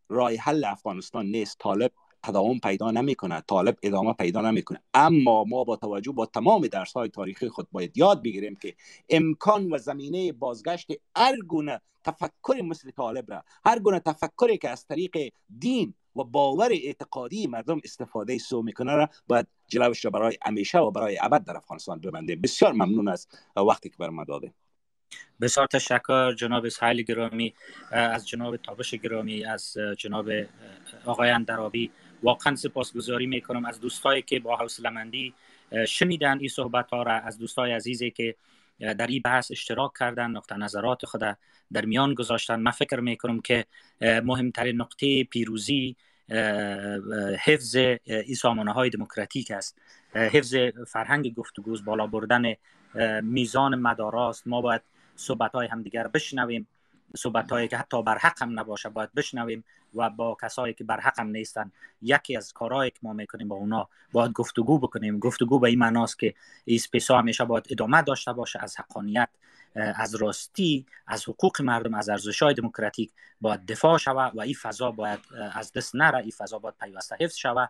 [0.09, 1.57] رای حل افغانستان نیست.
[1.59, 1.91] طالب
[2.23, 7.09] تداوم پیدا نمی‌کنه طالب ادامه پیدا نمی‌کنه اما ما با توجه با تمام درس های
[7.09, 8.75] تاریخی خود باید یاد بگیریم که
[9.09, 14.85] امکان و زمینه بازگشت هر گونه تفکر مثل طالب را هر گونه تفکری که از
[14.85, 20.79] طریق دین و باور اعتقادی مردم استفاده سو می‌کنه را باید جلوش را برای همیشه
[20.79, 22.35] و برای ابد در افغانستان ببنده.
[22.35, 24.53] بسیار ممنون از وقتی که بر ما داده
[25.41, 27.53] بسیار تشکر جناب سهیل گرامی
[27.91, 30.29] از جناب تابش گرامی از جناب
[31.05, 31.91] آقای اندرابی
[32.23, 33.65] واقعا سپاسگزاری می‌کنم.
[33.65, 35.33] از دوستایی که با حوصله
[35.87, 38.35] شنیدن این صحبت ها را از دوستای عزیزی که
[38.79, 41.37] در این بحث اشتراک کردن نقطه نظرات خود
[41.73, 42.59] در میان گذاشتن.
[42.59, 43.65] من فکر می‌کنم که
[44.01, 45.95] مهمترین نقطه پیروزی
[47.39, 47.75] حفظ
[48.05, 49.77] این سامانه های دموکراتیک است.
[50.13, 50.55] حفظ
[50.87, 52.53] فرهنگ گفتگوز بالا بردن
[53.21, 54.47] میزان مداراست.
[54.47, 54.81] ما باید
[55.15, 56.67] صحبت های همدیگر بشنویم.
[57.15, 59.63] صحبت هایی که حتی بر حق هم نباشه باید بشنویم
[59.95, 61.71] و با کسایی که بر حق هم نیستن
[62.01, 65.19] یکی از کارهایی که ما می‌کنیم با اونا باید گفتگو بکنیم.
[65.19, 66.33] گفتگو به این معناست که
[66.67, 69.29] اسپیسا همیشه باید ادامه داشته باشه از حقانیت
[69.75, 73.11] از راستی از حقوق مردم از ارزش های دموکراتیک
[73.41, 75.19] باید دفاع شود و این فضا باید
[75.53, 76.17] از دست نره.
[76.17, 77.69] این فضا باید پیوسته حفظ شود.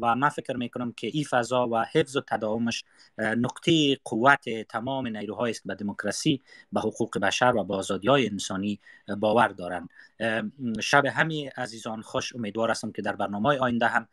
[0.00, 2.84] و من فکر می‌کنم که این فضا و حفظ و تداومش
[3.18, 8.80] نقطه قوت تمام نیروهایی است به دموکراسی به حقوق بشر و به آزادی های انسانی
[9.18, 9.88] باور دارند.
[10.80, 14.08] شب همین عزیزان خوش امیدوار هستم که در برنامه آینده هم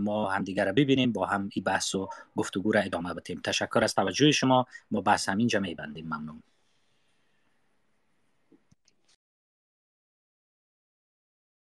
[0.00, 3.40] ما همدیگر را ببینیم با هم این بحث و گفتگو را ادامه بدیم.
[3.44, 4.66] تشکر از توجه شما.
[4.90, 6.06] ما بحث همینجا میبندیم.
[6.06, 6.42] ممنون.